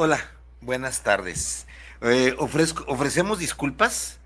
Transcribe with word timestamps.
Hola, 0.00 0.30
buenas 0.60 1.02
tardes. 1.02 1.66
Eh, 2.02 2.32
ofrecemos 2.38 3.40
disculpas. 3.40 4.20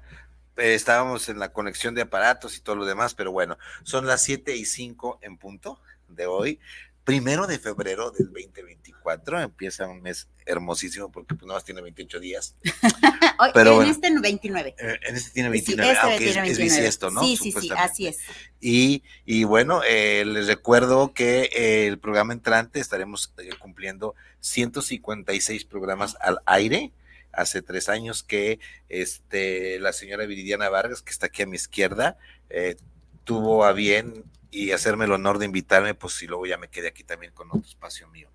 Eh, 0.59 0.75
estábamos 0.75 1.31
en 1.31 1.39
la 1.39 1.55
conexión 1.55 1.95
de 1.95 2.03
aparatos 2.03 2.59
y 2.59 2.61
todo 2.61 2.77
lo 2.77 2.85
demás, 2.85 3.15
pero 3.15 3.33
bueno, 3.33 3.57
son 3.83 4.07
las 4.07 4.21
7 4.21 4.55
y 4.55 4.67
5 4.67 5.21
en 5.23 5.39
punto 5.39 5.81
de 6.09 6.27
hoy 6.27 6.61
primero 7.05 7.47
de 7.47 7.59
febrero 7.59 8.11
del 8.11 8.27
2024, 8.27 9.41
empieza 9.41 9.89
un 9.89 10.03
mes 10.03 10.29
hermosísimo 10.47 11.11
porque 11.11 11.35
pues 11.35 11.47
más 11.47 11.65
tiene 11.65 11.83
28 11.83 12.21
días. 12.21 12.55
Pero 13.55 13.83
en 13.83 13.89
este 13.89 14.21
29. 14.21 14.75
Eh, 14.79 14.99
en 15.03 15.17
este 15.17 15.31
tiene 15.33 15.49
29, 15.49 15.95
sí, 15.95 15.99
este 16.01 16.25
tiene 16.25 16.41
29. 16.43 16.87
es, 16.87 17.03
¿no? 17.03 17.23
Sí, 17.23 17.37
sí, 17.37 17.53
sí, 17.53 17.71
así 17.77 18.07
es. 18.07 18.19
Y, 18.61 19.03
y 19.25 19.45
bueno, 19.45 19.83
eh, 19.87 20.25
les 20.25 20.47
recuerdo 20.47 21.13
que 21.13 21.51
eh, 21.53 21.87
el 21.89 21.99
programa 21.99 22.33
entrante 22.33 22.79
estaremos 22.79 23.33
cumpliendo 23.59 24.15
156 24.41 25.65
programas 25.65 26.17
al 26.21 26.39
aire. 26.47 26.93
Hace 27.33 27.63
tres 27.63 27.89
años 27.89 28.23
que 28.23 28.61
este, 28.91 29.81
la 29.81 29.93
señora 29.93 30.27
Viridiana 30.27 30.69
Vargas, 30.69 31.01
que 31.01 31.11
está 31.11 31.27
aquí 31.27 31.43
a 31.43 31.47
mi 31.47 31.57
izquierda, 31.57 32.19
tuvo 33.25 33.65
a 33.65 33.73
bien 33.73 34.25
y 34.53 34.71
hacerme 34.73 35.07
el 35.07 35.13
honor 35.13 35.39
de 35.39 35.47
invitarme, 35.47 35.95
pues 35.95 36.13
si 36.13 36.27
luego 36.27 36.47
ya 36.47 36.59
me 36.59 36.69
quedé 36.69 36.89
aquí 36.89 37.03
también 37.03 37.33
con 37.33 37.49
otro 37.49 37.67
espacio 37.67 38.07
mío. 38.09 38.29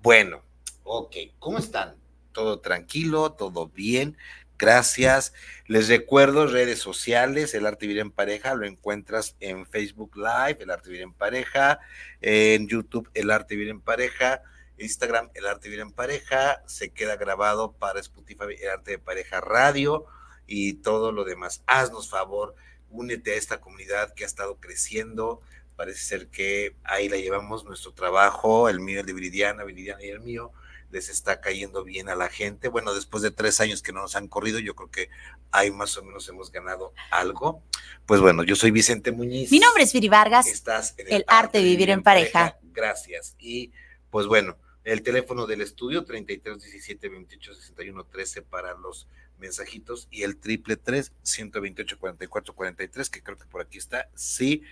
Bueno, 0.00 0.42
ok, 0.84 1.16
¿cómo 1.40 1.58
están? 1.58 1.96
Todo 2.32 2.60
tranquilo, 2.60 3.32
todo 3.32 3.66
bien, 3.66 4.16
gracias. 4.56 5.34
Les 5.66 5.88
recuerdo 5.88 6.46
redes 6.46 6.78
sociales, 6.78 7.54
El 7.54 7.66
Arte 7.66 7.88
Vivir 7.88 8.00
en 8.00 8.12
Pareja, 8.12 8.54
lo 8.54 8.66
encuentras 8.66 9.34
en 9.40 9.66
Facebook 9.66 10.16
Live, 10.16 10.58
El 10.60 10.70
Arte 10.70 10.90
Vivir 10.90 11.02
en 11.02 11.12
Pareja, 11.12 11.80
en 12.20 12.68
YouTube, 12.68 13.10
El 13.12 13.32
Arte 13.32 13.56
Vivir 13.56 13.70
en 13.70 13.80
Pareja, 13.80 14.42
Instagram, 14.78 15.28
El 15.34 15.46
Arte 15.46 15.68
Vivir 15.68 15.80
en 15.80 15.90
Pareja, 15.90 16.62
se 16.66 16.90
queda 16.90 17.16
grabado 17.16 17.72
para 17.72 17.98
Spotify, 17.98 18.54
El 18.60 18.70
Arte 18.70 18.92
de 18.92 18.98
Pareja 19.00 19.40
Radio 19.40 20.06
y 20.46 20.74
todo 20.74 21.10
lo 21.10 21.24
demás. 21.24 21.64
Haznos 21.66 22.08
favor 22.08 22.54
únete 22.90 23.32
a 23.32 23.36
esta 23.36 23.60
comunidad 23.60 24.14
que 24.14 24.24
ha 24.24 24.26
estado 24.26 24.56
creciendo. 24.56 25.40
Parece 25.76 26.00
ser 26.00 26.28
que 26.28 26.74
ahí 26.82 27.08
la 27.08 27.16
llevamos 27.16 27.64
nuestro 27.64 27.92
trabajo, 27.92 28.68
el 28.68 28.80
mío, 28.80 29.00
el 29.00 29.06
de 29.06 29.12
Viridiana, 29.12 29.64
Viridiana 29.64 30.04
y 30.04 30.08
el 30.08 30.20
mío, 30.20 30.52
les 30.90 31.08
está 31.08 31.40
cayendo 31.40 31.84
bien 31.84 32.08
a 32.08 32.16
la 32.16 32.28
gente. 32.28 32.68
Bueno, 32.68 32.94
después 32.94 33.22
de 33.22 33.30
tres 33.30 33.60
años 33.60 33.82
que 33.82 33.92
no 33.92 34.00
nos 34.00 34.16
han 34.16 34.26
corrido, 34.26 34.58
yo 34.58 34.74
creo 34.74 34.90
que 34.90 35.08
ahí 35.50 35.70
más 35.70 35.96
o 35.96 36.02
menos 36.02 36.28
hemos 36.28 36.50
ganado 36.50 36.92
algo. 37.10 37.62
Pues 38.06 38.20
bueno, 38.20 38.42
yo 38.42 38.56
soy 38.56 38.70
Vicente 38.70 39.12
Muñiz. 39.12 39.50
Mi 39.52 39.60
nombre 39.60 39.84
es 39.84 39.92
Viri 39.92 40.08
Vargas. 40.08 40.46
Estás 40.46 40.94
en 40.98 41.12
el, 41.12 41.24
arte 41.28 41.58
de 41.58 41.64
vivir 41.64 41.90
en 41.90 42.02
pareja. 42.02 42.58
Gracias. 42.62 43.36
Y 43.38 43.72
pues 44.10 44.26
bueno, 44.26 44.56
el 44.84 45.02
teléfono 45.02 45.46
del 45.46 45.60
estudio 45.60 46.04
33 46.04 46.60
17 46.62 47.08
28 47.08 47.54
61 47.54 48.04
13 48.04 48.42
para 48.42 48.74
los 48.74 49.06
mensajitos 49.38 50.08
y 50.10 50.22
el 50.22 50.36
triple 50.38 50.76
3 50.76 51.12
128 51.22 51.98
44 51.98 52.54
43 52.54 53.10
que 53.10 53.22
creo 53.22 53.38
que 53.38 53.46
por 53.46 53.62
aquí 53.62 53.78
está. 53.78 54.08
Sí 54.14 54.62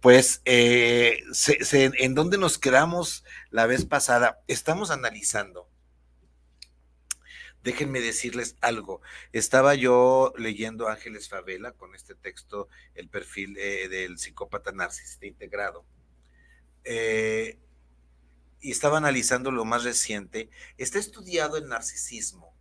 pues 0.00 0.42
eh, 0.44 1.24
en 1.74 2.14
dónde 2.14 2.38
nos 2.38 2.58
quedamos 2.58 3.24
la 3.50 3.66
vez 3.66 3.84
pasada 3.84 4.40
estamos 4.46 4.90
analizando. 4.90 5.68
Déjenme 7.64 8.00
decirles 8.00 8.56
algo. 8.60 9.02
Estaba 9.32 9.74
yo 9.74 10.32
leyendo 10.38 10.88
Ángeles 10.88 11.28
Favela 11.28 11.72
con 11.72 11.94
este 11.94 12.14
texto 12.14 12.68
el 12.94 13.08
perfil 13.08 13.56
eh, 13.58 13.88
del 13.88 14.18
psicópata 14.18 14.70
narcisista 14.70 15.26
integrado. 15.26 15.84
Eh, 16.84 17.58
y 18.60 18.70
estaba 18.70 18.98
analizando 18.98 19.50
lo 19.50 19.64
más 19.64 19.82
reciente. 19.82 20.48
Está 20.78 21.00
estudiado 21.00 21.56
el 21.56 21.68
narcisismo 21.68 22.54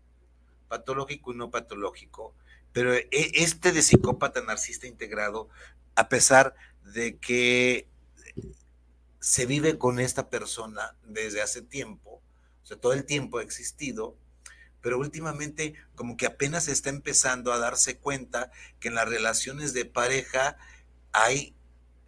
patológico 0.68 1.34
y 1.34 1.38
no 1.38 1.52
patológico, 1.52 2.34
pero 2.74 2.94
e, 2.94 3.08
este 3.12 3.72
de 3.72 3.82
psicópata 3.82 4.42
narcisista 4.42 4.88
integrado, 4.88 5.50
a 5.96 6.10
pesar 6.10 6.56
de 6.84 7.18
que 7.18 7.88
se 9.20 9.46
vive 9.46 9.78
con 9.78 10.00
esta 10.00 10.30
persona 10.30 10.96
desde 11.04 11.42
hace 11.42 11.62
tiempo, 11.62 12.22
o 12.64 12.66
sea, 12.66 12.78
todo 12.78 12.94
el 12.94 13.06
tiempo 13.06 13.40
ha 13.40 13.44
existido, 13.44 14.16
pero 14.82 15.00
últimamente 15.00 15.74
como 15.96 16.18
que 16.18 16.26
apenas 16.28 16.68
está 16.68 16.90
empezando 16.90 17.52
a 17.52 17.58
darse 17.58 17.98
cuenta 17.98 18.52
que 18.80 18.90
en 18.90 18.96
las 18.96 19.10
relaciones 19.10 19.74
de 19.74 19.86
pareja 19.86 20.58
hay 21.12 21.56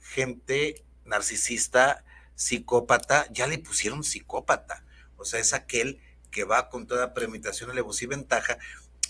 gente 0.01 0.83
narcisista, 1.05 2.03
psicópata, 2.35 3.27
ya 3.31 3.47
le 3.47 3.57
pusieron 3.57 4.03
psicópata, 4.03 4.85
o 5.17 5.25
sea, 5.25 5.39
es 5.39 5.53
aquel 5.53 5.99
que 6.31 6.43
va 6.43 6.69
con 6.69 6.87
toda 6.87 7.13
premeditación, 7.13 7.71
alevosía 7.71 8.05
y 8.05 8.09
ventaja. 8.09 8.57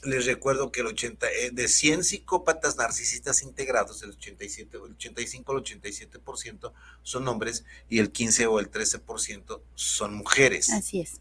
Les 0.03 0.25
recuerdo 0.25 0.72
que 0.72 0.80
el 0.80 0.88
80, 0.88 1.28
eh, 1.30 1.52
de 1.52 1.68
100 1.68 2.06
psicópatas 2.06 2.78
narcisistas 2.78 3.44
integrados, 3.44 4.02
el 4.03 4.12
87, 4.12 4.78
el 4.78 4.94
85 4.94 5.52
al 5.52 5.63
87% 5.63 6.72
son 7.03 7.28
hombres 7.28 7.66
y 7.90 8.00
el 8.00 8.12
15 8.12 8.47
o 8.47 8.59
el 8.59 8.72
13% 8.72 9.62
son 9.75 10.13
mujeres. 10.13 10.69
Así 10.72 11.02
es. 11.02 11.19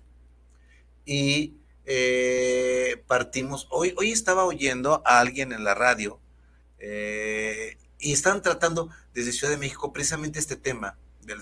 Y 1.05 1.55
eh, 1.87 3.03
partimos, 3.07 3.67
hoy, 3.71 3.95
hoy 3.97 4.13
estaba 4.13 4.45
oyendo 4.45 5.03
a 5.05 5.19
alguien 5.19 5.53
en 5.53 5.65
la 5.65 5.75
radio 5.75 6.21
eh, 6.79 7.79
y 7.99 8.13
estaban 8.13 8.43
tratando 8.43 8.91
desde 9.13 9.33
Ciudad 9.33 9.53
de 9.53 9.59
México 9.59 9.93
precisamente 9.93 10.39
este 10.39 10.55
tema 10.55 10.97
del, 11.23 11.41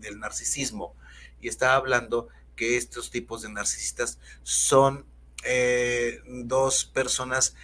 del 0.00 0.18
narcisismo 0.20 0.94
y 1.40 1.48
estaba 1.48 1.74
hablando 1.74 2.28
que 2.56 2.76
estos 2.76 3.10
tipos 3.10 3.42
de 3.42 3.50
narcisistas 3.50 4.18
son 4.42 5.06
eh, 5.44 6.20
dos 6.26 6.84
personas 6.84 7.54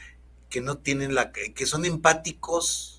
que 0.50 0.60
no 0.60 0.78
tienen 0.78 1.14
la 1.14 1.30
que 1.32 1.66
son 1.66 1.84
empáticos 1.84 2.98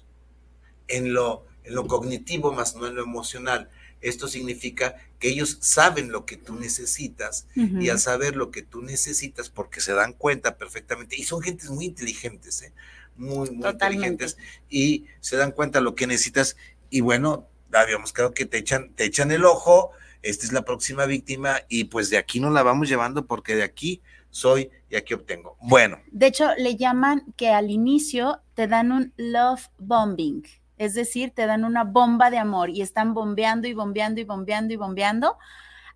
en 0.87 1.13
lo, 1.13 1.45
en 1.63 1.75
lo 1.75 1.87
cognitivo 1.87 2.51
más 2.51 2.75
no 2.75 2.87
en 2.87 2.95
lo 2.95 3.03
emocional. 3.03 3.69
Esto 4.01 4.27
significa 4.27 4.95
que 5.19 5.29
ellos 5.29 5.57
saben 5.59 6.11
lo 6.11 6.25
que 6.25 6.37
tú 6.37 6.55
necesitas 6.55 7.47
y 7.55 7.89
al 7.89 7.99
saber 7.99 8.37
lo 8.37 8.49
que 8.49 8.61
tú 8.61 8.81
necesitas, 8.81 9.49
porque 9.49 9.81
se 9.81 9.91
dan 9.91 10.13
cuenta 10.13 10.57
perfectamente, 10.57 11.17
y 11.17 11.23
son 11.23 11.41
gentes 11.41 11.69
muy 11.69 11.85
inteligentes, 11.85 12.61
¿eh? 12.61 12.71
muy, 13.17 13.51
muy 13.51 13.69
inteligentes, 13.69 14.37
y 14.69 15.05
se 15.19 15.35
dan 15.35 15.51
cuenta 15.51 15.81
lo 15.81 15.95
que 15.95 16.07
necesitas, 16.07 16.55
y 16.89 17.01
bueno, 17.01 17.49
habíamos 17.73 18.13
claro 18.13 18.33
que 18.33 18.45
te 18.45 18.57
echan, 18.57 18.93
te 18.93 19.03
echan 19.03 19.31
el 19.31 19.43
ojo, 19.43 19.91
esta 20.21 20.45
es 20.45 20.51
la 20.51 20.63
próxima 20.63 21.05
víctima 21.05 21.57
y 21.69 21.85
pues 21.85 22.09
de 22.09 22.17
aquí 22.17 22.39
nos 22.39 22.53
la 22.53 22.63
vamos 22.63 22.89
llevando 22.89 23.25
porque 23.25 23.55
de 23.55 23.63
aquí 23.63 24.01
soy 24.29 24.69
y 24.89 24.95
aquí 24.95 25.13
obtengo. 25.13 25.57
Bueno. 25.61 25.97
De 26.11 26.27
hecho, 26.27 26.53
le 26.57 26.75
llaman 26.75 27.23
que 27.35 27.49
al 27.49 27.71
inicio 27.71 28.41
te 28.53 28.67
dan 28.67 28.91
un 28.91 29.13
love 29.17 29.69
bombing, 29.77 30.43
es 30.77 30.93
decir, 30.93 31.31
te 31.31 31.45
dan 31.45 31.63
una 31.63 31.83
bomba 31.83 32.29
de 32.29 32.37
amor 32.37 32.69
y 32.69 32.81
están 32.81 33.13
bombeando 33.13 33.67
y 33.67 33.73
bombeando 33.73 34.21
y 34.21 34.23
bombeando 34.23 34.73
y 34.73 34.77
bombeando 34.77 35.37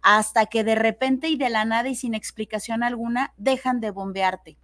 hasta 0.01 0.47
que 0.47 0.63
de 0.63 0.75
repente 0.75 1.29
y 1.29 1.37
de 1.37 1.49
la 1.49 1.63
nada 1.63 1.87
y 1.87 1.95
sin 1.95 2.13
explicación 2.13 2.83
alguna 2.83 3.33
dejan 3.37 3.79
de 3.79 3.91
bombearte. 3.91 4.57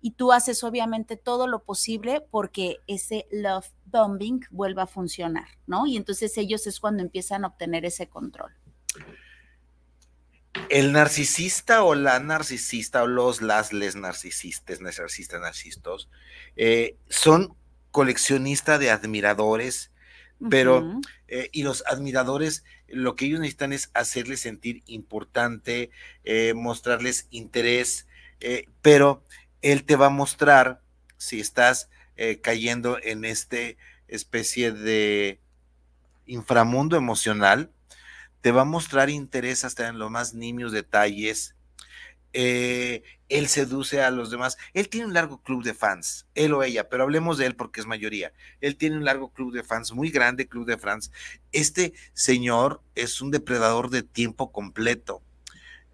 Y 0.00 0.12
tú 0.12 0.32
haces 0.32 0.64
obviamente 0.64 1.16
todo 1.16 1.46
lo 1.46 1.64
posible 1.64 2.22
porque 2.30 2.78
ese 2.86 3.26
love 3.30 3.66
bombing 3.84 4.40
vuelva 4.50 4.84
a 4.84 4.86
funcionar, 4.86 5.48
¿no? 5.66 5.86
Y 5.86 5.96
entonces 5.96 6.36
ellos 6.38 6.66
es 6.66 6.80
cuando 6.80 7.02
empiezan 7.02 7.44
a 7.44 7.48
obtener 7.48 7.84
ese 7.84 8.08
control. 8.08 8.52
El 10.68 10.92
narcisista 10.92 11.84
o 11.84 11.94
la 11.94 12.18
narcisista 12.18 13.02
o 13.02 13.06
los, 13.06 13.42
las, 13.42 13.72
les 13.72 13.94
narcisistas, 13.94 14.80
narcisistas, 14.80 15.40
narcisistas, 15.40 16.08
eh, 16.56 16.96
son 17.08 17.54
coleccionistas 17.90 18.80
de 18.80 18.90
admiradores, 18.90 19.90
pero, 20.50 21.00
eh, 21.28 21.48
y 21.52 21.62
los 21.62 21.84
admiradores, 21.86 22.64
lo 22.88 23.16
que 23.16 23.26
ellos 23.26 23.40
necesitan 23.40 23.72
es 23.72 23.90
hacerles 23.94 24.40
sentir 24.40 24.82
importante, 24.86 25.90
eh, 26.24 26.52
mostrarles 26.54 27.26
interés, 27.30 28.06
pero 28.82 29.24
él 29.62 29.84
te 29.84 29.96
va 29.96 30.06
a 30.06 30.10
mostrar 30.10 30.82
si 31.16 31.40
estás 31.40 31.88
cayendo 32.42 32.98
en 33.02 33.24
este 33.24 33.78
especie 34.08 34.72
de 34.72 35.40
inframundo 36.26 36.96
emocional, 36.96 37.70
te 38.46 38.52
va 38.52 38.60
a 38.60 38.64
mostrar 38.64 39.10
interés 39.10 39.64
hasta 39.64 39.88
en 39.88 39.98
los 39.98 40.08
más 40.08 40.32
nimios 40.32 40.70
detalles. 40.70 41.56
Eh, 42.32 43.02
él 43.28 43.48
seduce 43.48 44.02
a 44.02 44.12
los 44.12 44.30
demás. 44.30 44.56
Él 44.72 44.88
tiene 44.88 45.08
un 45.08 45.14
largo 45.14 45.42
club 45.42 45.64
de 45.64 45.74
fans, 45.74 46.28
él 46.36 46.54
o 46.54 46.62
ella, 46.62 46.88
pero 46.88 47.02
hablemos 47.02 47.38
de 47.38 47.46
él 47.46 47.56
porque 47.56 47.80
es 47.80 47.86
mayoría. 47.86 48.32
Él 48.60 48.76
tiene 48.76 48.98
un 48.98 49.04
largo 49.04 49.32
club 49.32 49.52
de 49.52 49.64
fans, 49.64 49.90
muy 49.90 50.10
grande 50.10 50.46
club 50.46 50.64
de 50.64 50.78
fans. 50.78 51.10
Este 51.50 51.92
señor 52.12 52.82
es 52.94 53.20
un 53.20 53.32
depredador 53.32 53.90
de 53.90 54.04
tiempo 54.04 54.52
completo. 54.52 55.24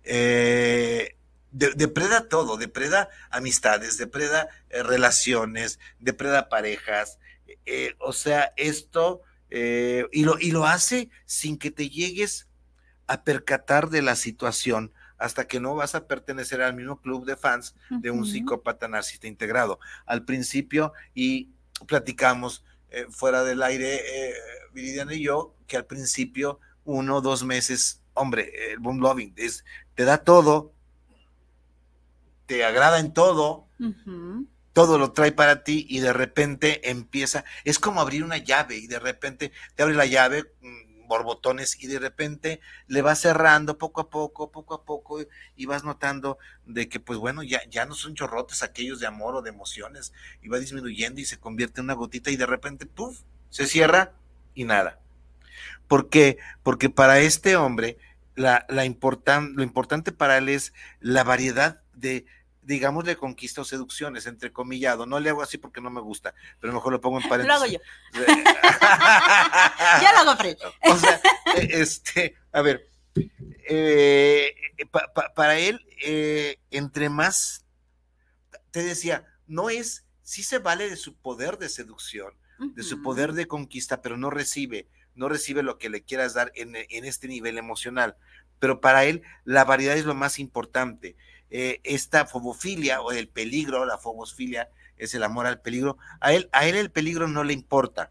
Eh, 0.05 1.17
depreda 1.53 2.29
todo, 2.29 2.59
depreda 2.59 3.09
amistades, 3.31 3.97
depreda 3.97 4.51
eh, 4.69 4.83
relaciones, 4.83 5.81
depreda 6.01 6.51
parejas. 6.51 7.19
Eh, 7.65 7.95
o 7.99 8.13
sea, 8.13 8.53
esto, 8.59 9.23
eh, 9.55 10.07
y, 10.13 10.25
lo, 10.25 10.39
y 10.39 10.51
lo 10.51 10.65
hace 10.65 11.11
sin 11.27 11.59
que 11.59 11.71
te 11.71 11.91
llegues 11.91 12.49
a 13.07 13.23
percatar 13.23 13.91
de 13.91 14.01
la 14.01 14.17
situación 14.17 14.93
hasta 15.19 15.47
que 15.47 15.61
no 15.61 15.75
vas 15.75 15.95
a 15.95 16.07
pertenecer 16.07 16.63
al 16.63 16.75
mismo 16.75 17.01
club 17.03 17.27
de 17.27 17.37
fans 17.37 17.75
de 17.91 18.11
un 18.11 18.25
psicópata 18.27 18.89
narcisista 18.89 19.29
integrado. 19.29 19.79
Al 20.07 20.25
principio, 20.25 20.95
y 21.15 21.51
platicamos 21.87 22.65
fuera 23.11 23.45
del 23.45 23.63
aire, 23.63 24.01
Viridiana 24.73 25.15
y 25.15 25.25
yo, 25.25 25.55
que 25.67 25.77
al 25.77 25.85
principio, 25.85 26.59
uno 26.85 27.17
o 27.17 27.21
dos 27.21 27.45
meses, 27.45 28.01
hombre, 28.15 28.73
el 28.73 28.79
boom 28.79 29.01
loving 29.01 29.35
es, 29.37 29.65
te 29.95 30.05
da 30.05 30.19
todo, 30.19 30.73
te 32.47 32.65
agrada 32.65 32.99
en 32.99 33.13
todo, 33.13 33.69
todo 34.73 34.99
lo 34.99 35.13
trae 35.13 35.33
para 35.33 35.65
ti 35.65 35.87
y 35.89 36.01
de 36.01 36.13
repente 36.13 36.91
empieza, 36.91 37.45
es 37.65 37.79
como 37.79 38.01
abrir 38.01 38.25
una 38.25 38.39
llave 38.39 38.77
y 38.77 38.87
de 38.87 38.99
repente 38.99 39.53
te 39.75 39.83
abre 39.83 39.95
la 39.95 40.07
llave, 40.07 40.45
mm, 40.61 41.07
borbotones 41.07 41.83
y 41.83 41.89
de 41.89 41.99
repente 41.99 42.61
le 42.87 43.03
vas 43.03 43.21
cerrando 43.21 43.77
poco 43.77 44.01
a 44.01 44.09
poco, 44.09 44.51
poco 44.51 44.75
a 44.75 44.85
poco 44.85 45.21
y 45.57 45.67
vas 45.67 45.85
notando 45.85 46.39
de 46.65 46.89
que 46.89 47.01
pues 47.01 47.19
bueno, 47.19 47.43
ya, 47.43 47.61
ya 47.69 47.85
no 47.85 47.95
son 47.95 48.15
chorrotes 48.15 48.63
aquellos 48.63 48.99
de 48.99 49.07
amor 49.07 49.35
o 49.35 49.43
de 49.43 49.51
emociones 49.51 50.15
y 50.41 50.49
va 50.49 50.59
disminuyendo 50.59 51.21
y 51.21 51.27
se 51.27 51.39
convierte 51.39 51.81
en 51.81 51.85
una 51.85 51.95
gotita 51.95 52.31
y 52.31 52.37
de 52.37 52.47
repente, 52.47 52.87
puff, 52.87 53.21
se 53.51 53.67
cierra 53.67 54.15
y 54.55 54.65
nada. 54.65 55.01
¿Por 55.87 56.09
qué? 56.09 56.39
Porque 56.63 56.89
para 56.89 57.21
este 57.21 57.57
hombre 57.57 57.99
la, 58.35 58.65
la 58.71 58.85
lo 58.85 59.63
importante 59.63 60.13
para 60.13 60.39
él 60.39 60.49
es 60.49 60.73
la 61.01 61.25
variedad 61.25 61.83
de, 61.93 62.25
digamos, 62.63 63.05
de 63.05 63.17
conquista 63.17 63.61
o 63.61 63.65
seducciones, 63.65 64.27
entre 64.27 64.53
comillado. 64.53 65.07
No 65.07 65.21
le 65.21 65.31
hago 65.31 65.43
así 65.43 65.59
porque 65.59 65.81
no 65.81 65.91
me 65.91 66.01
gusta, 66.01 66.35
pero 66.61 66.73
mejor 66.73 66.93
lo 66.93 67.01
pongo 67.01 67.21
en 67.21 67.29
paréntesis. 67.29 67.49
Lo 67.49 67.55
hago 67.55 67.67
yo. 67.67 67.79
ya 70.03 70.13
lo 70.13 70.19
hago, 70.21 70.37
Fred. 70.37 70.57
o 70.89 70.97
sea, 70.97 71.21
e, 71.57 71.81
este, 71.83 72.37
a 72.53 72.63
ver, 72.63 72.89
eh, 73.69 74.55
para 75.35 75.59
él, 75.59 75.85
eh, 76.03 76.59
entre 76.71 77.09
más, 77.09 77.65
te 78.71 78.83
decía, 78.83 79.27
no 79.47 79.71
es, 79.71 80.07
sí 80.23 80.43
se 80.43 80.59
vale 80.59 80.89
de 80.89 80.97
su 80.97 81.15
poder 81.15 81.59
de 81.59 81.69
seducción, 81.69 82.35
de 82.59 82.83
su 82.85 83.03
poder 83.03 83.33
de 83.33 83.49
conquista, 83.49 84.03
pero 84.03 84.17
no 84.17 84.31
recibe 84.31 84.89
no 85.15 85.29
recibe 85.29 85.63
lo 85.63 85.79
que 85.79 85.91
le 85.91 86.03
quieras 86.03 86.35
dar 86.35 86.53
en, 86.55 86.75
este 87.05 87.29
nivel 87.29 87.59
emocional. 87.59 88.17
Pero 88.59 88.81
para 88.81 89.05
él 89.05 89.23
la 89.45 89.65
variedad 89.65 89.97
es 89.97 90.05
lo 90.05 90.15
más 90.15 90.39
importante. 90.39 91.17
Eh, 91.55 91.81
esta 91.85 92.25
fobofilia 92.25 93.03
o 93.03 93.13
el 93.13 93.29
peligro, 93.29 93.85
la 93.85 93.99
fobosfilia 93.99 94.71
es 94.97 95.15
el 95.15 95.23
amor 95.23 95.47
al 95.47 95.61
peligro. 95.61 95.99
A 96.21 96.33
él, 96.33 96.49
a 96.51 96.67
él 96.67 96.77
el 96.77 96.91
peligro 96.91 97.29
no 97.29 97.45
le 97.45 97.53
importa, 97.53 98.11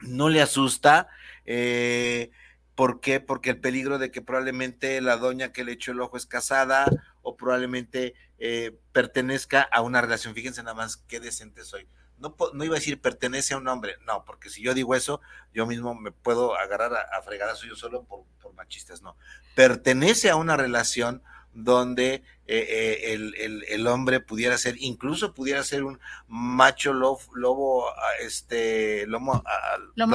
no 0.00 0.28
le 0.28 0.42
asusta. 0.42 1.08
Eh, 1.46 2.30
¿Por 2.74 3.00
qué? 3.00 3.20
Porque 3.20 3.48
el 3.50 3.60
peligro 3.60 3.98
de 3.98 4.10
que 4.10 4.20
probablemente 4.20 5.00
la 5.00 5.16
doña 5.16 5.52
que 5.52 5.64
le 5.64 5.72
echó 5.72 5.92
el 5.92 6.02
ojo 6.02 6.18
es 6.18 6.26
casada 6.26 6.86
o 7.22 7.34
probablemente 7.34 8.14
eh, 8.38 8.78
pertenezca 8.92 9.62
a 9.62 9.80
una 9.80 10.02
relación. 10.02 10.34
Fíjense 10.34 10.62
nada 10.62 10.74
más 10.74 10.98
qué 10.98 11.20
decente 11.20 11.64
soy 11.64 11.88
no, 12.18 12.34
no, 12.52 12.64
iba 12.64 12.74
a 12.74 12.78
decir 12.78 13.00
pertenece 13.00 13.54
a 13.54 13.58
un 13.58 13.68
hombre, 13.68 13.96
no, 14.04 14.24
porque 14.24 14.50
si 14.50 14.62
yo 14.62 14.74
digo 14.74 14.94
eso, 14.94 15.20
yo 15.54 15.66
mismo 15.66 15.94
me 15.94 16.12
puedo 16.12 16.56
agarrar 16.56 16.92
a, 16.94 17.02
a 17.16 17.22
fregadazo 17.22 17.66
yo 17.66 17.76
solo 17.76 18.04
por, 18.04 18.24
machistas, 18.54 19.02
no. 19.02 19.16
Pertenece 19.54 20.30
a 20.30 20.36
una 20.36 20.56
relación 20.56 21.22
donde 21.64 22.22
eh, 22.46 23.04
eh, 23.14 23.64
el, 23.68 23.86
hombre 23.86 24.20
pudiera 24.20 24.56
ser, 24.56 24.76
incluso 24.78 25.34
pudiera 25.34 25.62
ser 25.64 25.84
un 25.84 25.98
macho 26.26 26.92
lobo, 26.92 27.86
este, 28.20 29.06
lomo, 29.06 29.42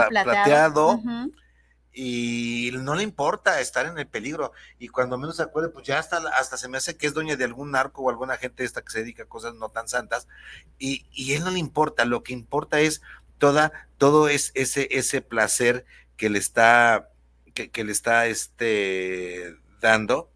plateado, 0.10 1.00
y 1.92 2.72
no 2.74 2.96
le 2.96 3.04
importa 3.04 3.60
estar 3.62 3.86
en 3.86 3.98
el 4.00 4.08
peligro. 4.08 4.52
Y 4.80 4.88
cuando 4.88 5.18
menos 5.18 5.36
se 5.36 5.44
acuerde, 5.44 5.70
pues 5.70 5.86
ya 5.86 6.00
hasta, 6.00 6.18
hasta 6.38 6.58
se 6.58 6.68
me 6.68 6.78
hace 6.78 6.98
que 6.98 7.08
es 7.08 7.14
dueña 7.14 7.36
de 7.36 7.44
algún 7.44 7.72
narco 7.72 8.02
o 8.02 8.10
alguna 8.10 8.38
gente 8.38 8.64
esta 8.64 8.82
que 8.82 8.92
se 8.92 9.00
dedica 9.00 9.24
a 9.24 9.28
cosas 9.28 9.54
no 9.56 9.70
tan 9.70 9.88
santas. 9.88 10.28
Y, 10.80 11.06
y 11.12 11.34
él 11.34 11.44
no 11.44 11.52
le 11.52 11.60
importa, 11.60 12.06
lo 12.06 12.24
que 12.24 12.34
importa 12.34 12.80
es 12.80 13.02
toda, 13.38 13.88
todo 13.98 14.30
es 14.30 14.52
ese, 14.56 14.88
ese 14.92 15.22
placer 15.22 15.86
que 16.18 16.30
le 16.30 16.40
está, 16.40 17.10
que, 17.54 17.84
le 17.84 17.92
está 17.92 18.28
este, 18.28 19.56
dando. 19.82 20.33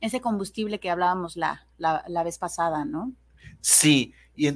Ese 0.00 0.20
combustible 0.20 0.80
que 0.80 0.90
hablábamos 0.90 1.36
la, 1.36 1.66
la, 1.78 2.22
vez 2.22 2.38
pasada, 2.38 2.84
¿no? 2.84 3.12
Sí, 3.60 4.14
y, 4.34 4.48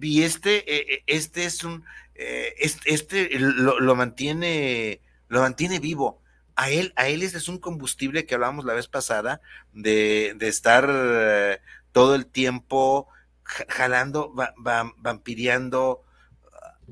y 0.00 0.22
este, 0.22 0.64
e, 0.72 0.94
e, 0.94 1.02
este 1.06 1.44
es 1.44 1.62
un, 1.62 1.84
eh, 2.14 2.54
este, 2.58 2.92
este 2.92 3.38
lo, 3.38 3.78
lo 3.78 3.94
mantiene 3.94 5.00
lo 5.28 5.40
mantiene 5.40 5.78
vivo. 5.78 6.20
A 6.56 6.70
él, 6.70 6.92
a 6.96 7.06
él 7.06 7.22
es 7.22 7.48
un 7.48 7.58
combustible 7.58 8.26
que 8.26 8.34
hablábamos 8.34 8.64
la 8.64 8.74
vez 8.74 8.88
pasada, 8.88 9.40
de, 9.72 10.36
estar 10.40 10.88
eh, 10.90 11.60
todo 11.92 12.16
el 12.16 12.26
tiempo 12.26 13.06
jalando, 13.44 14.34
va, 14.34 14.54
vampiriando, 14.96 16.02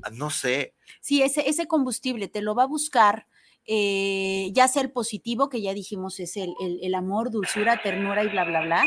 ah, 0.03 0.09
no 0.13 0.29
sé. 0.29 0.73
Sí, 1.01 1.21
ese, 1.21 1.49
ese 1.49 1.67
combustible 1.67 2.29
te 2.29 2.41
lo 2.41 2.55
va 2.55 2.63
a 2.63 2.67
buscar. 2.67 3.27
Eh, 3.69 4.49
ya 4.53 4.69
sea 4.69 4.81
el 4.81 4.91
positivo, 4.91 5.49
que 5.49 5.61
ya 5.61 5.73
dijimos 5.73 6.21
es 6.21 6.37
el, 6.37 6.55
el, 6.59 6.95
amor, 6.95 7.31
dulzura, 7.31 7.81
ternura 7.83 8.23
y 8.23 8.29
bla, 8.29 8.45
bla, 8.45 8.61
bla. 8.61 8.85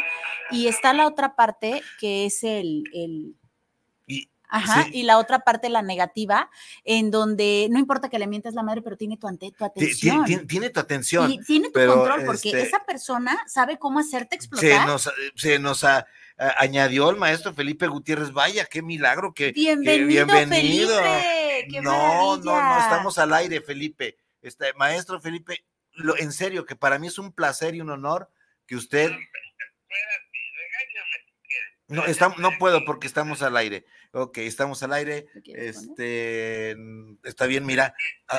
Y 0.50 0.68
está 0.68 0.94
la 0.94 1.06
otra 1.06 1.36
parte 1.36 1.82
que 2.00 2.24
es 2.24 2.42
el, 2.42 2.84
el, 2.94 3.36
Ajá, 4.48 4.86
y 4.90 5.02
la 5.02 5.18
otra 5.18 5.40
parte, 5.40 5.68
la 5.68 5.82
negativa, 5.82 6.50
en 6.84 7.10
donde 7.10 7.68
no 7.70 7.78
importa 7.78 8.08
que 8.08 8.18
le 8.18 8.26
mientas 8.26 8.54
la 8.54 8.62
madre, 8.62 8.80
pero 8.80 8.96
tiene 8.96 9.18
tu, 9.18 9.28
ante, 9.28 9.52
tu 9.52 9.64
atención. 9.66 10.24
Tiene, 10.48 10.70
tu 10.70 10.80
atención. 10.80 11.30
Y 11.30 11.38
tiene 11.40 11.70
tu 11.70 11.78
control, 11.78 12.24
porque 12.24 12.48
este 12.48 12.62
esa 12.62 12.82
persona 12.84 13.38
sabe 13.46 13.78
cómo 13.78 14.00
hacerte 14.00 14.34
explotar. 14.34 14.80
Se 14.80 14.86
nos, 14.86 15.10
se 15.36 15.58
nos 15.58 15.84
añadió 16.56 17.10
el 17.10 17.16
maestro 17.16 17.52
Felipe 17.52 17.86
Gutiérrez. 17.86 18.32
Vaya, 18.32 18.64
qué 18.64 18.80
milagro 18.80 19.34
que. 19.34 19.52
Bienvenido, 19.52 20.26
bienvenido. 20.26 20.96
Felipe. 20.96 21.68
Qué 21.70 21.80
no, 21.82 22.38
no, 22.38 22.60
no 22.62 22.78
estamos 22.80 23.18
al 23.18 23.34
aire, 23.34 23.60
Felipe. 23.60 24.16
Este, 24.42 24.72
maestro 24.74 25.20
Felipe, 25.20 25.64
lo, 25.92 26.16
en 26.16 26.32
serio, 26.32 26.64
que 26.66 26.76
para 26.76 26.98
mí 26.98 27.06
es 27.06 27.18
un 27.18 27.32
placer 27.32 27.74
y 27.74 27.80
un 27.80 27.90
honor 27.90 28.30
que 28.66 28.76
usted. 28.76 29.10
No, 31.88 32.04
está, 32.04 32.32
no 32.38 32.50
puedo 32.58 32.84
porque 32.84 33.08
estamos 33.08 33.42
al 33.42 33.56
aire. 33.56 33.84
Ok, 34.12 34.38
estamos 34.38 34.82
al 34.82 34.92
aire. 34.92 35.26
Este, 35.44 36.76
está 37.24 37.46
bien, 37.46 37.66
mira, 37.66 37.94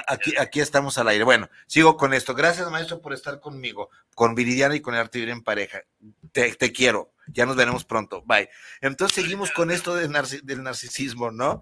aquí, 0.08 0.34
aquí 0.38 0.60
estamos 0.60 0.98
al 0.98 1.10
aire. 1.10 1.24
Bueno, 1.24 1.50
sigo 1.68 1.98
con 1.98 2.14
esto. 2.14 2.34
Gracias, 2.34 2.70
maestro, 2.72 3.02
por 3.02 3.14
estar 3.14 3.40
conmigo, 3.40 3.90
con 4.16 4.36
Viridiana 4.36 4.76
y 4.76 4.82
con 4.82 4.94
el 4.94 5.02
arte 5.02 5.20
vivir 5.20 5.34
en 5.34 5.44
pareja. 5.44 5.84
Te, 6.32 6.56
quiero. 6.72 7.14
Ya 7.28 7.46
nos 7.46 7.56
veremos 7.56 7.86
pronto. 7.86 8.24
Bye. 8.26 8.50
Entonces 8.82 9.16
seguimos 9.16 9.52
con 9.52 9.72
esto 9.72 9.96
del, 9.96 10.12
narcisismo, 10.12 11.32
¿no? 11.32 11.62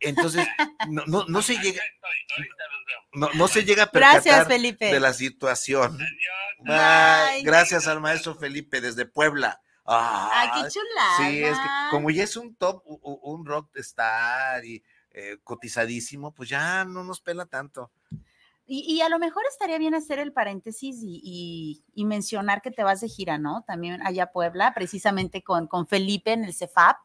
Entonces, 0.00 0.46
no, 0.88 1.24
no, 1.26 1.42
se 1.42 1.56
llega. 1.58 1.82
No, 3.14 3.28
no, 3.34 3.48
se 3.48 3.64
llega 3.64 3.84
a 3.84 3.90
percatar 3.90 4.46
de 4.48 5.00
la 5.00 5.12
situación. 5.12 5.98
Bye. 6.60 7.42
Gracias 7.42 7.86
al 7.86 8.00
maestro 8.00 8.34
Felipe 8.34 8.80
desde 8.80 9.06
Puebla. 9.06 9.60
¡Ay, 9.84 10.48
qué 10.54 10.70
chula! 10.70 11.16
Sí, 11.18 11.44
es 11.44 11.58
que 11.58 11.68
como 11.90 12.10
ya 12.10 12.22
es 12.22 12.36
un 12.36 12.54
top, 12.54 12.82
un 12.84 13.44
rock 13.44 13.76
star 13.76 14.64
y 14.64 14.82
eh, 15.10 15.38
cotizadísimo, 15.44 16.32
pues 16.32 16.48
ya 16.48 16.84
no 16.84 17.04
nos 17.04 17.20
pela 17.20 17.46
tanto. 17.46 17.90
Y, 18.64 19.00
a 19.02 19.08
lo 19.10 19.18
mejor 19.18 19.42
estaría 19.50 19.76
bien 19.76 19.94
hacer 19.94 20.18
el 20.18 20.32
paréntesis 20.32 21.00
y, 21.02 21.82
mencionar 21.96 22.62
que 22.62 22.70
te 22.70 22.84
vas 22.84 23.00
de 23.00 23.08
gira, 23.08 23.36
¿no? 23.36 23.64
También 23.66 24.00
allá 24.06 24.24
a 24.24 24.32
Puebla, 24.32 24.72
precisamente 24.72 25.42
con, 25.42 25.66
con 25.66 25.86
Felipe 25.86 26.32
en 26.32 26.44
el 26.44 26.54
CEFAP. 26.54 26.96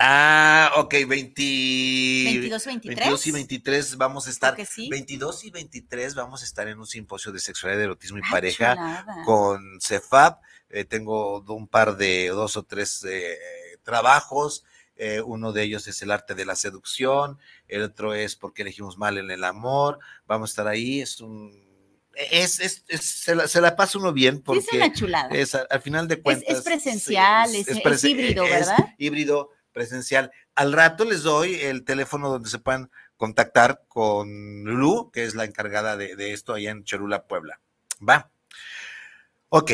Ah, 0.00 0.72
ok, 0.76 0.94
20, 1.08 1.08
22 1.08 2.66
y 2.66 2.68
23. 2.68 2.96
22 2.96 3.26
y 3.26 3.32
23 3.32 3.96
vamos 3.96 4.26
a 4.28 4.30
estar. 4.30 4.66
Sí? 4.66 4.88
22 4.88 5.44
y 5.44 5.50
23 5.50 6.14
vamos 6.14 6.42
a 6.42 6.44
estar 6.44 6.68
en 6.68 6.78
un 6.78 6.86
simposio 6.86 7.32
de 7.32 7.40
sexualidad, 7.40 7.82
erotismo 7.82 8.18
y 8.18 8.22
ah, 8.24 8.28
pareja 8.30 9.04
con 9.24 9.80
CEFAP. 9.80 10.40
Eh, 10.70 10.84
tengo 10.84 11.40
un 11.40 11.66
par 11.66 11.96
de 11.96 12.28
dos 12.28 12.56
o 12.56 12.62
tres 12.62 13.04
eh, 13.08 13.38
trabajos. 13.82 14.64
Eh, 14.94 15.20
uno 15.20 15.52
de 15.52 15.62
ellos 15.64 15.88
es 15.88 16.00
el 16.02 16.10
arte 16.10 16.34
de 16.34 16.44
la 16.44 16.56
seducción, 16.56 17.38
el 17.68 17.82
otro 17.82 18.14
es 18.14 18.34
porque 18.34 18.62
elegimos 18.62 18.98
mal 18.98 19.16
en 19.18 19.30
el 19.30 19.44
amor. 19.44 19.98
Vamos 20.26 20.50
a 20.50 20.52
estar 20.52 20.68
ahí, 20.68 21.00
es 21.00 21.20
un 21.20 21.68
es, 22.30 22.58
es, 22.60 22.84
se, 23.00 23.34
la, 23.34 23.46
se, 23.46 23.60
la, 23.60 23.76
pasa 23.76 23.96
uno 23.98 24.12
bien 24.12 24.42
porque 24.42 24.60
es 24.60 24.72
una 24.72 24.92
chulada. 24.92 25.28
Es, 25.30 25.54
al 25.54 25.80
final 25.82 26.08
de 26.08 26.20
cuentas. 26.20 26.58
Es, 26.58 26.64
presencial, 26.64 27.54
es, 27.54 27.68
es, 27.68 28.04
híbrido, 28.04 28.42
¿verdad? 28.42 28.94
híbrido, 28.98 29.50
presencial. 29.78 30.32
Al 30.56 30.72
rato 30.72 31.04
les 31.04 31.22
doy 31.22 31.54
el 31.54 31.84
teléfono 31.84 32.28
donde 32.28 32.50
se 32.50 32.58
puedan 32.58 32.90
contactar 33.16 33.84
con 33.86 34.64
Lu, 34.64 35.10
que 35.12 35.24
es 35.24 35.34
la 35.34 35.44
encargada 35.44 35.96
de, 35.96 36.32
esto 36.32 36.54
allá 36.54 36.70
en 36.70 36.82
Cherula, 36.82 37.26
Puebla. 37.26 37.60
Va. 38.06 38.30
Ok, 39.50 39.70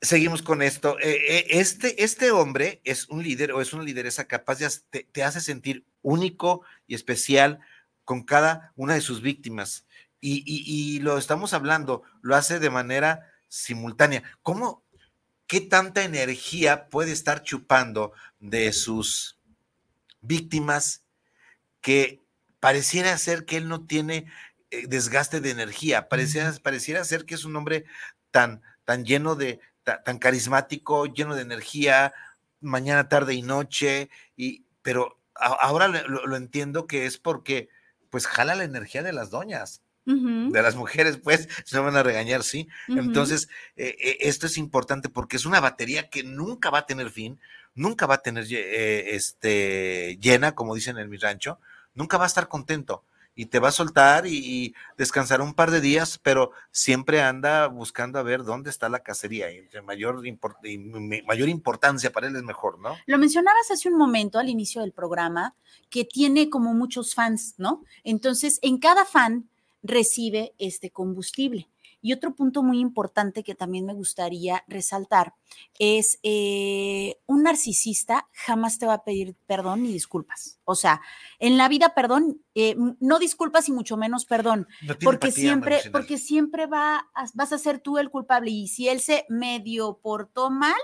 seguimos 0.00 0.40
con 0.40 0.62
esto. 0.62 0.96
Este, 1.00 2.02
este 2.02 2.30
hombre 2.30 2.80
es 2.84 3.08
un 3.08 3.22
líder 3.22 3.52
o 3.52 3.60
es 3.60 3.72
una 3.74 3.84
lideresa 3.84 4.26
capaz 4.26 4.58
de 4.60 4.68
te, 4.90 5.06
te 5.12 5.22
hace 5.22 5.40
sentir 5.40 5.84
único 6.00 6.62
y 6.86 6.94
especial 6.94 7.60
con 8.04 8.22
cada 8.22 8.72
una 8.76 8.94
de 8.94 9.00
sus 9.02 9.20
víctimas 9.20 9.84
y, 10.26 11.00
lo 11.00 11.18
estamos 11.18 11.52
hablando, 11.52 12.02
lo 12.22 12.34
hace 12.34 12.58
de 12.58 12.70
manera 12.70 13.30
simultánea. 13.48 14.22
¿Cómo, 14.42 14.83
qué 15.46 15.60
tanta 15.60 16.04
energía 16.04 16.88
puede 16.88 17.12
estar 17.12 17.42
chupando 17.42 18.12
de 18.40 18.72
sus 18.72 19.38
víctimas 20.20 21.04
que 21.80 22.20
pareciera 22.60 23.16
ser 23.18 23.44
que 23.44 23.58
él 23.58 23.68
no 23.68 23.86
tiene 23.86 24.26
eh, 24.70 24.86
desgaste 24.88 25.40
de 25.40 25.50
energía, 25.50 26.08
pareciera, 26.08 26.52
pareciera 26.62 27.04
ser 27.04 27.26
que 27.26 27.34
es 27.34 27.44
un 27.44 27.54
hombre 27.56 27.84
tan, 28.30 28.62
tan 28.84 29.04
lleno 29.04 29.36
de, 29.36 29.60
tan, 29.84 30.18
carismático, 30.18 31.06
lleno 31.06 31.36
de 31.36 31.42
energía, 31.42 32.12
mañana, 32.60 33.08
tarde 33.08 33.34
y 33.34 33.42
noche, 33.42 34.10
y, 34.36 34.64
pero 34.82 35.20
ahora 35.36 35.88
lo, 35.88 36.26
lo 36.26 36.36
entiendo 36.36 36.86
que 36.86 37.06
es 37.06 37.18
porque 37.18 37.68
pues 38.10 38.26
jala 38.26 38.54
la 38.54 38.64
energía 38.64 39.02
de 39.02 39.12
las 39.12 39.30
doñas 39.30 39.83
de 40.04 40.62
las 40.62 40.76
mujeres, 40.76 41.18
pues, 41.22 41.48
se 41.64 41.78
van 41.78 41.96
a 41.96 42.02
regañar, 42.02 42.42
sí. 42.42 42.68
Entonces, 42.88 43.48
eh, 43.76 43.96
eh, 43.98 44.16
esto 44.20 44.46
es 44.46 44.58
importante 44.58 45.08
porque 45.08 45.36
es 45.36 45.46
una 45.46 45.60
batería 45.60 46.10
que 46.10 46.22
nunca 46.22 46.70
va 46.70 46.80
a 46.80 46.86
tener 46.86 47.10
fin, 47.10 47.38
nunca 47.74 48.06
va 48.06 48.16
a 48.16 48.22
tener 48.22 48.46
eh, 48.50 49.14
este, 49.14 50.18
llena, 50.20 50.54
como 50.54 50.74
dicen 50.74 50.98
en 50.98 51.08
mi 51.08 51.16
rancho, 51.16 51.58
nunca 51.94 52.18
va 52.18 52.24
a 52.24 52.28
estar 52.28 52.48
contento 52.48 53.04
y 53.36 53.46
te 53.46 53.58
va 53.58 53.68
a 53.68 53.72
soltar 53.72 54.26
y, 54.26 54.74
descansar 54.96 55.40
un 55.40 55.54
par 55.54 55.70
de 55.70 55.80
días, 55.80 56.18
pero 56.22 56.52
siempre 56.70 57.20
anda 57.20 57.66
buscando 57.66 58.18
a 58.18 58.22
ver 58.22 58.44
dónde 58.44 58.70
está 58.70 58.88
la 58.88 59.00
cacería 59.00 59.50
y 59.50 59.68
mayor, 59.82 60.22
mayor 61.26 61.48
importancia 61.48 62.12
para 62.12 62.28
él 62.28 62.36
es 62.36 62.42
mejor, 62.44 62.78
¿no? 62.78 62.96
Lo 63.06 63.18
mencionabas 63.18 63.70
hace 63.72 63.88
un 63.88 63.98
momento 63.98 64.38
al 64.38 64.48
inicio 64.48 64.82
del 64.82 64.92
programa, 64.92 65.56
que 65.90 66.04
tiene 66.04 66.48
como 66.48 66.74
muchos 66.74 67.14
fans, 67.14 67.54
¿no? 67.58 67.82
Entonces, 68.04 68.60
en 68.62 68.78
cada 68.78 69.04
fan 69.04 69.48
recibe 69.84 70.54
este 70.58 70.90
combustible. 70.90 71.68
Y 72.00 72.12
otro 72.12 72.34
punto 72.34 72.62
muy 72.62 72.80
importante 72.80 73.42
que 73.42 73.54
también 73.54 73.86
me 73.86 73.94
gustaría 73.94 74.62
resaltar 74.68 75.34
es 75.78 76.18
eh, 76.22 77.16
un 77.24 77.44
narcisista 77.44 78.28
jamás 78.32 78.78
te 78.78 78.84
va 78.84 78.94
a 78.94 79.04
pedir 79.04 79.36
perdón 79.46 79.84
ni 79.84 79.92
disculpas. 79.92 80.58
O 80.64 80.74
sea, 80.74 81.00
en 81.38 81.56
la 81.56 81.66
vida, 81.68 81.94
perdón, 81.94 82.42
eh, 82.54 82.76
no 83.00 83.18
disculpas 83.18 83.70
y 83.70 83.72
mucho 83.72 83.96
menos 83.96 84.26
perdón, 84.26 84.68
porque 85.02 85.32
siempre, 85.32 85.80
porque 85.92 86.18
siempre 86.18 86.66
va 86.66 87.08
vas 87.32 87.52
a 87.54 87.58
ser 87.58 87.78
tú 87.78 87.96
el 87.96 88.10
culpable 88.10 88.50
y 88.50 88.68
si 88.68 88.88
él 88.88 89.00
se 89.00 89.24
medio 89.30 89.98
portó 90.02 90.50
mal, 90.50 90.74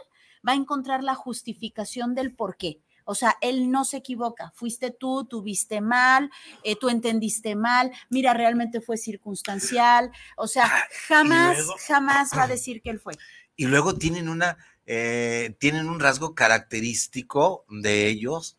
va 0.47 0.52
a 0.52 0.57
encontrar 0.57 1.04
la 1.04 1.14
justificación 1.14 2.14
del 2.14 2.35
por 2.35 2.57
qué. 2.57 2.80
O 3.11 3.17
sea, 3.17 3.37
él 3.40 3.73
no 3.73 3.85
se 3.85 3.97
equivoca. 3.97 4.52
Fuiste 4.55 4.93
tú, 4.93 5.25
tuviste 5.25 5.81
mal, 5.81 6.31
eh, 6.62 6.76
tú 6.76 6.88
entendiste 6.88 7.57
mal. 7.57 7.90
Mira, 8.09 8.35
realmente 8.35 8.81
fue 8.81 8.97
circunstancial. 8.97 10.12
O 10.37 10.47
sea, 10.47 10.67
ah, 10.67 10.85
jamás, 11.09 11.59
jamás 11.88 12.31
va 12.38 12.45
a 12.45 12.47
decir 12.57 12.83
que 12.83 12.90
él 12.90 13.00
fue. 13.00 13.14
Y 13.57 13.67
luego 13.67 13.97
tienen 13.97 14.29
una, 14.29 14.59
eh, 14.87 15.57
tienen 15.59 15.88
un 15.88 15.99
rasgo 15.99 16.37
característico 16.37 17.64
de 17.69 18.07
ellos 18.07 18.57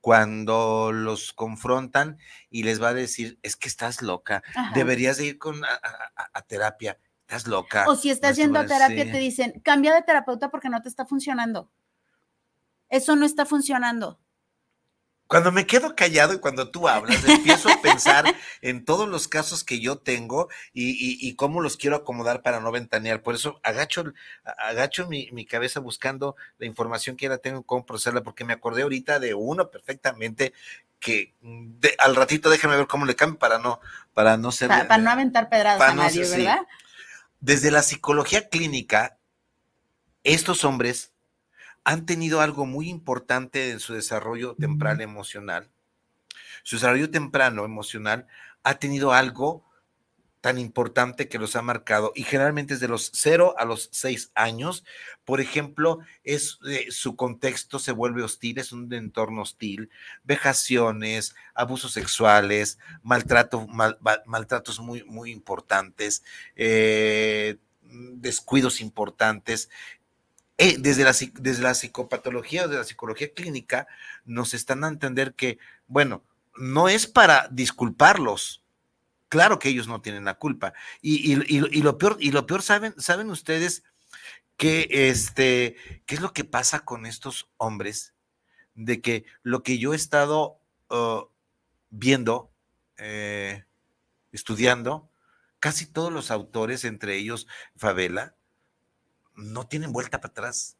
cuando 0.00 0.90
los 0.90 1.34
confrontan 1.34 2.16
y 2.48 2.62
les 2.62 2.82
va 2.82 2.88
a 2.88 2.94
decir, 2.94 3.38
es 3.42 3.56
que 3.56 3.68
estás 3.68 4.00
loca, 4.00 4.42
deberías 4.74 5.18
de 5.18 5.26
ir 5.26 5.38
con 5.38 5.62
a, 5.66 6.42
terapia, 6.46 6.98
estás 7.20 7.46
loca. 7.46 7.84
O 7.88 7.94
si 7.94 8.08
estás 8.08 8.36
yendo 8.36 8.58
a 8.58 8.64
terapia, 8.64 9.04
te 9.04 9.18
dicen, 9.18 9.60
cambia 9.62 9.94
de 9.94 10.00
terapeuta 10.00 10.50
porque 10.50 10.70
no 10.70 10.80
te 10.80 10.88
está 10.88 11.04
funcionando. 11.04 11.70
Eso 12.92 13.16
no 13.16 13.24
está 13.24 13.46
funcionando. 13.46 14.20
Cuando 15.26 15.50
me 15.50 15.66
quedo 15.66 15.96
callado 15.96 16.34
y 16.34 16.40
cuando 16.40 16.70
tú 16.70 16.88
hablas, 16.88 17.24
empiezo 17.26 17.70
a 17.70 17.80
pensar 17.80 18.26
en 18.60 18.84
todos 18.84 19.08
los 19.08 19.28
casos 19.28 19.64
que 19.64 19.80
yo 19.80 19.96
tengo 19.96 20.50
y, 20.74 21.34
cómo 21.36 21.62
los 21.62 21.78
quiero 21.78 21.96
acomodar 21.96 22.42
para 22.42 22.60
no 22.60 22.70
ventanear. 22.70 23.22
Por 23.22 23.34
eso 23.34 23.58
agacho, 23.62 24.12
agacho 24.58 25.08
mi, 25.08 25.46
cabeza 25.46 25.80
buscando 25.80 26.36
la 26.58 26.66
información 26.66 27.16
que 27.16 27.30
ya 27.30 27.38
tengo, 27.38 27.62
cómo 27.62 27.86
procesarla, 27.86 28.22
porque 28.22 28.44
me 28.44 28.52
acordé 28.52 28.82
ahorita 28.82 29.20
de 29.20 29.32
uno 29.32 29.70
perfectamente 29.70 30.52
que 31.00 31.34
al 31.96 32.14
ratito 32.14 32.50
déjame 32.50 32.76
ver 32.76 32.86
cómo 32.88 33.06
le 33.06 33.16
cambio 33.16 33.38
para 33.38 33.58
no, 33.58 33.80
para 34.12 34.36
no 34.36 34.52
ser. 34.52 34.68
Para, 34.68 34.98
no 34.98 35.10
aventar 35.10 35.48
pedradas 35.48 35.80
a 35.80 35.94
nadie, 35.94 36.28
¿verdad? 36.28 36.66
Desde 37.40 37.70
la 37.70 37.80
psicología 37.80 38.50
clínica, 38.50 39.16
estos 40.24 40.62
hombres 40.64 41.11
han 41.84 42.06
tenido 42.06 42.40
algo 42.40 42.66
muy 42.66 42.88
importante 42.88 43.70
en 43.70 43.80
su 43.80 43.94
desarrollo 43.94 44.54
temprano 44.54 45.02
emocional. 45.02 45.70
Su 46.62 46.76
desarrollo 46.76 47.10
temprano 47.10 47.64
emocional 47.64 48.26
ha 48.62 48.74
tenido 48.74 49.12
algo 49.12 49.64
tan 50.42 50.58
importante 50.58 51.28
que 51.28 51.38
los 51.38 51.54
ha 51.54 51.62
marcado 51.62 52.12
y 52.16 52.24
generalmente 52.24 52.74
es 52.74 52.80
de 52.80 52.88
los 52.88 53.10
0 53.14 53.54
a 53.58 53.64
los 53.64 53.88
6 53.92 54.32
años. 54.34 54.84
Por 55.24 55.40
ejemplo, 55.40 56.00
es, 56.24 56.58
eh, 56.68 56.86
su 56.90 57.14
contexto 57.14 57.78
se 57.78 57.92
vuelve 57.92 58.24
hostil, 58.24 58.58
es 58.58 58.72
un 58.72 58.92
entorno 58.92 59.42
hostil, 59.42 59.88
vejaciones, 60.24 61.36
abusos 61.54 61.92
sexuales, 61.92 62.78
maltrato, 63.02 63.68
maltratos 64.26 64.80
muy, 64.80 65.04
muy 65.04 65.30
importantes, 65.30 66.24
eh, 66.56 67.58
descuidos 67.82 68.80
importantes 68.80 69.70
eh, 70.62 70.76
desde, 70.78 71.02
la, 71.02 71.12
desde 71.40 71.60
la 71.60 71.74
psicopatología 71.74 72.66
o 72.66 72.68
de 72.68 72.76
la 72.76 72.84
psicología 72.84 73.34
clínica, 73.34 73.88
nos 74.24 74.54
están 74.54 74.84
a 74.84 74.88
entender 74.88 75.34
que, 75.34 75.58
bueno, 75.88 76.22
no 76.56 76.88
es 76.88 77.08
para 77.08 77.48
disculparlos. 77.50 78.62
Claro 79.28 79.58
que 79.58 79.70
ellos 79.70 79.88
no 79.88 80.02
tienen 80.02 80.24
la 80.24 80.34
culpa. 80.34 80.72
Y, 81.00 81.34
lo 81.82 81.98
peor, 81.98 82.16
y 82.20 82.30
lo 82.30 82.46
peor, 82.46 82.62
¿saben, 82.62 82.94
saben 82.96 83.28
ustedes 83.30 83.82
que 84.56 84.86
este, 84.88 85.74
qué 86.06 86.14
es 86.14 86.20
lo 86.20 86.32
que 86.32 86.44
pasa 86.44 86.84
con 86.84 87.06
estos 87.06 87.48
hombres? 87.56 88.14
De 88.76 89.00
que 89.00 89.24
lo 89.42 89.64
que 89.64 89.78
yo 89.78 89.94
he 89.94 89.96
estado 89.96 90.60
uh, 90.90 91.24
viendo, 91.90 92.52
eh, 92.98 93.64
estudiando, 94.30 95.10
casi 95.58 95.86
todos 95.86 96.12
los 96.12 96.30
autores, 96.30 96.84
entre 96.84 97.16
ellos 97.16 97.48
Favela, 97.74 98.36
no 99.42 99.66
tienen 99.66 99.92
vuelta 99.92 100.20
para 100.20 100.30
atrás. 100.30 100.76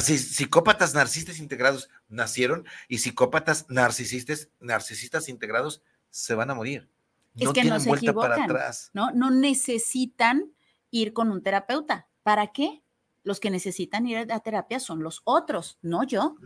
psicópatas 0.00 0.94
narcisistas 0.94 1.38
integrados 1.38 1.90
nacieron 2.08 2.66
y 2.88 2.98
psicópatas 2.98 3.66
narcisistas, 3.68 4.48
narcisistas 4.60 5.28
integrados 5.28 5.82
se 6.10 6.34
van 6.34 6.50
a 6.50 6.54
morir. 6.54 6.88
No 7.34 7.52
tienen 7.52 7.82
vuelta 7.84 8.12
para 8.12 8.44
atrás. 8.44 8.90
¿no? 8.92 9.10
no 9.10 9.30
necesitan 9.30 10.52
ir 10.90 11.12
con 11.12 11.30
un 11.30 11.42
terapeuta. 11.42 12.08
¿Para 12.22 12.52
qué? 12.52 12.82
Los 13.24 13.40
que 13.40 13.50
necesitan 13.50 14.06
ir 14.06 14.32
a 14.32 14.40
terapia 14.40 14.80
son 14.80 15.02
los 15.02 15.22
otros, 15.24 15.78
no 15.80 16.04
yo. 16.04 16.36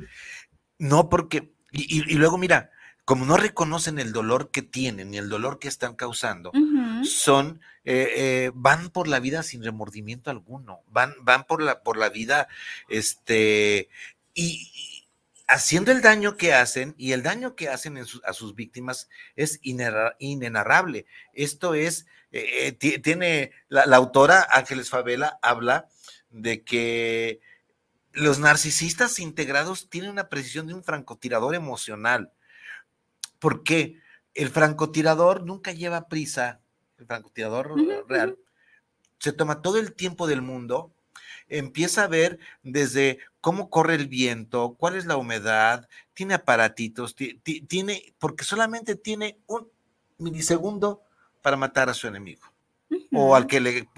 No, 0.79 1.09
porque, 1.09 1.55
y, 1.73 2.15
luego 2.15 2.39
mira, 2.39 2.71
como 3.07 3.25
no 3.25 3.37
reconocen 3.37 4.01
el 4.01 4.13
dolor 4.13 4.51
que 4.51 4.63
tienen 4.63 5.15
y 5.15 5.19
el 5.19 5.29
dolor 5.29 5.61
que 5.61 5.69
están 5.69 5.95
causando, 5.95 6.51
son, 7.05 7.61
eh, 7.85 8.09
eh, 8.17 8.51
van 8.53 8.91
por 8.91 9.07
la 9.07 9.21
vida 9.21 9.45
sin 9.45 9.63
remordimiento 9.63 10.29
alguno, 10.29 10.81
van, 10.89 11.15
van 11.23 11.45
por 11.45 11.63
la, 11.63 11.85
por 11.85 11.99
la 11.99 12.09
vida, 12.09 12.49
este, 12.89 13.89
y, 14.35 15.07
haciendo 15.47 15.93
el 15.93 16.03
daño 16.03 16.37
que 16.37 16.53
hacen, 16.53 16.97
y 16.99 17.13
el 17.13 17.23
daño 17.23 17.55
que 17.55 17.69
hacen 17.69 17.97
a 17.97 18.33
sus 18.33 18.57
víctimas 18.57 19.09
es 19.37 19.61
inenarrable. 19.63 21.07
Esto 21.33 21.75
es, 21.75 22.07
eh, 22.33 22.73
tiene, 22.73 23.53
la, 23.69 23.85
autora 23.85 24.49
Ángeles 24.51 24.91
Favela 24.91 25.39
habla 25.43 25.87
de 26.31 26.65
que 26.65 27.41
los 28.11 28.41
narcisistas 28.41 29.21
integrados 29.21 29.89
tienen 29.89 30.11
una 30.11 30.29
precisión 30.29 30.67
de 30.67 30.75
un 30.75 30.83
francotirador 30.83 31.55
emocional. 31.55 32.33
¿Por 33.39 33.63
qué? 33.63 34.01
El 34.35 34.51
francotirador 34.51 35.45
nunca 35.45 35.73
lleva 35.73 36.09
prisa 36.09 36.61
el 36.99 37.07
francotirador 37.07 37.75
real, 38.09 38.39
se 39.19 39.33
toma 39.33 39.61
todo 39.61 39.79
el 39.79 39.95
tiempo 39.95 40.27
del 40.27 40.41
mundo 40.41 40.93
empieza 41.49 42.05
a 42.05 42.09
ver 42.09 42.39
desde 42.63 43.19
cómo 43.41 43.71
corre 43.71 43.95
el 43.95 44.09
viento, 44.09 44.75
cuál 44.79 44.97
es 44.97 45.07
la 45.07 45.17
humedad, 45.17 45.89
tiene 46.15 46.35
aparatitos, 46.35 47.15
tiene, 47.15 48.15
porque 48.19 48.45
solamente 48.45 48.97
tiene 48.97 49.39
un 49.47 49.69
milisegundo 50.19 51.03
para 51.43 51.57
matar 51.57 51.89
a 51.89 51.95
su 51.95 52.09
enemigo 52.09 52.56
o 53.13 53.35
al 53.35 53.47
que, 53.47 53.61
le, 53.61 53.89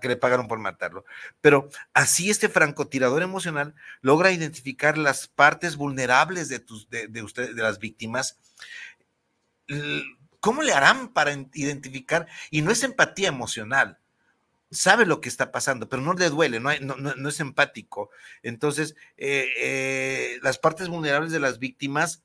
que 0.00 0.08
le 0.08 0.16
pagaron 0.16 0.48
por 0.48 0.58
matarlo. 0.58 1.04
Pero 1.40 1.68
así 1.92 2.30
este 2.30 2.48
francotirador 2.48 3.22
emocional 3.22 3.74
logra 4.00 4.32
identificar 4.32 4.98
las 4.98 5.28
partes 5.28 5.76
vulnerables 5.76 6.48
de, 6.48 6.60
tus, 6.60 6.88
de, 6.90 7.08
de, 7.08 7.22
de 7.22 7.62
las 7.62 7.78
víctimas. 7.78 8.38
¿Cómo 10.40 10.62
le 10.62 10.72
harán 10.72 11.12
para 11.12 11.32
identificar? 11.32 12.26
Y 12.50 12.62
no 12.62 12.70
es 12.70 12.82
empatía 12.82 13.28
emocional, 13.28 13.98
sabe 14.70 15.04
lo 15.04 15.20
que 15.20 15.28
está 15.28 15.52
pasando, 15.52 15.88
pero 15.88 16.02
no 16.02 16.14
le 16.14 16.30
duele, 16.30 16.60
no, 16.60 16.70
no, 16.80 17.28
es 17.28 17.40
empático. 17.40 18.10
Entonces, 18.42 18.94
eh, 19.16 19.48
eh, 19.58 20.38
las 20.42 20.58
partes 20.58 20.88
vulnerables 20.88 21.32
de 21.32 21.40
las 21.40 21.58
víctimas 21.58 22.22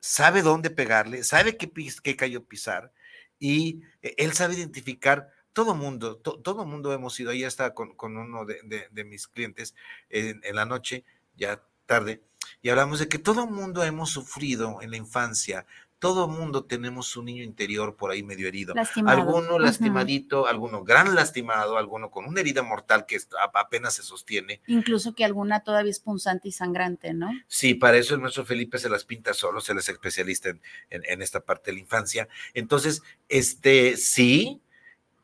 sabe 0.00 0.42
dónde 0.42 0.70
pegarle, 0.70 1.24
sabe 1.24 1.56
qué, 1.56 1.70
qué 2.02 2.16
cayó 2.16 2.44
pisar 2.44 2.92
y 3.38 3.82
eh, 4.02 4.14
él 4.18 4.32
sabe 4.32 4.54
identificar. 4.54 5.30
Todo 5.52 5.76
mundo, 5.76 6.16
todo 6.16 6.66
mundo 6.66 6.92
hemos 6.92 7.18
ido, 7.20 7.30
ahí 7.30 7.44
está 7.44 7.74
con, 7.74 7.94
con 7.94 8.16
uno 8.16 8.44
de, 8.44 9.04
mis 9.04 9.28
clientes 9.28 9.76
en, 10.10 10.40
en 10.42 10.56
la 10.56 10.64
noche, 10.64 11.04
ya 11.36 11.62
tarde, 11.86 12.24
y 12.60 12.70
hablamos 12.70 12.98
de 12.98 13.08
que 13.08 13.18
todo 13.18 13.46
mundo 13.46 13.84
hemos 13.84 14.10
sufrido 14.10 14.80
en 14.82 14.90
la 14.90 14.96
infancia 14.96 15.66
todo 16.04 16.28
mundo 16.28 16.66
tenemos 16.66 17.16
un 17.16 17.24
niño 17.24 17.42
interior 17.42 17.96
por 17.96 18.10
ahí 18.10 18.22
medio 18.22 18.46
herido. 18.46 18.74
Alguno 19.06 19.58
lastimadito, 19.58 20.46
alguno 20.46 20.84
gran 20.84 21.14
lastimado, 21.14 21.78
alguno 21.78 22.10
con 22.10 22.26
una 22.26 22.40
herida 22.40 22.62
mortal 22.62 23.06
que 23.06 23.18
apenas 23.54 23.94
se 23.94 24.02
sostiene. 24.02 24.60
Incluso 24.66 25.14
que 25.14 25.24
alguna 25.24 25.60
todavía 25.60 25.90
es 25.90 26.00
punzante 26.00 26.48
y 26.48 26.52
sangrante, 26.52 27.14
¿no? 27.14 27.30
Sí, 27.48 27.72
para 27.72 27.96
eso 27.96 28.14
el 28.14 28.20
maestro 28.20 28.44
Felipe 28.44 28.76
se 28.76 28.90
las 28.90 29.06
pinta 29.06 29.32
solo, 29.32 29.62
se 29.62 29.72
les 29.72 29.88
especialista 29.88 30.50
en, 30.50 30.60
en, 30.90 31.22
esta 31.22 31.40
parte 31.40 31.70
de 31.70 31.76
la 31.76 31.80
infancia. 31.80 32.28
Entonces, 32.52 33.02
este, 33.30 33.96
sí, 33.96 34.60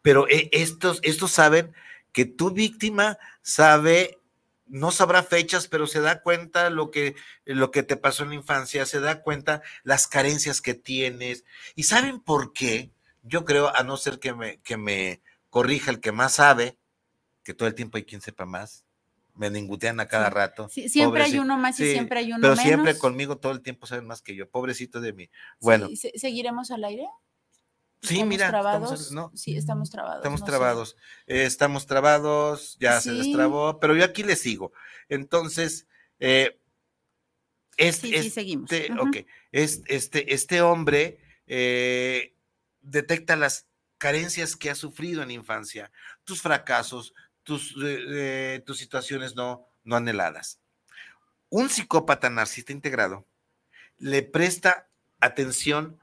pero 0.01 0.27
eh, 0.29 0.49
estos, 0.51 1.01
estos 1.03 1.31
saben 1.31 1.75
que 2.11 2.25
tu 2.25 2.53
víctima 2.53 3.19
sabe 3.43 4.19
no 4.71 4.93
sabrá 4.93 5.23
fechas, 5.23 5.67
pero 5.67 5.87
se 5.87 6.01
da 6.01 6.23
cuenta 6.23 6.71
lo 6.71 6.91
que, 6.91 7.17
lo 7.45 7.71
que 7.71 7.83
te 7.83 7.97
pasó 7.97 8.23
en 8.23 8.31
la 8.31 8.37
infancia, 8.37 8.87
se 8.87 9.01
da 9.01 9.23
cuenta 9.23 9.63
las 9.83 10.07
carencias 10.07 10.61
que 10.61 10.75
tienes. 10.75 11.45
¿Y 11.75 11.83
saben 11.83 12.21
por 12.21 12.53
qué? 12.53 12.91
Yo 13.23 13.45
creo, 13.45 13.75
a 13.77 13.83
no 13.83 13.97
ser 13.97 14.19
que 14.21 14.33
me, 14.33 14.61
que 14.61 14.77
me 14.77 15.21
corrija 15.51 15.91
el 15.91 16.01
que 16.01 16.13
más 16.13 16.35
sabe, 16.35 16.79
que 17.43 17.53
todo 17.53 17.69
el 17.69 17.75
tiempo 17.75 17.97
hay 17.99 18.05
quien 18.05 18.21
sepa 18.21 18.47
más, 18.47 18.85
me 19.35 19.51
ningutean 19.51 19.99
a 20.01 20.07
cada 20.07 20.31
rato. 20.31 20.69
siempre 20.69 21.23
hay 21.23 21.39
uno 21.39 21.57
más 21.57 21.79
y 21.81 21.91
siempre 21.91 22.21
hay 22.21 22.33
uno 22.33 22.41
pero 22.41 22.57
siempre 22.57 22.97
conmigo 22.97 23.39
todo 23.39 23.53
el 23.53 23.63
tiempo 23.63 23.87
saben 23.87 24.07
más 24.07 24.23
que 24.23 24.35
yo, 24.35 24.49
pobrecito 24.49 25.01
de 25.01 25.13
mí. 25.13 25.31
Bueno. 25.61 25.89
¿Seguiremos 26.15 26.71
al 26.71 26.85
aire? 26.85 27.09
Sí, 28.03 28.25
mira, 28.25 28.49
trabados. 28.49 29.13
sí, 29.35 29.57
estamos 29.57 29.91
trabados. 29.91 30.19
Estamos 30.19 30.45
trabados. 30.45 30.97
estamos 31.27 31.87
trabados, 31.87 32.77
ya 32.81 33.01
se 33.01 33.13
destrabó, 33.13 33.79
pero 33.79 33.95
yo 33.95 34.05
aquí 34.05 34.23
le 34.23 34.37
sigo. 34.37 34.73
Entonces, 35.09 35.87
eh, 36.19 36.59
sí, 37.79 38.31
seguimos. 38.31 38.71
Este, 39.53 39.95
este, 39.95 40.35
este 40.35 40.63
hombre 40.63 41.19
eh, 41.47 42.35
detecta 42.81 43.37
las 43.37 43.67
carencias 43.99 44.57
que 44.57 44.71
ha 44.71 44.75
sufrido 44.75 45.23
en 45.23 45.31
infancia, 45.31 45.93
tus 46.25 46.41
fracasos, 46.41 47.13
tus, 47.43 47.75
eh, 47.85 48.63
tus 48.65 48.79
situaciones 48.79 49.37
no, 49.37 49.67
no 49.85 49.97
anheladas. 49.97 50.59
Un 51.51 51.69
psicópata 51.69 52.31
narcisista 52.31 52.73
integrado 52.73 53.27
le 53.99 54.23
presta 54.23 54.89
atención 55.21 55.99
eh, 55.99 56.00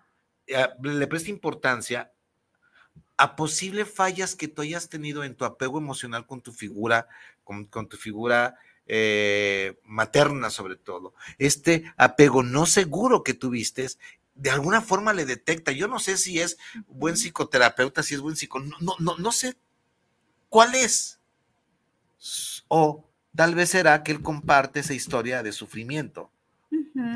le 0.82 1.08
presta 1.08 1.30
importancia 1.30 2.12
a 3.18 3.36
posibles 3.36 3.92
fallas 3.92 4.36
que 4.36 4.48
tú 4.48 4.62
hayas 4.62 4.90
tenido 4.90 5.24
en 5.24 5.36
tu 5.36 5.44
apego 5.44 5.80
emocional 5.80 6.26
con 6.26 6.42
tu 6.42 6.54
figura, 6.54 7.08
con, 7.44 7.68
tu 7.68 7.98
figura 7.98 8.56
eh, 8.86 9.80
materna 9.84 10.50
sobre 10.50 10.76
todo. 10.76 11.14
Este 11.38 11.92
apego 11.98 12.44
no 12.44 12.66
seguro 12.66 13.24
que 13.24 13.34
tuviste, 13.34 13.88
de 14.36 14.52
alguna 14.52 14.82
forma 14.82 15.14
le 15.14 15.26
detecta. 15.26 15.72
Yo 15.72 15.88
no 15.88 16.00
sé 16.00 16.18
si 16.18 16.40
es 16.40 16.58
buen 16.88 17.16
psicoterapeuta, 17.16 18.04
si 18.04 18.14
es 18.14 18.22
buen 18.22 18.36
psicólogo, 18.36 18.78
no, 18.80 18.96
no, 19.00 19.18
no 19.18 19.32
sé 19.32 19.58
cuál 20.50 20.76
es. 20.76 21.20
O 22.68 23.10
tal 23.36 23.56
vez 23.56 23.70
será 23.70 24.04
que 24.04 24.12
él 24.12 24.22
comparte 24.22 24.80
esa 24.80 24.94
historia 24.94 25.44
de 25.44 25.52
sufrimiento 25.52 26.32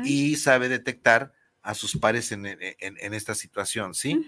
y 0.04 0.36
sabe 0.36 0.68
detectar 0.68 1.32
a 1.62 1.74
sus 1.74 1.96
pares 1.96 2.32
en, 2.32 2.46
esta 3.14 3.34
situación, 3.34 3.94
¿sí? 3.94 4.24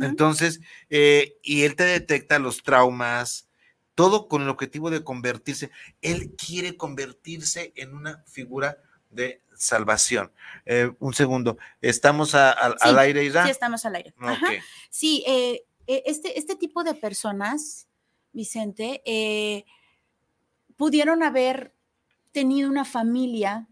Entonces, 0.00 0.60
eh, 0.88 1.38
y 1.42 1.62
él 1.62 1.76
te 1.76 1.84
detecta 1.84 2.38
los 2.38 2.62
traumas, 2.62 3.48
todo 3.94 4.28
con 4.28 4.42
el 4.42 4.48
objetivo 4.48 4.90
de 4.90 5.04
convertirse. 5.04 5.70
Él 6.00 6.34
quiere 6.36 6.76
convertirse 6.76 7.72
en 7.76 7.94
una 7.94 8.24
figura 8.26 8.78
de 9.10 9.42
salvación. 9.54 10.32
Eh, 10.64 10.90
un 11.00 11.12
segundo, 11.12 11.58
¿estamos 11.82 12.34
al 12.34 12.98
aire, 12.98 13.30
ya? 13.30 13.44
Sí, 13.44 13.50
estamos 13.50 13.84
al 13.84 13.96
aire. 13.96 14.14
Sí, 14.88 15.22
eh, 15.26 15.64
este, 15.86 16.38
este 16.38 16.56
tipo 16.56 16.82
de 16.82 16.94
personas, 16.94 17.88
Vicente, 18.32 19.02
pudieron 20.76 21.22
haber 21.22 21.74
tenido 22.32 22.70
una 22.70 22.86
familia 22.86 23.68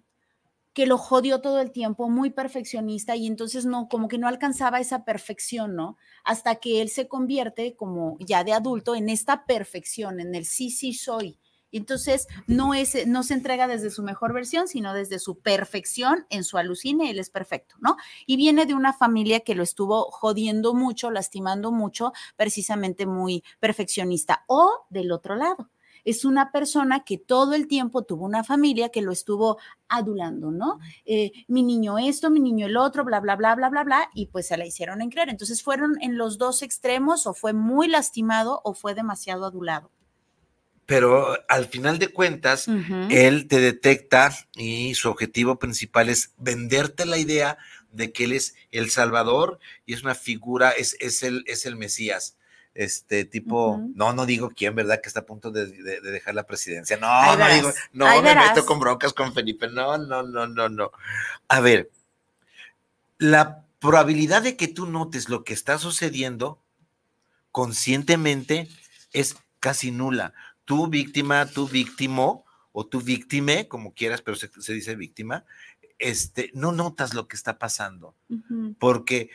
que 0.78 0.86
lo 0.86 0.96
jodió 0.96 1.40
todo 1.40 1.60
el 1.60 1.72
tiempo, 1.72 2.08
muy 2.08 2.30
perfeccionista 2.30 3.16
y 3.16 3.26
entonces 3.26 3.66
no, 3.66 3.88
como 3.88 4.06
que 4.06 4.16
no 4.16 4.28
alcanzaba 4.28 4.78
esa 4.78 5.04
perfección, 5.04 5.74
¿no? 5.74 5.96
Hasta 6.22 6.54
que 6.54 6.80
él 6.80 6.88
se 6.88 7.08
convierte 7.08 7.74
como 7.74 8.16
ya 8.20 8.44
de 8.44 8.52
adulto 8.52 8.94
en 8.94 9.08
esta 9.08 9.44
perfección, 9.44 10.20
en 10.20 10.36
el 10.36 10.46
sí, 10.46 10.70
sí 10.70 10.92
soy. 10.92 11.40
Entonces, 11.72 12.28
no, 12.46 12.74
es, 12.74 13.08
no 13.08 13.24
se 13.24 13.34
entrega 13.34 13.66
desde 13.66 13.90
su 13.90 14.04
mejor 14.04 14.32
versión, 14.32 14.68
sino 14.68 14.94
desde 14.94 15.18
su 15.18 15.40
perfección 15.40 16.26
en 16.30 16.44
su 16.44 16.58
alucine, 16.58 17.10
él 17.10 17.18
es 17.18 17.28
perfecto, 17.28 17.74
¿no? 17.80 17.96
Y 18.24 18.36
viene 18.36 18.64
de 18.64 18.74
una 18.74 18.92
familia 18.92 19.40
que 19.40 19.56
lo 19.56 19.64
estuvo 19.64 20.12
jodiendo 20.12 20.74
mucho, 20.74 21.10
lastimando 21.10 21.72
mucho, 21.72 22.12
precisamente 22.36 23.04
muy 23.04 23.42
perfeccionista. 23.58 24.44
O 24.46 24.86
del 24.90 25.10
otro 25.10 25.34
lado, 25.34 25.70
es 26.04 26.24
una 26.24 26.52
persona 26.52 27.04
que 27.04 27.18
todo 27.18 27.54
el 27.54 27.66
tiempo 27.66 28.02
tuvo 28.02 28.24
una 28.24 28.44
familia 28.44 28.88
que 28.90 29.02
lo 29.02 29.12
estuvo 29.12 29.58
adulando, 29.88 30.50
¿no? 30.50 30.78
Eh, 31.04 31.32
mi 31.48 31.62
niño 31.62 31.98
esto, 31.98 32.30
mi 32.30 32.40
niño 32.40 32.66
el 32.66 32.76
otro, 32.76 33.04
bla, 33.04 33.20
bla, 33.20 33.36
bla, 33.36 33.54
bla, 33.54 33.68
bla, 33.68 33.84
bla, 33.84 34.10
y 34.14 34.26
pues 34.26 34.48
se 34.48 34.56
la 34.56 34.66
hicieron 34.66 35.02
en 35.02 35.10
creer. 35.10 35.28
Entonces 35.28 35.62
fueron 35.62 35.96
en 36.00 36.18
los 36.18 36.38
dos 36.38 36.62
extremos, 36.62 37.26
o 37.26 37.34
fue 37.34 37.52
muy 37.52 37.88
lastimado 37.88 38.60
o 38.64 38.74
fue 38.74 38.94
demasiado 38.94 39.44
adulado 39.46 39.90
pero 40.88 41.36
al 41.48 41.66
final 41.66 41.98
de 41.98 42.08
cuentas, 42.08 42.66
él 43.10 43.46
te 43.46 43.60
detecta 43.60 44.34
y 44.54 44.94
su 44.94 45.10
objetivo 45.10 45.58
principal 45.58 46.08
es 46.08 46.32
venderte 46.38 47.04
la 47.04 47.18
idea 47.18 47.58
de 47.92 48.10
que 48.10 48.24
él 48.24 48.32
es 48.32 48.54
el 48.70 48.88
Salvador 48.88 49.58
y 49.84 49.92
es 49.92 50.02
una 50.02 50.14
figura, 50.14 50.70
es, 50.70 50.96
es, 51.00 51.22
el, 51.22 51.44
es 51.46 51.66
el 51.66 51.76
Mesías 51.76 52.37
este 52.78 53.24
tipo, 53.24 53.82
no, 53.96 54.12
no 54.12 54.24
digo 54.24 54.50
quién, 54.50 54.76
¿verdad? 54.76 55.00
Que 55.02 55.08
está 55.08 55.20
a 55.20 55.26
punto 55.26 55.50
de, 55.50 55.66
dejar 56.00 56.36
la 56.36 56.46
presidencia. 56.46 56.96
No, 56.96 57.36
no 57.36 57.48
digo, 57.48 57.72
no 57.92 58.22
me 58.22 58.36
meto 58.36 58.64
con 58.64 58.78
broncas 58.78 59.12
con 59.12 59.34
Felipe. 59.34 59.66
No, 59.66 59.98
no, 59.98 60.22
no, 60.22 60.46
no, 60.46 60.68
no. 60.68 60.92
A 61.48 61.58
ver, 61.58 61.90
la 63.18 63.64
probabilidad 63.80 64.42
de 64.42 64.56
que 64.56 64.68
tú 64.68 64.86
notes 64.86 65.28
lo 65.28 65.42
que 65.42 65.54
está 65.54 65.76
sucediendo 65.78 66.62
conscientemente 67.50 68.68
es 69.12 69.34
casi 69.58 69.90
nula. 69.90 70.32
Tu 70.64 70.86
víctima, 70.86 71.46
tu 71.46 71.66
víctimo 71.66 72.44
o 72.70 72.86
tu 72.86 73.00
víctime, 73.00 73.66
como 73.66 73.92
quieras, 73.92 74.22
pero 74.22 74.36
se, 74.36 74.48
dice 74.72 74.94
víctima, 74.94 75.44
este, 75.98 76.52
no 76.54 76.70
notas 76.70 77.12
lo 77.12 77.26
que 77.26 77.34
está 77.34 77.58
pasando, 77.58 78.14
porque 78.78 79.30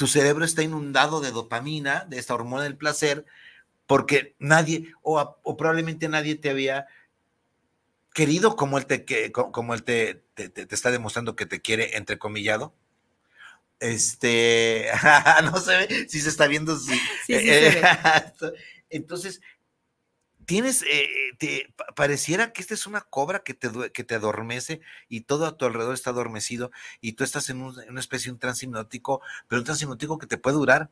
tu 0.00 0.06
cerebro 0.06 0.46
está 0.46 0.62
inundado 0.62 1.20
de 1.20 1.30
dopamina, 1.30 2.06
de 2.08 2.18
esta 2.18 2.32
hormona 2.32 2.62
del 2.62 2.78
placer, 2.78 3.26
porque 3.86 4.34
nadie, 4.38 4.94
o, 5.02 5.36
probablemente 5.58 6.08
nadie 6.08 6.36
te 6.36 6.48
había 6.48 6.86
querido 8.14 8.56
como 8.56 8.78
él 8.78 8.86
te, 8.86 9.04
que, 9.04 9.30
como 9.30 9.74
él 9.74 9.82
te, 9.82 10.22
te, 10.32 10.66
está 10.74 10.90
demostrando 10.90 11.36
que 11.36 11.44
te 11.44 11.60
quiere, 11.60 11.98
entrecomillado. 11.98 12.72
Este, 13.78 14.86
no 15.44 15.60
sé 15.60 16.08
si 16.08 16.22
se 16.22 16.30
está 16.30 16.46
viendo. 16.46 16.78
Sí, 16.78 16.98
Entonces, 18.88 19.42
tienes, 20.50 20.82
eh, 20.82 21.06
te, 21.38 21.72
pareciera 21.94 22.52
que 22.52 22.60
esta 22.60 22.74
es 22.74 22.88
una 22.88 23.02
cobra 23.02 23.44
que 23.44 23.54
te, 23.54 23.70
que 23.92 24.02
te 24.02 24.16
adormece 24.16 24.80
y 25.08 25.20
todo 25.20 25.46
a 25.46 25.56
tu 25.56 25.64
alrededor 25.64 25.94
está 25.94 26.10
adormecido 26.10 26.72
y 27.00 27.12
tú 27.12 27.22
estás 27.22 27.50
en, 27.50 27.62
una 27.62 28.00
especie 28.00 28.26
de 28.26 28.32
un 28.32 28.40
transhipnótico, 28.40 29.20
pero 29.46 29.60
un 29.60 29.64
transhipnótico 29.64 30.18
que 30.18 30.26
te 30.26 30.38
puede 30.38 30.56
durar 30.56 30.90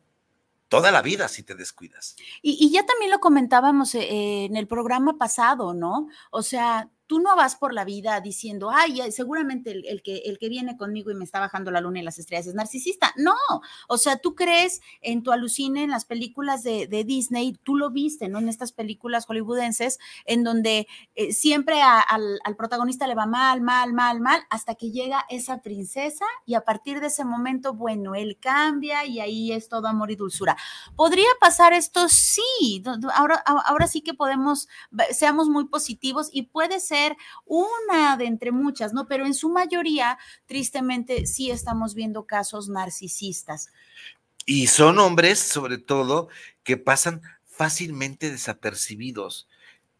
toda 0.68 0.92
la 0.92 1.02
vida 1.02 1.26
si 1.26 1.42
te 1.42 1.56
descuidas. 1.56 2.14
Y, 2.40 2.56
y 2.64 2.70
ya 2.70 2.86
también 2.86 3.10
lo 3.10 3.18
comentábamos 3.18 3.96
eh, 3.96 4.44
en 4.44 4.56
el 4.56 4.68
programa 4.68 5.18
pasado, 5.18 5.74
¿no? 5.74 6.06
O 6.30 6.44
sea, 6.44 6.88
tú 7.08 7.20
no 7.20 7.34
vas 7.34 7.56
por 7.56 7.72
la 7.72 7.84
vida 7.84 8.20
diciendo, 8.20 8.70
ay, 8.70 9.10
seguramente 9.10 9.72
el, 9.72 10.02
que, 10.02 10.18
el 10.26 10.38
que 10.38 10.50
viene 10.50 10.76
conmigo 10.76 11.10
y 11.10 11.14
me 11.14 11.24
está 11.24 11.40
bajando 11.40 11.70
la 11.70 11.80
luna 11.80 12.00
y 12.00 12.02
las 12.02 12.18
estrellas 12.18 12.46
es 12.46 12.54
narcisista. 12.54 13.12
No, 13.16 13.34
o 13.88 13.96
sea, 13.96 14.18
tú 14.18 14.34
crees 14.34 14.82
en 15.00 15.22
tu 15.22 15.32
alucine, 15.32 15.84
en 15.84 15.90
las 15.90 16.04
películas 16.04 16.62
de, 16.62 16.86
Disney, 17.08 17.54
tú 17.62 17.76
lo 17.76 17.90
viste, 17.90 18.28
¿no? 18.28 18.38
En 18.38 18.48
estas 18.48 18.72
películas 18.72 19.24
hollywoodenses, 19.24 19.98
en 20.26 20.44
donde 20.44 20.86
eh, 21.14 21.32
siempre 21.32 21.80
al, 21.80 22.38
al, 22.44 22.56
protagonista 22.56 23.06
le 23.06 23.14
va 23.14 23.24
mal, 23.24 23.62
mal, 23.62 23.94
mal, 23.94 24.20
mal, 24.20 24.42
hasta 24.50 24.74
que 24.74 24.90
llega 24.90 25.24
esa 25.30 25.62
princesa 25.62 26.26
y 26.44 26.54
a 26.54 26.60
partir 26.60 27.00
de 27.00 27.06
ese 27.06 27.24
momento, 27.24 27.72
bueno, 27.72 28.14
él 28.14 28.36
cambia 28.38 29.06
y 29.06 29.20
ahí 29.20 29.52
es 29.52 29.68
todo 29.68 29.88
amor 29.88 30.10
y 30.10 30.16
dulzura. 30.16 30.56
¿Podría 30.94 31.28
pasar 31.40 31.72
esto? 31.72 32.08
Sí, 32.08 32.82
ahora, 33.14 33.36
ahora 33.46 33.86
sí 33.86 34.02
que 34.02 34.12
podemos, 34.12 34.68
seamos 35.12 35.48
muy 35.48 35.66
positivos 35.68 36.28
y 36.32 36.42
puede 36.42 36.80
ser 36.80 36.97
una 37.44 38.16
de 38.16 38.26
entre 38.26 38.52
muchas, 38.52 38.92
¿no? 38.92 39.06
Pero 39.06 39.26
en 39.26 39.34
su 39.34 39.50
mayoría, 39.50 40.18
tristemente, 40.46 41.26
sí 41.26 41.50
estamos 41.50 41.94
viendo 41.94 42.26
casos 42.26 42.68
narcisistas. 42.68 43.70
Y 44.46 44.68
son 44.68 44.98
hombres, 44.98 45.38
sobre 45.38 45.78
todo, 45.78 46.28
que 46.62 46.76
pasan 46.76 47.22
fácilmente 47.44 48.30
desapercibidos. 48.30 49.48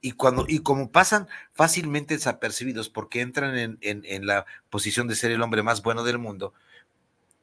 Y, 0.01 0.13
cuando, 0.13 0.47
y 0.49 0.61
como 0.61 0.93
pasan 0.93 1.29
fácilmente 1.53 2.15
desapercibidos 2.15 2.89
porque 2.89 3.21
entran 3.21 3.59
en, 3.59 3.79
en 3.81 4.27
la 4.27 4.47
posición 4.71 5.09
de 5.09 5.17
ser 5.17 5.33
el 5.33 5.43
hombre 5.43 5.65
más 5.65 5.83
bueno 5.83 6.05
del 6.05 6.19
mundo, 6.19 6.55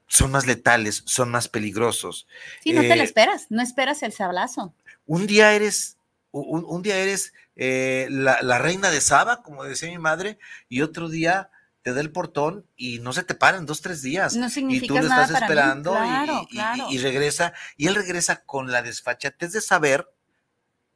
son 0.08 0.32
más 0.32 0.46
letales, 0.46 1.04
son 1.06 1.32
más 1.32 1.48
peligrosos. 1.48 2.28
Sí, 2.62 2.74
no 2.74 2.82
te 2.82 2.96
lo 2.96 3.02
eh, 3.02 3.06
esperas, 3.06 3.48
no 3.50 3.62
esperas 3.62 4.04
el 4.04 4.12
sablazo. 4.12 4.74
Un 5.06 5.28
día 5.28 5.54
eres 5.54 5.95
un, 6.42 6.82
día 6.82 6.98
eres 6.98 7.34
eh, 7.56 8.08
la, 8.10 8.58
reina 8.58 8.90
de 8.90 9.02
Saba, 9.02 9.42
como 9.42 9.64
decía 9.64 9.90
mi 9.90 9.98
madre, 9.98 10.38
y 10.68 10.82
otro 10.82 11.10
día 11.10 11.50
te 11.82 11.94
da 11.94 12.02
el 12.02 12.12
portón 12.12 12.66
y 12.76 13.00
no 13.00 13.14
se 13.14 13.24
te 13.24 13.36
paran 13.36 13.66
dos, 13.66 13.82
tres 13.82 14.02
días. 14.02 14.36
No 14.36 14.50
significa 14.50 14.86
Y 14.86 14.88
tú 14.88 14.94
lo 14.96 15.02
estás 15.02 15.30
esperando 15.30 15.96
y, 16.90 16.98
regresa, 16.98 17.54
y 17.78 17.88
él 17.88 17.96
regresa 17.96 18.44
con 18.44 18.72
la 18.72 18.82
desfachatez 18.82 19.54
de 19.54 19.62
saber 19.62 20.10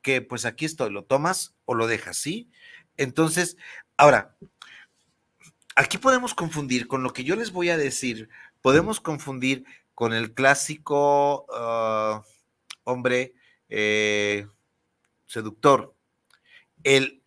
que 0.01 0.21
pues 0.21 0.45
aquí 0.45 0.65
estoy, 0.65 0.91
lo 0.91 1.03
tomas 1.03 1.55
o 1.65 1.75
lo 1.75 1.87
dejas, 1.87 2.17
¿sí? 2.17 2.49
Entonces, 2.97 3.55
ahora, 3.97 4.35
aquí 5.75 5.97
podemos 5.97 6.33
confundir 6.33 6.87
con 6.87 7.03
lo 7.03 7.13
que 7.13 7.23
yo 7.23 7.35
les 7.35 7.51
voy 7.51 7.69
a 7.69 7.77
decir, 7.77 8.29
podemos 8.61 8.99
confundir 8.99 9.63
con 9.93 10.13
el 10.13 10.33
clásico 10.33 11.45
ah, 11.53 12.23
hombre 12.83 13.35
eh, 13.69 14.47
seductor. 15.29 15.95
E, 16.83 17.21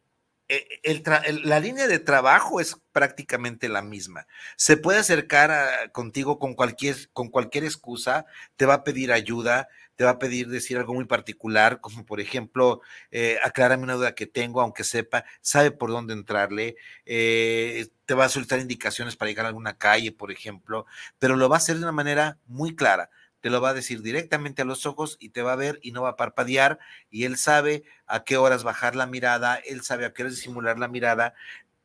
el, 0.83 1.03
la 1.45 1.61
línea 1.61 1.87
de 1.87 1.99
trabajo 1.99 2.61
es 2.61 2.77
prácticamente 2.93 3.71
la 3.71 3.81
misma. 3.81 4.27
Se 4.57 4.77
puede 4.77 4.99
acercar 4.99 5.91
contigo 5.93 6.39
con 6.39 6.55
cualquier, 6.55 7.09
con 7.15 7.31
cualquier 7.31 7.65
excusa, 7.65 8.27
te 8.57 8.67
va 8.67 8.75
a 8.75 8.85
pedir 8.85 9.13
ayuda, 9.13 9.69
te 9.97 10.05
va 10.05 10.11
a 10.11 10.19
pedir 10.19 10.49
decir 10.49 10.77
algo 10.77 10.93
muy 10.93 11.07
particular, 11.07 11.81
como 11.81 12.05
por 12.05 12.21
ejemplo, 12.21 12.83
eh, 13.11 13.39
aclárame 13.43 13.85
una 13.85 13.95
duda 13.95 14.15
que 14.15 14.27
tengo, 14.27 14.61
aunque 14.61 14.85
sepa, 14.85 15.25
sabe 15.41 15.71
por 15.71 15.91
dónde 15.91 16.13
entrarle, 16.13 16.77
eh, 17.07 17.89
te 18.05 18.15
va 18.15 18.27
a 18.27 18.29
solicitar 18.29 18.61
indicaciones 18.61 19.17
para 19.17 19.31
llegar 19.31 19.47
a 19.47 19.49
alguna 19.49 19.79
calle, 19.79 20.13
por 20.13 20.31
ejemplo, 20.33 20.85
pero 21.19 21.37
lo 21.37 21.49
va 21.49 21.57
a 21.57 21.59
hacer 21.59 21.77
de 21.77 21.83
una 21.83 21.93
manera 21.93 22.39
muy 22.47 22.75
clara 22.77 23.09
te 23.43 23.51
lo 23.51 23.61
va 23.61 23.71
a 23.71 23.75
decir 23.75 24.01
directamente 24.03 24.63
a 24.63 24.65
los 24.65 24.87
ojos 24.87 25.19
y 25.21 25.31
te 25.31 25.43
va 25.43 25.53
a 25.53 25.57
ver 25.57 25.79
y 25.83 25.91
no 25.93 26.03
va 26.03 26.11
a 26.11 26.17
parpadear 26.17 26.79
y 27.11 27.25
él 27.25 27.37
sabe 27.37 27.83
a 28.07 28.25
qué 28.25 28.39
horas 28.39 28.63
bajar 28.63 28.97
la 28.97 29.07
mirada, 29.07 29.57
él 29.57 29.83
sabe 29.83 30.07
a 30.07 30.15
qué 30.15 30.23
horas 30.23 30.37
disimular 30.37 30.79
la 30.79 30.89
mirada, 30.89 31.35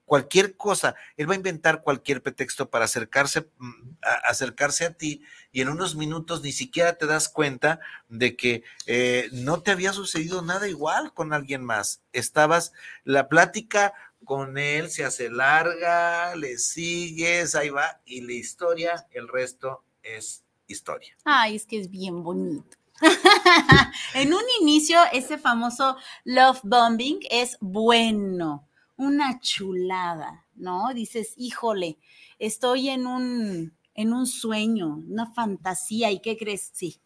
cualquier 0.05 0.55
cosa, 0.55 0.95
él 1.17 1.29
va 1.29 1.33
a 1.33 1.37
inventar 1.37 1.81
cualquier 1.81 2.21
pretexto 2.21 2.69
para 2.69 2.85
acercarse, 2.85 3.49
mm, 3.57 3.71
a, 4.03 4.13
acercarse 4.29 4.85
a 4.85 4.93
ti 4.93 5.23
y 5.51 5.61
en 5.61 5.69
unos 5.69 5.95
minutos 5.95 6.43
ni 6.43 6.51
siquiera 6.53 6.93
te 6.97 7.07
das 7.07 7.27
cuenta 7.27 7.79
de 8.07 8.35
que 8.37 8.63
eh, 8.85 9.27
no 9.33 9.61
te 9.63 9.71
había 9.71 9.93
sucedido 9.93 10.43
nada 10.43 10.69
igual 10.69 11.13
con 11.13 11.33
alguien 11.33 11.65
más. 11.65 12.03
Estabas, 12.13 12.71
la 13.03 13.27
plática 13.29 13.93
con 14.23 14.57
él 14.57 14.91
se 14.91 15.03
hace 15.05 15.29
larga, 15.29 16.35
le 16.35 16.57
sigues, 16.57 17.55
ahí 17.55 17.69
va, 17.69 17.99
y 18.05 18.21
la 18.21 18.33
historia, 18.33 19.07
el 19.11 19.27
resto 19.27 19.83
es 20.03 20.46
historia. 20.67 21.15
Ay, 21.23 21.55
es 21.55 21.65
que 21.65 21.79
es 21.79 21.89
bien 21.89 22.23
bonito. 22.23 22.77
en 24.13 24.33
un 24.33 24.43
inicio, 24.61 24.99
ese 25.13 25.37
famoso 25.37 25.97
love 26.23 26.59
bombing 26.63 27.19
es 27.29 27.57
bueno, 27.59 28.67
una 28.95 29.39
chulada, 29.39 30.45
¿no? 30.55 30.93
Dices, 30.93 31.33
híjole, 31.37 31.99
estoy 32.39 32.89
en 32.89 33.05
un, 33.05 33.77
en 33.93 34.13
un 34.13 34.25
sueño, 34.25 34.95
una 35.07 35.31
fantasía, 35.31 36.11
¿y 36.11 36.19
qué 36.19 36.37
crees? 36.37 36.71
Sí, 36.73 36.99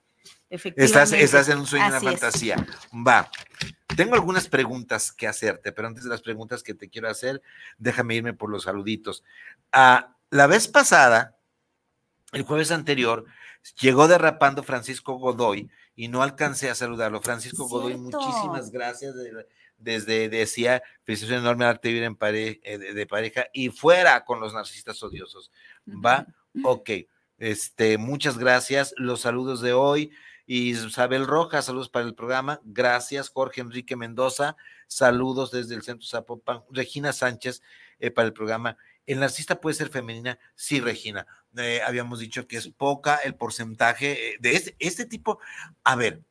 efectivamente. 0.50 1.24
Estás, 1.24 1.50
en 1.50 1.60
un 1.60 1.68
sueño, 1.68 1.88
una 1.88 2.00
fantasía. 2.00 2.56
Va. 2.94 3.30
Tengo 3.96 4.16
algunas 4.16 4.48
preguntas 4.48 5.12
que 5.12 5.28
hacerte, 5.28 5.74
pero 5.74 5.90
antes 5.90 6.06
de 6.06 6.10
las 6.10 6.22
preguntas 6.22 6.64
que 6.64 6.74
te 6.74 6.90
quiero 6.90 7.10
hacer, 7.10 7.42
déjame 7.78 8.16
irme 8.16 8.34
por 8.34 8.50
los 8.50 8.64
saluditos. 8.64 9.24
Ah, 9.74 10.16
la 10.30 10.48
vez 10.48 10.70
pasada, 10.70 11.38
el 12.32 12.44
jueves 12.44 12.72
anterior, 12.72 13.26
Llegó 13.80 14.08
derrapando 14.08 14.64
Francisco 14.64 15.14
Godoy 15.14 15.70
y 15.96 16.08
no 16.08 16.24
alcancé 16.24 16.70
a 16.70 16.76
saludarlo. 16.76 17.22
Francisco 17.22 17.68
Godoy, 17.68 17.98
muchísimas 17.98 18.72
gracias. 18.72 19.16
Desde 19.78 20.30
decía, 20.30 20.84
felicitación 21.04 21.42
enorme 21.42 21.66
arte 21.66 21.90
vivir 21.90 22.04
en 22.04 22.18
eh, 22.22 22.78
de, 22.78 23.08
pareja 23.08 23.48
y 23.54 23.70
fuera 23.70 24.26
con 24.26 24.40
los 24.40 24.54
narcisistas 24.54 25.02
odiosos. 25.04 25.52
¿Va? 25.88 26.28
Ok. 26.64 26.90
Este, 27.38 27.98
muchas 27.98 28.38
gracias. 28.38 28.94
Los 28.98 29.22
saludos 29.22 29.62
de 29.62 29.74
hoy. 29.74 30.12
Isabel 30.46 31.28
Rojas, 31.28 31.66
saludos 31.66 31.90
para 31.90 32.06
el 32.06 32.14
programa. 32.14 32.60
Gracias, 32.64 33.30
Jorge 33.30 33.62
Enrique 33.62 33.96
Mendoza. 33.96 34.58
Saludos 34.88 35.50
desde 35.52 35.76
el 35.76 35.82
Centro 35.82 36.06
Zapopan. 36.06 36.64
Regina 36.72 37.14
Sánchez 37.14 37.62
eh, 38.00 38.12
para 38.12 38.28
el 38.28 38.34
programa. 38.34 38.78
¿El 39.06 39.20
narcisista 39.20 39.60
puede 39.60 39.76
ser 39.76 39.90
femenina? 39.90 40.38
Sí, 40.56 40.80
Regina. 40.80 41.26
Eh, 41.58 41.82
habíamos 41.86 42.20
dicho 42.20 42.48
que 42.48 42.58
es 42.58 42.68
poca 42.70 43.16
el 43.18 43.36
porcentaje 43.36 44.34
eh, 44.34 44.38
de 44.40 44.56
este, 44.56 44.76
este, 44.80 45.06
tipo. 45.06 45.40
A 45.84 45.96
ver, 45.96 46.24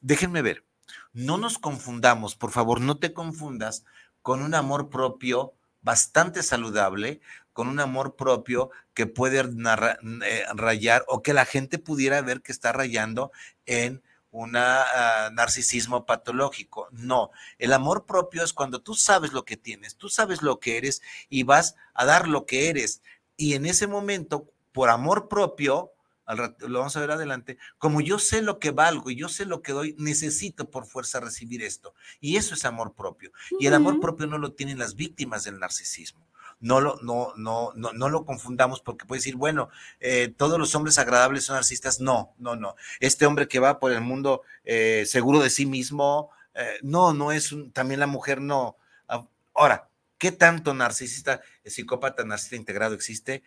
déjenme 0.00 0.42
ver. 0.42 0.64
No 1.12 1.38
nos 1.38 1.58
confundamos, 1.58 2.36
por 2.36 2.50
favor, 2.50 2.80
no 2.80 2.98
te 2.98 3.12
confundas 3.12 3.84
con 4.22 4.42
un 4.42 4.54
amor 4.54 4.88
propio 4.88 5.54
bastante 5.80 6.42
saludable, 6.42 7.20
con 7.52 7.68
un 7.68 7.80
amor 7.80 8.16
propio 8.16 8.70
que 8.94 9.06
puede 9.06 9.40
eh, 9.40 10.44
rayar 10.54 11.04
o 11.08 11.22
que 11.22 11.34
la 11.34 11.44
gente 11.44 11.78
pudiera 11.78 12.22
ver 12.22 12.40
que 12.40 12.52
está 12.52 12.72
rayando 12.72 13.32
en 13.66 14.02
un 14.32 14.56
ah, 14.56 15.30
narcisismo 15.32 16.04
patológico. 16.04 16.88
No, 16.90 17.30
el 17.58 17.72
amor 17.72 18.06
propio 18.06 18.42
es 18.42 18.52
cuando 18.52 18.80
tú 18.80 18.94
sabes 18.94 19.32
lo 19.32 19.44
que 19.44 19.56
tienes, 19.56 19.96
tú 19.96 20.08
sabes 20.08 20.42
lo 20.42 20.58
que 20.58 20.78
eres 20.78 21.02
y 21.28 21.44
vas 21.44 21.76
a 21.94 22.04
dar 22.04 22.26
lo 22.26 22.46
que 22.46 22.68
eres. 22.68 23.02
Y 23.36 23.54
en 23.54 23.66
ese 23.66 23.86
momento, 23.86 24.50
por 24.72 24.88
amor 24.88 25.28
propio, 25.28 25.92
lo 26.26 26.78
vamos 26.78 26.96
a 26.96 27.00
ver 27.00 27.10
adelante, 27.10 27.58
como 27.78 28.00
yo 28.00 28.18
sé 28.18 28.40
lo 28.40 28.58
que 28.58 28.70
valgo 28.70 29.10
y 29.10 29.16
yo 29.16 29.28
sé 29.28 29.44
lo 29.44 29.60
que 29.60 29.72
doy, 29.72 29.94
necesito 29.98 30.70
por 30.70 30.86
fuerza 30.86 31.20
recibir 31.20 31.62
esto. 31.62 31.94
Y 32.20 32.36
eso 32.36 32.54
es 32.54 32.64
amor 32.64 32.94
propio. 32.94 33.32
Y 33.60 33.66
el 33.66 33.74
amor 33.74 34.00
propio 34.00 34.26
no 34.26 34.38
lo 34.38 34.52
tienen 34.52 34.78
las 34.78 34.96
víctimas 34.96 35.44
del 35.44 35.58
narcisismo 35.58 36.26
no 36.62 36.80
lo, 36.80 36.98
no, 37.02 37.32
no, 37.36 37.72
no, 37.74 37.92
no 37.92 38.08
lo 38.08 38.24
confundamos 38.24 38.80
porque 38.80 39.04
puede 39.04 39.18
decir, 39.18 39.34
bueno, 39.34 39.68
eh, 40.00 40.32
todos 40.34 40.58
los 40.58 40.74
hombres 40.74 40.96
agradables 40.96 41.44
son 41.44 41.56
narcisistas. 41.56 42.00
No, 42.00 42.34
no, 42.38 42.56
no. 42.56 42.76
Este 43.00 43.26
hombre 43.26 43.48
que 43.48 43.58
va 43.58 43.80
por 43.80 43.92
el 43.92 44.00
mundo 44.00 44.42
eh, 44.64 45.04
seguro 45.06 45.40
de 45.40 45.50
sí 45.50 45.66
mismo, 45.66 46.30
eh, 46.54 46.78
no, 46.82 47.12
no 47.12 47.32
es 47.32 47.50
un, 47.50 47.72
también 47.72 47.98
la 47.98 48.06
mujer 48.06 48.40
no. 48.40 48.76
Ah, 49.08 49.26
ahora, 49.54 49.88
¿qué 50.18 50.30
tanto 50.30 50.72
narcisista, 50.72 51.42
psicópata 51.64 52.24
narcisista 52.24 52.56
integrado 52.56 52.94
existe? 52.94 53.42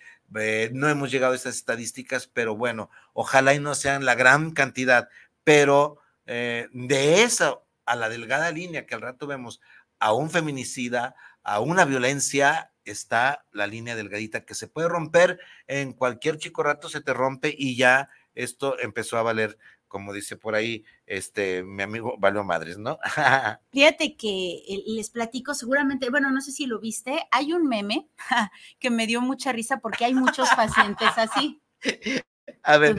no 0.73 0.89
hemos 0.89 1.09
llegado 1.09 1.33
a 1.33 1.35
estas 1.37 1.55
estadísticas, 1.55 2.27
pero 2.27 2.55
bueno, 2.57 2.89
ojalá 3.13 3.53
y 3.53 3.59
no 3.59 3.75
sean 3.75 4.03
la 4.03 4.15
gran 4.15 4.51
cantidad, 4.51 5.07
pero 5.45 5.99
de 6.25 7.23
esa 7.23 7.59
a 7.85 7.95
la 7.95 8.09
delgada 8.09 8.51
línea 8.51 8.87
que 8.87 8.95
al 8.95 9.01
rato 9.01 9.27
vemos 9.27 9.61
a 9.99 10.13
un 10.13 10.29
feminicida, 10.29 11.15
a 11.45 11.59
una 11.59 11.85
violencia, 11.85 12.71
está 12.83 13.45
la 13.51 13.67
línea 13.67 13.95
delgadita 13.95 14.45
que 14.45 14.55
se 14.55 14.67
puede 14.67 14.89
romper 14.89 15.39
en 15.67 15.93
cualquier 15.93 16.37
chico 16.37 16.63
rato, 16.63 16.89
se 16.89 17.01
te 17.01 17.13
rompe 17.13 17.53
y 17.55 17.77
ya 17.77 18.09
esto 18.33 18.77
empezó 18.79 19.17
a 19.17 19.23
valer, 19.23 19.57
como 19.87 20.11
dice 20.11 20.35
por 20.35 20.55
ahí, 20.55 20.83
este, 21.05 21.63
mi 21.63 21.83
amigo 21.83 22.15
valió 22.17 22.43
madres, 22.43 22.79
¿no? 22.79 22.97
Fíjate 23.71 24.17
que 24.17 24.63
les 24.87 25.11
platico 25.11 25.53
seguramente, 25.53 26.09
bueno, 26.09 26.31
no 26.31 26.41
sé 26.41 26.51
si 26.51 26.65
lo 26.65 26.79
viste, 26.79 27.27
hay 27.31 27.53
un 27.53 27.67
meme 27.67 28.09
que 28.79 28.89
me 28.89 29.07
dio 29.07 29.21
mucha 29.21 29.51
risa 29.51 29.77
porque 29.77 30.05
hay 30.05 30.15
muchos 30.15 30.49
pacientes 30.49 31.09
así. 31.15 31.61
A 32.65 32.77
ver, 32.77 32.95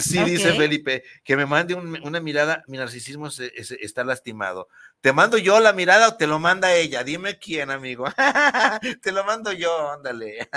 sí 0.00 0.18
dice. 0.24 0.52
Felipe, 0.54 1.04
que 1.22 1.36
me 1.36 1.46
mande 1.46 1.74
un- 1.74 2.00
una 2.02 2.20
mirada, 2.20 2.64
mi 2.66 2.78
narcisismo 2.78 3.30
se- 3.30 3.64
se- 3.64 3.78
está 3.80 4.02
lastimado. 4.04 4.68
¿Te 5.00 5.12
mando 5.12 5.38
yo 5.38 5.60
la 5.60 5.72
mirada 5.72 6.08
o 6.08 6.16
te 6.16 6.26
lo 6.26 6.38
manda 6.38 6.74
ella? 6.74 7.04
Dime 7.04 7.38
quién, 7.38 7.70
amigo. 7.70 8.04
te 9.02 9.12
lo 9.12 9.24
mando 9.24 9.52
yo, 9.52 9.90
ándale. 9.92 10.48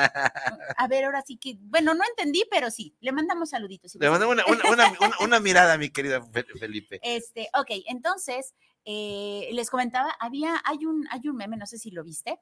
A 0.78 0.88
ver, 0.90 1.06
ahora 1.06 1.22
sí 1.26 1.38
que, 1.38 1.58
bueno, 1.60 1.94
no 1.94 2.04
entendí, 2.10 2.44
pero 2.50 2.72
sí, 2.72 2.96
le 3.00 3.12
mandamos 3.12 3.50
saluditos. 3.52 3.92
si 3.92 4.00
Le 4.00 4.10
mando 4.10 4.30
una, 4.30 4.44
una- 4.48 4.70
una- 4.72 4.92
una- 5.00 5.18
una 5.20 5.40
mirada, 5.40 5.78
mi 5.78 5.90
querida 5.90 6.22
Fe- 6.22 6.46
Felipe. 6.60 7.00
Este, 7.04 7.50
ok, 7.54 7.68
entonces, 7.88 8.54
eh, 8.86 9.50
les 9.52 9.70
comentaba, 9.70 10.10
había, 10.20 10.62
hay 10.64 10.86
un, 10.86 11.06
hay 11.12 11.28
un 11.28 11.36
meme, 11.36 11.58
no 11.58 11.66
sé 11.66 11.78
si 11.78 11.92
lo 11.92 12.04
viste, 12.04 12.40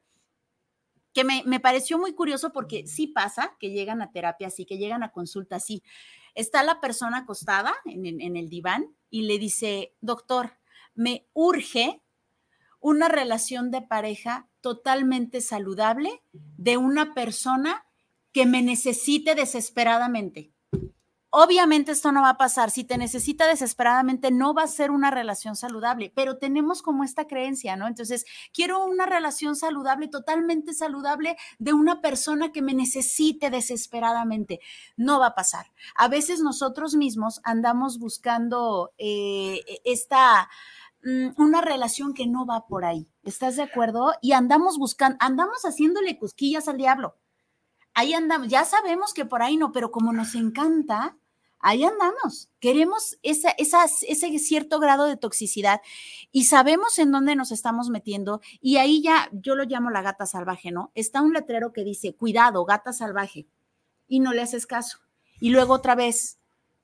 que 1.16 1.24
me, 1.24 1.42
me 1.48 1.60
pareció 1.60 1.98
muy 1.98 2.14
curioso 2.14 2.52
porque 2.54 2.86
sí 2.86 3.08
pasa 3.08 3.56
que 3.60 3.72
llegan 3.72 4.04
a 4.04 4.12
terapia 4.12 4.48
así, 4.48 4.66
que 4.68 4.78
llegan 4.78 5.02
a 5.02 5.12
consulta 5.12 5.56
así. 5.56 5.82
Está 6.36 6.62
la 6.62 6.82
persona 6.82 7.20
acostada 7.20 7.74
en, 7.86 8.06
en- 8.06 8.22
en 8.22 8.36
el 8.36 8.50
diván 8.50 8.96
y 9.10 9.24
le 9.24 9.40
dice, 9.40 9.96
doctor, 10.02 10.52
me 10.94 11.26
urge 11.34 12.02
una 12.80 13.08
relación 13.08 13.72
de 13.72 13.82
pareja 13.82 14.50
totalmente 14.62 15.42
saludable 15.42 16.22
de 16.34 16.78
una 16.78 17.14
persona 17.14 17.86
que 18.32 18.46
me 18.46 18.62
necesite 18.62 19.34
desesperadamente. 19.36 20.52
Obviamente 21.38 21.92
esto 21.92 22.14
no 22.14 22.22
va 22.22 22.30
a 22.30 22.38
pasar. 22.38 22.72
Si 22.72 22.86
te 22.86 22.98
necesita 22.98 23.46
desesperadamente, 23.46 24.32
no 24.32 24.54
va 24.54 24.64
a 24.64 24.68
ser 24.68 24.90
una 24.90 25.12
relación 25.12 25.58
saludable, 25.58 26.10
pero 26.16 26.38
tenemos 26.38 26.82
como 26.82 27.04
esta 27.04 27.28
creencia, 27.28 27.76
¿no? 27.76 27.88
Entonces, 27.88 28.24
quiero 28.54 28.86
una 28.86 29.06
relación 29.06 29.58
saludable, 29.58 30.08
totalmente 30.08 30.74
saludable, 30.74 31.36
de 31.60 31.74
una 31.74 32.00
persona 32.00 32.54
que 32.54 32.62
me 32.62 32.74
necesite 32.74 33.50
desesperadamente. 33.50 34.62
No 34.96 35.20
va 35.20 35.28
a 35.28 35.36
pasar. 35.36 35.74
A 35.96 36.08
veces 36.08 36.40
nosotros 36.40 36.96
mismos 36.96 37.42
andamos 37.44 38.00
buscando 38.00 38.94
eh, 38.98 39.60
esta 39.84 40.50
mm, 41.04 41.32
una 41.36 41.60
relación 41.60 42.14
que 42.14 42.28
no 42.28 42.46
va 42.46 42.66
por 42.66 42.86
ahí. 42.86 43.10
¿Estás 43.24 43.58
de 43.58 43.64
acuerdo? 43.64 44.14
Y 44.22 44.32
andamos 44.32 44.78
buscando, 44.78 45.18
andamos 45.20 45.64
haciéndole 45.64 46.18
cosquillas 46.18 46.70
al 46.70 46.78
diablo. 46.78 47.18
Ahí 47.94 48.14
andamos, 48.14 48.48
ya 48.48 48.64
sabemos 48.64 49.14
que 49.14 49.26
por 49.26 49.42
ahí 49.42 49.58
no, 49.58 49.74
pero 49.74 49.92
como 49.92 50.14
nos 50.14 50.36
encanta, 50.36 51.18
ahí 51.66 51.84
andamos. 51.84 52.50
Queremos 52.60 53.18
ese 53.24 54.40
cierto 54.40 54.80
grado 54.80 55.06
de 55.06 55.18
toxicidad 55.18 55.82
y 56.32 56.46
sabemos 56.46 57.00
en 57.00 57.12
dónde 57.12 57.36
nos 57.36 57.52
estamos 57.52 57.90
metiendo 57.90 58.40
y 58.62 58.78
ahí 58.78 59.02
ya 59.02 59.30
yo 59.32 59.56
lo 59.56 59.64
llamo 59.64 59.90
la 59.90 60.04
gata 60.04 60.28
salvaje, 60.28 60.72
¿no? 60.72 60.92
Está 60.94 61.22
un 61.22 61.34
letrero 61.34 61.74
que 61.74 61.84
dice, 61.84 62.16
cuidado, 62.16 62.64
gata 62.66 62.94
salvaje, 62.94 63.48
y 64.08 64.20
no 64.20 64.32
le 64.32 64.44
haces 64.44 64.68
caso. 64.68 65.00
Y 65.40 65.50
luego 65.50 65.74
otra 65.74 65.96
vez, 65.96 66.38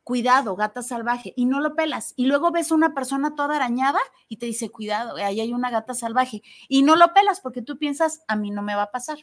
cuidado, 0.04 0.56
gata 0.56 0.82
salvaje, 0.82 1.32
y 1.36 1.46
no 1.46 1.60
lo 1.60 1.76
pelas. 1.76 2.14
Y 2.16 2.26
luego 2.26 2.50
ves 2.52 2.72
una 2.72 2.96
persona 2.96 3.36
toda 3.36 3.58
arañada 3.58 4.00
y 4.28 4.38
te 4.38 4.48
dice, 4.48 4.72
cuidado, 4.72 5.16
ahí 5.18 5.40
hay 5.42 5.54
una 5.54 5.70
gata 5.70 5.94
salvaje, 5.94 6.42
y 6.68 6.82
no 6.82 6.96
lo 6.96 7.14
pelas 7.14 7.40
porque 7.40 7.62
tú 7.62 7.78
piensas, 7.78 8.22
a 8.28 8.36
mí 8.36 8.50
no 8.50 8.64
me 8.64 8.74
va 8.74 8.84
a 8.84 8.92
pasar. 8.92 9.20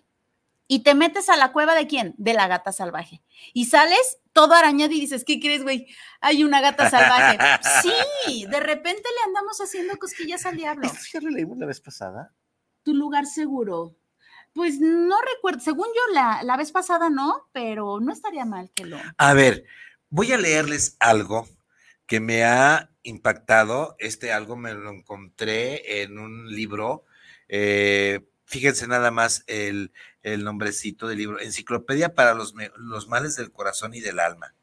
Y 0.70 0.80
te 0.84 0.94
metes 0.94 1.30
a 1.30 1.36
la 1.36 1.50
cueva 1.52 1.74
de 1.74 1.86
quién? 1.86 2.14
De 2.18 2.34
la 2.34 2.46
gata 2.46 2.72
salvaje. 2.72 3.22
Y 3.54 3.64
sales 3.64 4.18
todo 4.34 4.52
arañado 4.54 4.92
y 4.92 5.00
dices, 5.00 5.24
¿qué 5.24 5.40
crees, 5.40 5.62
güey? 5.62 5.86
Hay 6.20 6.44
una 6.44 6.60
gata 6.60 6.90
salvaje. 6.90 7.38
Sí, 7.82 8.44
de 8.46 8.60
repente 8.60 9.02
le 9.02 9.24
andamos 9.26 9.58
haciendo 9.60 9.96
cosquillas 9.96 10.44
al 10.46 10.56
diablo. 10.56 10.86
¿Esto 10.86 10.98
ya 11.14 11.20
lo 11.22 11.30
leímos 11.30 11.58
la 11.58 11.66
vez 11.66 11.80
pasada? 11.80 12.34
Tu 12.82 12.94
lugar 12.94 13.24
seguro. 13.26 13.96
Pues 14.52 14.78
no 14.78 15.16
recuerdo, 15.34 15.60
según 15.60 15.86
yo 15.86 16.14
la, 16.14 16.42
la 16.42 16.56
vez 16.56 16.70
pasada 16.70 17.08
no, 17.10 17.48
pero 17.52 17.98
no 18.00 18.12
estaría 18.12 18.44
mal 18.44 18.70
que 18.74 18.84
lo... 18.84 18.98
A 19.16 19.32
ver, 19.34 19.64
voy 20.10 20.32
a 20.32 20.38
leerles 20.38 20.96
algo 21.00 21.48
que 22.06 22.20
me 22.20 22.44
ha 22.44 22.90
impactado. 23.02 23.96
Este 23.98 24.32
algo 24.32 24.56
me 24.56 24.74
lo 24.74 24.90
encontré 24.90 26.02
en 26.02 26.18
un 26.18 26.48
libro. 26.54 27.04
eh, 27.48 28.20
fíjense 28.48 28.86
nada 28.86 29.10
más 29.10 29.44
el, 29.46 29.92
el 30.22 30.42
nombrecito 30.42 31.06
del 31.06 31.18
libro. 31.18 31.38
Enciclopedia 31.38 32.14
para 32.14 32.32
los, 32.32 32.54
los 32.78 33.06
males 33.06 33.36
del 33.36 33.52
corazón 33.52 33.94
y 33.94 34.00
del 34.00 34.18
alma. 34.18 34.54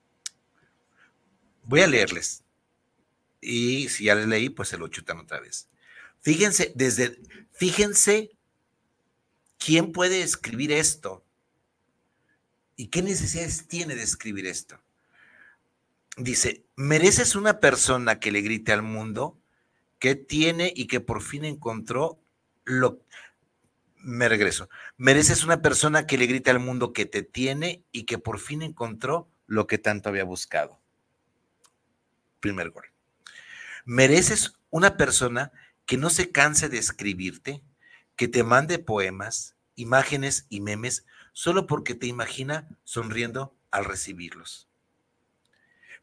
Voy 1.63 1.81
a 1.81 1.87
leerles. 1.87 2.43
Y 3.41 3.89
si 3.89 4.05
ya 4.05 4.15
les 4.15 4.27
leí, 4.27 4.49
pues 4.49 4.69
se 4.69 4.79
lo 4.79 4.87
chutan 4.87 5.19
otra 5.19 5.39
vez. 5.39 5.69
Fíjense, 6.19 6.73
desde, 6.75 7.21
fíjense 7.51 8.31
quién 9.59 9.91
puede 9.91 10.23
escribir 10.23 10.71
esto 10.71 11.23
y 12.75 12.87
qué 12.87 13.03
necesidades 13.03 13.67
tiene 13.67 13.95
de 13.95 14.01
escribir 14.01 14.47
esto. 14.47 14.81
Dice, 16.17 16.65
mereces 16.75 17.35
una 17.35 17.59
persona 17.59 18.19
que 18.19 18.31
le 18.31 18.41
grite 18.41 18.73
al 18.73 18.81
mundo 18.81 19.39
que 19.99 20.15
tiene 20.15 20.73
y 20.75 20.87
que 20.87 21.01
por 21.01 21.21
fin 21.21 21.45
encontró 21.45 22.19
lo... 22.63 23.05
Me 24.05 24.29
regreso. 24.29 24.69
Mereces 24.97 25.43
una 25.43 25.63
persona 25.63 26.05
que 26.05 26.19
le 26.19 26.27
grite 26.27 26.51
al 26.51 26.59
mundo 26.59 26.93
que 26.93 27.07
te 27.07 27.23
tiene 27.23 27.83
y 27.91 28.03
que 28.03 28.19
por 28.19 28.37
fin 28.37 28.61
encontró 28.61 29.27
lo 29.47 29.65
que 29.65 29.79
tanto 29.79 30.09
había 30.09 30.23
buscado. 30.23 30.79
Primer 32.39 32.69
gol. 32.69 32.85
Mereces 33.83 34.59
una 34.69 34.95
persona 34.95 35.51
que 35.87 35.97
no 35.97 36.11
se 36.11 36.29
canse 36.29 36.69
de 36.69 36.77
escribirte, 36.77 37.63
que 38.15 38.27
te 38.27 38.43
mande 38.43 38.77
poemas, 38.77 39.55
imágenes 39.73 40.45
y 40.49 40.61
memes 40.61 41.07
solo 41.33 41.65
porque 41.65 41.95
te 41.95 42.05
imagina 42.05 42.77
sonriendo 42.83 43.55
al 43.71 43.85
recibirlos. 43.85 44.67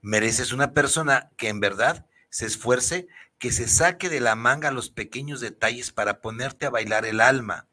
Mereces 0.01 0.51
una 0.51 0.73
persona 0.73 1.31
que 1.37 1.51
en 1.51 1.61
verdad 1.61 2.07
se 2.31 2.47
esfuerce, 2.47 3.07
que 3.39 3.53
se 3.53 3.69
saque 3.69 4.09
de 4.09 4.19
la 4.19 4.35
manga 4.35 4.73
los 4.73 4.91
pequeños 4.91 5.41
detalles 5.41 5.93
para 5.93 6.21
ponerte 6.21 6.67
a 6.67 6.71
bailar 6.71 7.07
el 7.07 7.21
alma. 7.21 7.69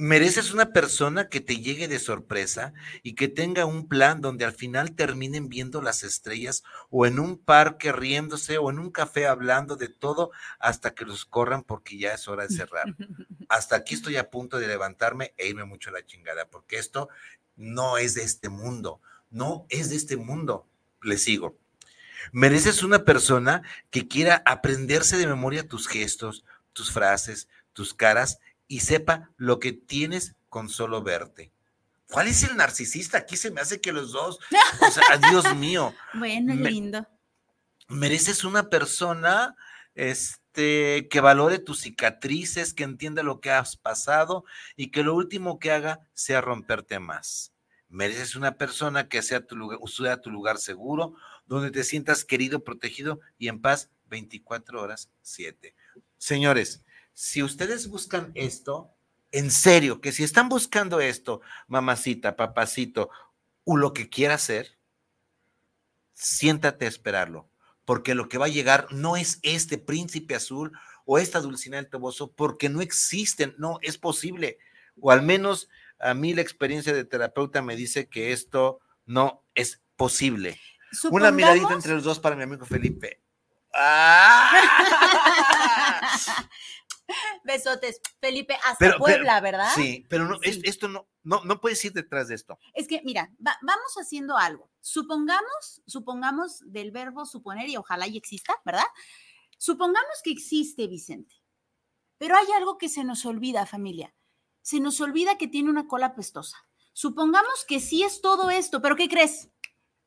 Mereces 0.00 0.54
una 0.54 0.72
persona 0.72 1.28
que 1.28 1.42
te 1.42 1.58
llegue 1.58 1.86
de 1.86 1.98
sorpresa 1.98 2.72
y 3.02 3.14
que 3.14 3.28
tenga 3.28 3.66
un 3.66 3.86
plan 3.86 4.22
donde 4.22 4.46
al 4.46 4.54
final 4.54 4.92
terminen 4.96 5.50
viendo 5.50 5.82
las 5.82 6.04
estrellas 6.04 6.62
o 6.88 7.04
en 7.04 7.18
un 7.18 7.36
parque 7.36 7.92
riéndose 7.92 8.56
o 8.56 8.70
en 8.70 8.78
un 8.78 8.92
café 8.92 9.26
hablando 9.26 9.76
de 9.76 9.88
todo 9.88 10.30
hasta 10.58 10.94
que 10.94 11.04
los 11.04 11.26
corran 11.26 11.64
porque 11.64 11.98
ya 11.98 12.14
es 12.14 12.28
hora 12.28 12.46
de 12.46 12.56
cerrar. 12.56 12.86
Hasta 13.50 13.76
aquí 13.76 13.92
estoy 13.92 14.16
a 14.16 14.30
punto 14.30 14.58
de 14.58 14.68
levantarme 14.68 15.34
e 15.36 15.48
irme 15.48 15.66
mucho 15.66 15.90
a 15.90 15.92
la 15.92 16.06
chingada 16.06 16.46
porque 16.48 16.78
esto 16.78 17.10
no 17.56 17.98
es 17.98 18.14
de 18.14 18.22
este 18.22 18.48
mundo, 18.48 19.02
no 19.28 19.66
es 19.68 19.90
de 19.90 19.96
este 19.96 20.16
mundo. 20.16 20.66
Le 21.02 21.18
sigo. 21.18 21.58
Mereces 22.32 22.82
una 22.82 23.04
persona 23.04 23.60
que 23.90 24.08
quiera 24.08 24.42
aprenderse 24.46 25.18
de 25.18 25.26
memoria 25.26 25.68
tus 25.68 25.88
gestos, 25.88 26.46
tus 26.72 26.90
frases, 26.90 27.48
tus 27.74 27.92
caras 27.92 28.38
y 28.70 28.80
sepa 28.80 29.32
lo 29.36 29.58
que 29.58 29.72
tienes 29.72 30.36
con 30.48 30.68
solo 30.68 31.02
verte. 31.02 31.50
¿Cuál 32.08 32.28
es 32.28 32.44
el 32.44 32.56
narcisista? 32.56 33.18
Aquí 33.18 33.36
se 33.36 33.50
me 33.50 33.60
hace 33.60 33.80
que 33.80 33.90
los 33.92 34.12
dos, 34.12 34.38
o 34.80 34.90
sea, 34.92 35.18
Dios 35.30 35.56
mío, 35.56 35.92
Bueno, 36.14 36.54
Me- 36.54 36.70
lindo. 36.70 37.04
mereces 37.88 38.44
una 38.44 38.70
persona 38.70 39.56
este, 39.96 41.08
que 41.10 41.20
valore 41.20 41.58
tus 41.58 41.80
cicatrices, 41.80 42.72
que 42.72 42.84
entienda 42.84 43.24
lo 43.24 43.40
que 43.40 43.50
has 43.50 43.76
pasado 43.76 44.44
y 44.76 44.92
que 44.92 45.02
lo 45.02 45.14
último 45.16 45.58
que 45.58 45.72
haga 45.72 46.00
sea 46.14 46.40
romperte 46.40 47.00
más. 47.00 47.52
Mereces 47.88 48.36
una 48.36 48.52
persona 48.56 49.08
que 49.08 49.20
sea 49.20 49.44
tu 49.44 49.56
lugar, 49.56 49.80
sea 49.88 50.20
tu 50.20 50.30
lugar 50.30 50.58
seguro, 50.58 51.14
donde 51.46 51.72
te 51.72 51.82
sientas 51.82 52.24
querido, 52.24 52.62
protegido 52.62 53.18
y 53.36 53.48
en 53.48 53.60
paz 53.60 53.90
24 54.10 54.80
horas 54.80 55.10
7. 55.22 55.74
Señores, 56.18 56.84
si 57.20 57.42
ustedes 57.42 57.86
buscan 57.88 58.32
esto, 58.34 58.94
en 59.30 59.50
serio, 59.50 60.00
que 60.00 60.10
si 60.10 60.24
están 60.24 60.48
buscando 60.48 61.00
esto, 61.00 61.42
mamacita, 61.68 62.34
papacito, 62.34 63.10
o 63.64 63.76
lo 63.76 63.92
que 63.92 64.08
quiera 64.08 64.36
hacer, 64.36 64.78
siéntate 66.14 66.86
a 66.86 66.88
esperarlo, 66.88 67.50
porque 67.84 68.14
lo 68.14 68.30
que 68.30 68.38
va 68.38 68.46
a 68.46 68.48
llegar 68.48 68.86
no 68.90 69.18
es 69.18 69.38
este 69.42 69.76
príncipe 69.76 70.34
azul 70.34 70.72
o 71.04 71.18
esta 71.18 71.42
dulcinea 71.42 71.82
del 71.82 71.90
toboso, 71.90 72.32
porque 72.32 72.70
no 72.70 72.80
existen, 72.80 73.54
no 73.58 73.80
es 73.82 73.98
posible, 73.98 74.56
o 74.98 75.10
al 75.10 75.20
menos 75.20 75.68
a 75.98 76.14
mí 76.14 76.32
la 76.32 76.40
experiencia 76.40 76.94
de 76.94 77.04
terapeuta 77.04 77.60
me 77.60 77.76
dice 77.76 78.08
que 78.08 78.32
esto 78.32 78.80
no 79.04 79.44
es 79.54 79.82
posible. 79.94 80.58
Una 81.10 81.30
miradita 81.30 81.74
entre 81.74 81.92
los 81.92 82.04
dos 82.04 82.18
para 82.18 82.34
mi 82.34 82.44
amigo 82.44 82.64
Felipe. 82.64 83.20
¡Ah! 83.74 84.56
Besotes. 87.44 88.00
Felipe, 88.20 88.54
hasta 88.54 88.76
Pero- 88.78 88.92
pero- 88.92 88.98
Puebla, 88.98 89.40
¿verdad? 89.40 89.70
Sí, 89.74 90.04
pero 90.08 90.26
no, 90.26 90.38
Sí. 90.42 90.60
esto 90.64 90.88
no, 90.88 91.08
no, 91.22 91.44
no 91.44 91.60
puedes 91.60 91.84
ir 91.84 91.92
detrás 91.92 92.28
de 92.28 92.34
esto. 92.34 92.58
Es 92.74 92.86
que, 92.88 93.02
mira, 93.04 93.30
va- 93.46 93.58
vamos 93.62 93.94
haciendo 94.00 94.36
algo. 94.36 94.70
Supongamos, 94.80 95.82
supongamos 95.86 96.60
del 96.66 96.90
verbo 96.90 97.26
suponer 97.26 97.68
y 97.68 97.76
ojalá 97.76 98.06
y 98.06 98.16
exista, 98.16 98.54
¿verdad? 98.64 98.86
Supongamos 99.58 100.20
que 100.24 100.30
existe 100.30 100.86
Vicente. 100.86 101.34
Pero 102.18 102.36
hay 102.36 102.46
algo 102.56 102.78
que 102.78 102.88
se 102.88 103.04
nos 103.04 103.24
olvida, 103.26 103.66
familia. 103.66 104.14
Se 104.62 104.80
nos 104.80 105.00
olvida 105.00 105.38
que 105.38 105.48
tiene 105.48 105.70
una 105.70 105.86
cola 105.86 106.14
pestosa. 106.14 106.56
Supongamos 106.92 107.64
que 107.66 107.80
sí 107.80 108.02
es 108.02 108.20
todo 108.20 108.50
esto, 108.50 108.82
pero 108.82 108.96
¿qué 108.96 109.08
crees? 109.08 109.48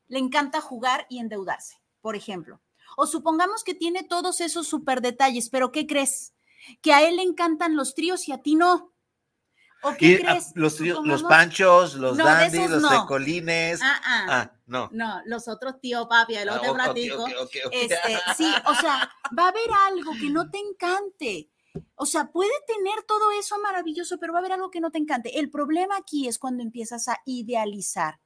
Le 0.07 0.19
encanta 0.19 0.61
jugar 0.61 1.07
y 1.09 1.19
endeudarse, 1.19 1.77
por 2.01 2.15
ejemplo. 2.15 2.61
O 2.97 3.07
supongamos 3.07 3.63
que 3.63 3.73
tiene 3.73 4.03
todos 4.03 4.41
esos 4.41 4.67
super 4.67 5.01
detalles, 5.01 5.49
pero 5.49 5.71
¿qué 5.71 5.87
crees? 5.87 6.32
Que 6.81 6.93
a 6.93 7.07
él 7.07 7.17
le 7.17 7.23
encantan 7.23 7.75
los 7.75 7.95
tríos 7.95 8.27
y 8.27 8.31
a 8.31 8.39
ti 8.41 8.55
no. 8.55 8.93
¿O 9.85 9.93
qué 9.97 10.05
Y, 10.07 10.13
ah, 10.15 10.17
crees? 10.31 10.51
los, 10.55 10.77
tríos- 10.77 11.05
los 11.05 11.23
panchos, 11.23 11.95
los 11.95 12.15
No, 12.17 12.23
los 12.23 12.81
no. 12.81 12.89
tecolines. 13.01 13.81
Ah, 13.83 14.01
ah. 14.05 14.25
Ah, 14.29 14.51
no. 14.65 14.89
No, 14.93 15.21
los 15.25 15.49
otros 15.49 15.81
tío 15.81 16.07
papi, 16.07 16.35
el 16.35 16.47
Ah, 16.47 16.55
otro 16.55 16.71
ok, 16.71 16.77
ok, 16.77 16.83
platico. 16.83 17.23
ok, 17.25 17.31
ok, 17.41 17.55
ok. 17.65 17.73
Este, 17.73 18.19
sí, 18.37 18.53
o 18.65 18.75
sea, 18.75 19.11
va 19.37 19.45
a 19.45 19.49
haber 19.49 19.69
algo 19.89 20.13
que 20.19 20.29
no 20.29 20.49
te 20.49 20.59
encante. 20.59 21.49
O 21.95 22.05
sea, 22.05 22.31
puede 22.31 22.51
tener 22.65 23.03
todo 23.03 23.31
eso 23.31 23.59
maravilloso, 23.59 24.17
pero 24.19 24.31
va 24.31 24.39
a 24.39 24.41
haber 24.41 24.53
algo 24.53 24.71
que 24.71 24.79
no 24.79 24.89
te 24.91 24.99
encante. 24.99 25.37
El 25.39 25.49
problema 25.49 25.97
aquí 25.97 26.27
es 26.29 26.39
cuando 26.39 26.63
empiezas 26.63 27.07
a 27.09 27.19
idealizar. 27.25 28.21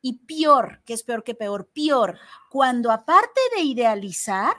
Y 0.00 0.24
peor, 0.24 0.82
que 0.84 0.92
es 0.94 1.02
peor 1.02 1.24
que 1.24 1.34
peor, 1.34 1.68
peor, 1.74 2.18
cuando 2.48 2.92
aparte 2.92 3.40
de 3.56 3.62
idealizar, 3.62 4.54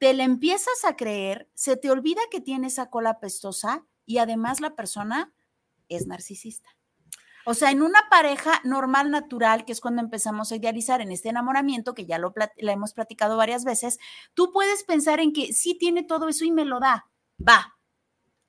te 0.00 0.14
le 0.14 0.22
empiezas 0.22 0.84
a 0.86 0.96
creer, 0.96 1.50
se 1.54 1.76
te 1.76 1.90
olvida 1.90 2.22
que 2.30 2.40
tiene 2.40 2.68
esa 2.68 2.88
cola 2.88 3.20
pestosa 3.20 3.84
y 4.06 4.16
además 4.16 4.62
la 4.62 4.74
persona 4.74 5.34
es 5.90 6.06
narcisista. 6.06 6.70
O 7.44 7.52
sea, 7.52 7.70
en 7.70 7.82
una 7.82 8.08
pareja 8.10 8.62
normal, 8.64 9.10
natural, 9.10 9.66
que 9.66 9.72
es 9.72 9.80
cuando 9.80 10.00
empezamos 10.00 10.50
a 10.50 10.56
idealizar 10.56 11.02
en 11.02 11.12
este 11.12 11.28
enamoramiento, 11.28 11.94
que 11.94 12.06
ya 12.06 12.18
lo 12.18 12.32
la 12.56 12.72
hemos 12.72 12.94
platicado 12.94 13.36
varias 13.36 13.64
veces, 13.64 13.98
tú 14.32 14.52
puedes 14.52 14.84
pensar 14.84 15.20
en 15.20 15.34
que 15.34 15.52
sí 15.52 15.76
tiene 15.76 16.02
todo 16.02 16.28
eso 16.28 16.46
y 16.46 16.50
me 16.50 16.64
lo 16.64 16.80
da. 16.80 17.06
Va. 17.38 17.76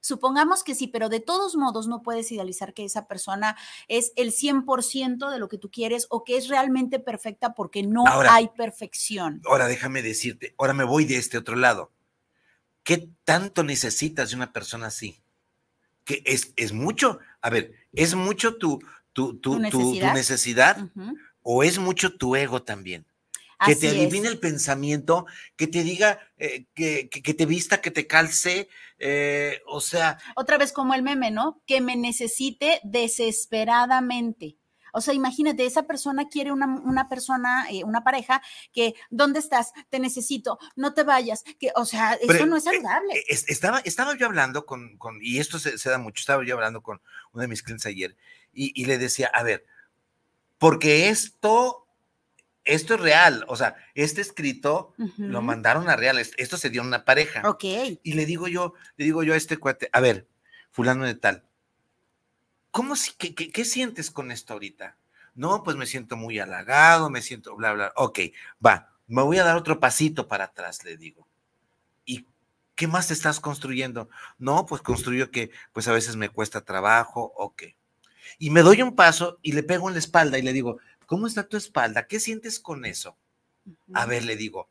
Supongamos 0.01 0.63
que 0.63 0.73
sí, 0.75 0.87
pero 0.87 1.09
de 1.09 1.19
todos 1.19 1.55
modos 1.55 1.87
no 1.87 2.01
puedes 2.01 2.31
idealizar 2.31 2.73
que 2.73 2.83
esa 2.83 3.07
persona 3.07 3.55
es 3.87 4.11
el 4.15 4.31
100% 4.31 5.29
de 5.29 5.39
lo 5.39 5.47
que 5.47 5.59
tú 5.59 5.69
quieres 5.69 6.07
o 6.09 6.23
que 6.23 6.37
es 6.37 6.47
realmente 6.47 6.99
perfecta 6.99 7.53
porque 7.53 7.83
no 7.83 8.05
Ahora- 8.07 8.33
hay 8.33 8.49
perfección. 8.49 9.41
Ahora 9.45 9.67
déjame 9.67 10.01
decirte, 10.01 10.55
ahora 10.57 10.73
me 10.73 10.83
voy 10.83 11.05
de 11.05 11.17
este 11.17 11.37
otro 11.37 11.55
lado. 11.55 11.91
¿Qué 12.83 13.09
tanto 13.23 13.63
necesitas 13.63 14.31
de 14.31 14.35
una 14.37 14.51
persona 14.51 14.87
así? 14.87 15.21
Que 16.03 16.23
es, 16.25 16.51
es 16.55 16.73
mucho, 16.73 17.19
a 17.41 17.51
ver, 17.51 17.73
¿es 17.93 18.15
mucho 18.15 18.57
tu, 18.57 18.79
tu, 19.13 19.35
tu, 19.39 19.53
¿Tu 19.53 19.59
necesidad? 19.59 20.77
o 21.43 21.63
es 21.63 21.77
mucho 21.77 22.17
tu 22.17 22.35
ego 22.35 22.63
también? 22.63 23.05
Que 23.67 23.75
te 23.75 23.87
es. 23.87 23.93
adivine 23.93 24.27
el 24.27 24.39
pensamiento, 24.39 25.25
que 25.55 25.67
te 25.67 25.83
diga, 25.83 26.19
eh, 26.37 26.65
que, 26.73 27.09
que- 27.09 27.21
que 27.21 27.33
te 27.33 27.45
vista, 27.45 27.81
que 27.81 27.91
te 27.91 28.07
calce, 28.07 28.69
eh, 28.97 29.61
o 29.67 29.81
sea, 29.81 30.17
otra 30.35 30.57
vez 30.57 30.71
como 30.71 30.93
el 30.93 31.03
meme, 31.03 31.31
¿no? 31.31 31.61
Que 31.67 31.81
me 31.81 31.95
necesite 31.95 32.79
desesperadamente. 32.83 34.57
O 34.93 34.99
sea, 34.99 35.13
imagínate, 35.13 35.65
esa 35.65 35.83
persona 35.83 36.27
quiere 36.27 36.51
una, 36.51 36.65
una 36.65 37.07
persona, 37.07 37.65
eh, 37.71 37.83
una 37.85 38.03
pareja 38.03 38.41
que, 38.73 38.93
¿dónde 39.09 39.39
estás? 39.39 39.71
Te 39.89 39.99
necesito, 39.99 40.59
no 40.75 40.93
te 40.93 41.03
vayas. 41.03 41.43
Que, 41.59 41.71
o 41.75 41.85
sea, 41.85 42.13
eso 42.15 42.27
Pero, 42.27 42.45
no 42.45 42.57
es 42.57 42.65
saludable. 42.65 43.23
es- 43.29 43.47
estaba, 43.47 43.79
estaba 43.85 44.17
yo 44.17 44.25
hablando 44.25 44.65
con, 44.65 44.97
con- 44.97 45.19
y 45.21 45.39
esto 45.39 45.59
se, 45.59 45.77
se 45.77 45.89
da 45.89 45.97
mucho, 45.97 46.19
estaba 46.19 46.43
yo 46.45 46.55
hablando 46.55 46.81
con 46.83 47.01
uno 47.31 47.41
de 47.41 47.47
mis 47.47 47.63
clientes 47.63 47.85
ayer 47.85 48.17
y, 48.51 48.73
y 48.81 48.85
le 48.85 48.97
decía, 48.97 49.31
a 49.33 49.43
ver, 49.43 49.65
porque 50.57 51.07
esto, 51.07 51.87
esto 52.65 52.93
es 52.95 52.99
real, 53.01 53.43
o 53.47 53.55
sea, 53.55 53.75
este 53.95 54.21
escrito 54.21 54.93
lo 55.17 55.41
mandaron 55.41 55.89
a 55.89 55.95
real, 55.95 56.19
es- 56.19 56.33
esto 56.37 56.57
se 56.57 56.69
dio 56.69 56.81
en 56.81 56.87
una 56.87 57.05
pareja. 57.05 57.41
Ok. 57.49 57.63
Y 58.03 58.13
le 58.13 58.25
digo 58.25 58.47
yo, 58.47 58.73
le 58.97 59.05
digo 59.05 59.23
yo 59.23 59.33
a 59.33 59.37
este 59.37 59.57
cuate, 59.57 59.89
a 59.91 59.99
ver, 59.99 60.27
fulano 60.71 61.05
de 61.05 61.15
tal, 61.15 61.43
¿cómo 62.71 62.95
si, 62.95 63.13
qué, 63.17 63.33
qué- 63.35 63.51
qué 63.51 63.65
sientes 63.65 64.11
con 64.11 64.31
esto 64.31 64.53
ahorita? 64.53 64.97
No, 65.33 65.63
pues 65.63 65.77
me 65.77 65.85
siento 65.85 66.17
muy 66.17 66.39
halagado, 66.39 67.09
me 67.09 67.21
siento 67.21 67.55
bla, 67.55 67.73
bla. 67.73 67.93
Ok, 67.95 68.19
va, 68.65 68.93
me 69.07 69.21
voy 69.21 69.37
a 69.37 69.43
dar 69.43 69.55
otro 69.57 69.79
pasito 69.79 70.27
para 70.27 70.45
atrás, 70.45 70.83
le 70.83 70.97
digo. 70.97 71.27
¿Y 72.05 72.25
qué 72.75 72.87
más 72.87 73.07
te 73.07 73.13
estás 73.13 73.39
construyendo? 73.39 74.09
No, 74.37 74.65
pues 74.65 74.81
construyo 74.81 75.31
que 75.31 75.51
pues 75.71 75.87
a 75.87 75.93
veces 75.93 76.15
me 76.15 76.29
cuesta 76.29 76.61
trabajo, 76.61 77.31
ok. 77.35 77.63
Y 78.39 78.49
me 78.49 78.61
doy 78.61 78.81
un 78.81 78.95
paso 78.95 79.39
y 79.41 79.53
le 79.53 79.63
pego 79.63 79.87
en 79.87 79.93
la 79.93 79.99
espalda 79.99 80.37
y 80.37 80.41
le 80.41 80.53
digo, 80.53 80.77
¿cómo 81.11 81.27
está 81.27 81.45
tu 81.45 81.57
espalda? 81.57 82.07
¿Qué 82.07 82.21
sientes 82.21 82.57
con 82.57 82.85
eso? 82.85 83.17
A 83.93 84.05
ver, 84.05 84.23
le 84.23 84.37
digo, 84.37 84.69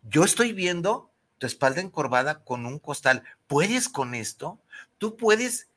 yo 0.00 0.24
estoy 0.24 0.54
viendo 0.54 1.10
tu 1.36 1.46
espalda 1.46 1.82
encorvada 1.82 2.42
con 2.42 2.64
un 2.64 2.78
costal. 2.78 3.22
¿Puedes 3.46 3.90
con 3.90 4.14
esto? 4.14 4.58
Tú 4.96 5.18
puedes, 5.18 5.68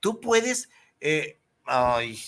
tú 0.00 0.20
puedes 0.20 0.68
eh, 1.00 1.40
ay, 1.64 2.20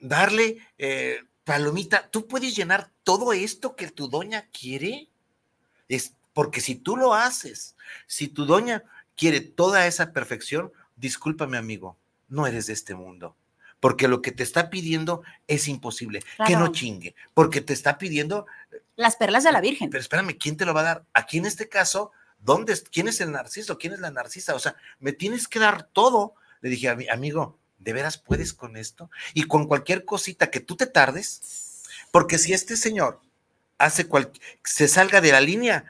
darle 0.00 0.66
eh, 0.78 1.20
palomita. 1.44 2.08
Tú 2.08 2.26
puedes 2.26 2.56
llenar 2.56 2.90
todo 3.04 3.34
esto 3.34 3.76
que 3.76 3.90
tu 3.90 4.08
doña 4.08 4.48
quiere. 4.58 5.10
Es 5.86 6.14
porque 6.32 6.62
si 6.62 6.76
tú 6.76 6.96
lo 6.96 7.12
haces, 7.12 7.76
si 8.06 8.26
tu 8.26 8.46
doña 8.46 8.84
quiere 9.16 9.42
toda 9.42 9.86
esa 9.86 10.14
perfección, 10.14 10.72
discúlpame, 10.96 11.58
amigo, 11.58 11.98
no 12.30 12.46
eres 12.46 12.68
de 12.68 12.72
este 12.72 12.94
mundo. 12.94 13.36
Porque 13.82 14.06
lo 14.06 14.22
que 14.22 14.30
te 14.30 14.44
está 14.44 14.70
pidiendo 14.70 15.22
es 15.48 15.66
imposible. 15.66 16.20
Que 16.46 16.54
no 16.54 16.68
chingue. 16.70 17.16
Porque 17.34 17.60
te 17.60 17.72
está 17.72 17.98
pidiendo 17.98 18.46
Las 18.94 19.16
perlas 19.16 19.42
de 19.42 19.50
la 19.50 19.60
Virgen. 19.60 19.90
pero 19.90 20.00
espérame, 20.00 20.38
¿quién 20.38 20.56
te 20.56 20.64
lo 20.64 20.72
va 20.72 20.82
a 20.82 20.84
dar? 20.84 21.04
Aquí 21.14 21.38
en 21.38 21.46
este 21.46 21.68
caso, 21.68 22.12
¿dónde 22.38 22.80
¿quién 22.92 23.08
es 23.08 23.20
el 23.20 23.32
narciso? 23.32 23.78
¿Quién 23.78 23.92
es 23.92 23.98
la 23.98 24.12
narcisa? 24.12 24.54
O 24.54 24.60
sea, 24.60 24.76
me 25.00 25.12
tienes 25.12 25.48
que 25.48 25.58
dar 25.58 25.82
todo. 25.92 26.34
Le 26.60 26.70
dije, 26.70 26.88
"Ami- 26.90 27.10
amigo, 27.10 27.58
¿de 27.80 27.92
veras 27.92 28.18
puedes 28.18 28.52
con 28.52 28.76
esto? 28.76 29.10
Y 29.34 29.42
con 29.48 29.66
cualquier 29.66 30.04
cosita 30.04 30.48
que 30.48 30.60
tú 30.60 30.76
te 30.76 30.86
tardes, 30.86 31.82
porque 32.12 32.38
si 32.38 32.52
este 32.52 32.76
señor 32.76 33.20
hace 33.78 34.06
cual, 34.06 34.30
se 34.62 34.86
salga 34.86 35.20
de 35.20 35.32
la 35.32 35.40
línea 35.40 35.84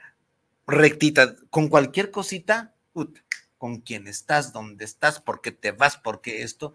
rectita, 0.66 1.36
con 1.50 1.68
cualquier 1.68 2.10
cosita, 2.10 2.72
ut, 2.94 3.18
con 3.58 3.80
quién 3.80 4.08
estás, 4.08 4.52
dónde 4.54 4.84
estás, 4.86 5.20
por 5.20 5.42
qué 5.42 5.52
te 5.52 5.72
vas, 5.72 5.98
por 5.98 6.22
qué 6.22 6.42
esto. 6.42 6.72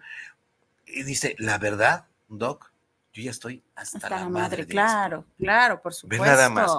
Y 0.87 1.03
dice, 1.03 1.35
la 1.39 1.57
verdad, 1.57 2.07
Doc, 2.27 2.71
yo 3.13 3.21
ya 3.23 3.31
estoy 3.31 3.63
hasta, 3.75 3.97
Hasta 3.97 4.09
la, 4.09 4.19
la 4.21 4.29
madre. 4.29 4.41
madre, 4.41 4.55
de 4.57 4.61
esto". 4.63 4.71
claro, 4.71 5.25
claro, 5.37 5.81
por 5.81 5.91
Ve 5.91 5.95
supuesto. 5.97 6.25
nada 6.25 6.49
más. 6.49 6.71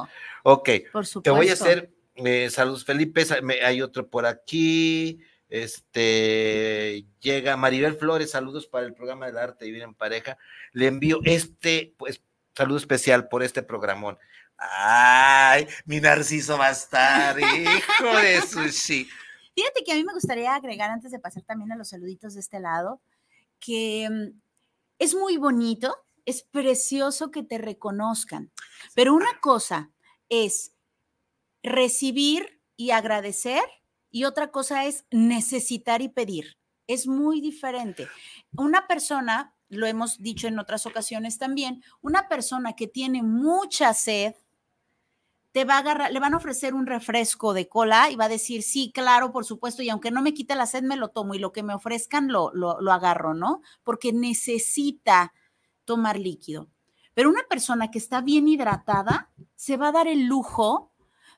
Ok, 0.42 0.68
Por 0.92 1.06
supuesto. 1.06 1.22
te 1.22 1.30
voy 1.30 1.48
a 1.50 1.52
hacer 1.52 1.90
eh, 2.16 2.50
saludos, 2.50 2.84
Felipe. 2.84 3.24
hay 3.64 3.80
otro 3.82 4.08
por 4.08 4.26
aquí. 4.26 5.20
Este 5.50 7.06
llega 7.20 7.56
Maribel 7.56 7.94
Flores, 7.96 8.30
saludos 8.32 8.66
para 8.66 8.86
el 8.86 8.94
programa 8.94 9.26
del 9.26 9.38
arte 9.38 9.64
de 9.64 9.70
vivir 9.70 9.82
en 9.84 9.94
pareja. 9.94 10.36
Le 10.72 10.86
envío 10.88 11.20
este, 11.24 11.94
pues, 11.96 12.20
saludo 12.56 12.78
especial 12.78 13.28
por 13.28 13.42
este 13.42 13.62
programón. 13.62 14.18
Ay, 14.56 15.68
mi 15.84 16.00
narciso 16.00 16.58
va 16.58 16.66
a 16.68 16.70
estar, 16.72 17.38
hijo 17.38 18.16
de 18.20 18.40
sushi. 18.42 19.08
Fíjate 19.54 19.84
que 19.84 19.92
a 19.92 19.94
mí 19.94 20.04
me 20.04 20.12
gustaría 20.12 20.54
agregar, 20.54 20.90
antes 20.90 21.10
de 21.12 21.18
pasar 21.18 21.42
también 21.44 21.70
a 21.72 21.76
los 21.76 21.88
saluditos 21.88 22.34
de 22.34 22.40
este 22.40 22.58
lado, 22.60 23.00
que 23.60 24.08
mm, 24.10 24.40
es 24.98 25.14
muy 25.14 25.36
bonito, 25.36 25.96
es 26.24 26.42
precioso 26.42 27.30
que 27.30 27.42
te 27.42 27.58
reconozcan, 27.58 28.52
pero 28.94 29.14
una 29.14 29.40
cosa 29.40 29.92
es 30.28 30.74
recibir 31.62 32.60
y 32.76 32.90
agradecer 32.90 33.62
y 34.10 34.24
otra 34.24 34.50
cosa 34.50 34.86
es 34.86 35.04
necesitar 35.10 36.02
y 36.02 36.08
pedir. 36.08 36.58
Es 36.86 37.06
muy 37.06 37.40
diferente. 37.40 38.08
Una 38.56 38.86
persona, 38.86 39.54
lo 39.68 39.86
hemos 39.86 40.18
dicho 40.18 40.48
en 40.48 40.58
otras 40.58 40.86
ocasiones 40.86 41.38
también, 41.38 41.82
una 42.00 42.28
persona 42.28 42.74
que 42.74 42.86
tiene 42.86 43.22
mucha 43.22 43.92
sed, 43.92 44.34
va 45.64 45.76
a 45.76 45.78
agarrar, 45.78 46.12
le 46.12 46.20
van 46.20 46.34
a 46.34 46.36
ofrecer 46.36 46.74
un 46.74 46.86
refresco 46.86 47.54
de 47.54 47.68
cola 47.68 48.10
y 48.10 48.16
va 48.16 48.26
a 48.26 48.28
decir, 48.28 48.62
sí, 48.62 48.92
claro, 48.92 49.32
por 49.32 49.44
supuesto, 49.44 49.82
y 49.82 49.88
aunque 49.88 50.10
no 50.10 50.22
me 50.22 50.34
quite 50.34 50.54
la 50.54 50.66
sed, 50.66 50.82
me 50.82 50.96
lo 50.96 51.08
tomo 51.08 51.34
y 51.34 51.38
lo 51.38 51.52
que 51.52 51.62
me 51.62 51.74
ofrezcan 51.74 52.28
lo, 52.28 52.52
lo, 52.52 52.92
agarro, 52.92 53.34
¿no? 53.34 53.62
Porque 53.84 54.12
necesita 54.12 55.32
tomar 55.84 56.18
líquido. 56.18 56.68
Pero 57.14 57.30
una 57.30 57.42
persona 57.48 57.90
que 57.90 57.98
está 57.98 58.20
bien 58.20 58.46
hidratada 58.46 59.30
se 59.56 59.76
va 59.76 59.88
a 59.88 59.92
dar 59.92 60.06
el 60.06 60.26
lujo 60.26 60.92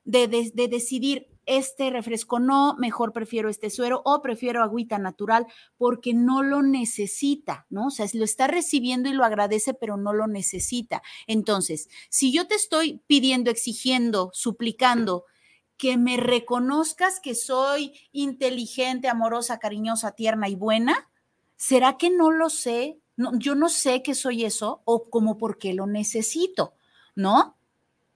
de, 0.04 0.28
de 0.28 0.68
decidir, 0.68 1.29
este 1.46 1.90
refresco 1.90 2.38
no, 2.38 2.76
mejor 2.78 3.12
prefiero 3.12 3.48
este 3.48 3.70
suero 3.70 4.02
o 4.04 4.22
prefiero 4.22 4.62
agüita 4.62 4.98
natural 4.98 5.46
porque 5.76 6.14
no 6.14 6.42
lo 6.42 6.62
necesita, 6.62 7.66
¿no? 7.70 7.86
O 7.86 7.90
sea, 7.90 8.06
lo 8.14 8.24
está 8.24 8.46
recibiendo 8.46 9.08
y 9.08 9.12
lo 9.12 9.24
agradece, 9.24 9.74
pero 9.74 9.96
no 9.96 10.12
lo 10.12 10.26
necesita. 10.26 11.02
Entonces, 11.26 11.88
si 12.08 12.32
yo 12.32 12.46
te 12.46 12.54
estoy 12.54 13.02
pidiendo, 13.06 13.50
exigiendo, 13.50 14.30
suplicando 14.32 15.24
que 15.76 15.96
me 15.96 16.18
reconozcas 16.18 17.20
que 17.20 17.34
soy 17.34 17.94
inteligente, 18.12 19.08
amorosa, 19.08 19.58
cariñosa, 19.58 20.12
tierna 20.12 20.48
y 20.48 20.54
buena, 20.54 21.08
¿será 21.56 21.96
que 21.96 22.10
no 22.10 22.30
lo 22.30 22.50
sé? 22.50 23.00
Yo 23.16 23.54
no 23.54 23.68
sé 23.68 24.02
que 24.02 24.14
soy 24.14 24.44
eso 24.44 24.82
o 24.84 25.08
como 25.08 25.38
porque 25.38 25.72
lo 25.72 25.86
necesito, 25.86 26.74
¿no? 27.14 27.56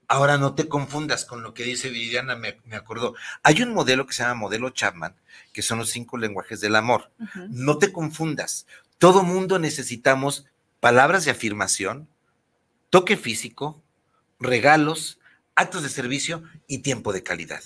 Ahora 0.07 0.37
no 0.37 0.55
te 0.55 0.67
confundas 0.67 1.25
con 1.25 1.41
lo 1.43 1.53
que 1.53 1.63
dice 1.63 1.89
Viridiana, 1.89 2.35
me, 2.35 2.59
me 2.65 2.75
acordó. 2.75 3.15
Hay 3.43 3.61
un 3.61 3.73
modelo 3.73 4.05
que 4.05 4.13
se 4.13 4.23
llama 4.23 4.35
modelo 4.35 4.69
Chapman, 4.69 5.15
que 5.53 5.61
son 5.61 5.79
los 5.79 5.89
cinco 5.89 6.17
lenguajes 6.17 6.61
del 6.61 6.75
amor. 6.75 7.11
No 7.49 7.77
te 7.77 7.91
confundas. 7.91 8.67
todo 8.97 9.23
mundo 9.23 9.59
necesitamos 9.59 10.45
palabras 10.79 11.25
de 11.25 11.31
afirmación, 11.31 12.07
toque 12.89 13.17
físico, 13.17 13.83
regalos, 14.39 15.19
actos 15.55 15.83
de 15.83 15.89
servicio 15.89 16.43
y 16.67 16.79
tiempo 16.79 17.13
de 17.13 17.23
calidad. 17.23 17.63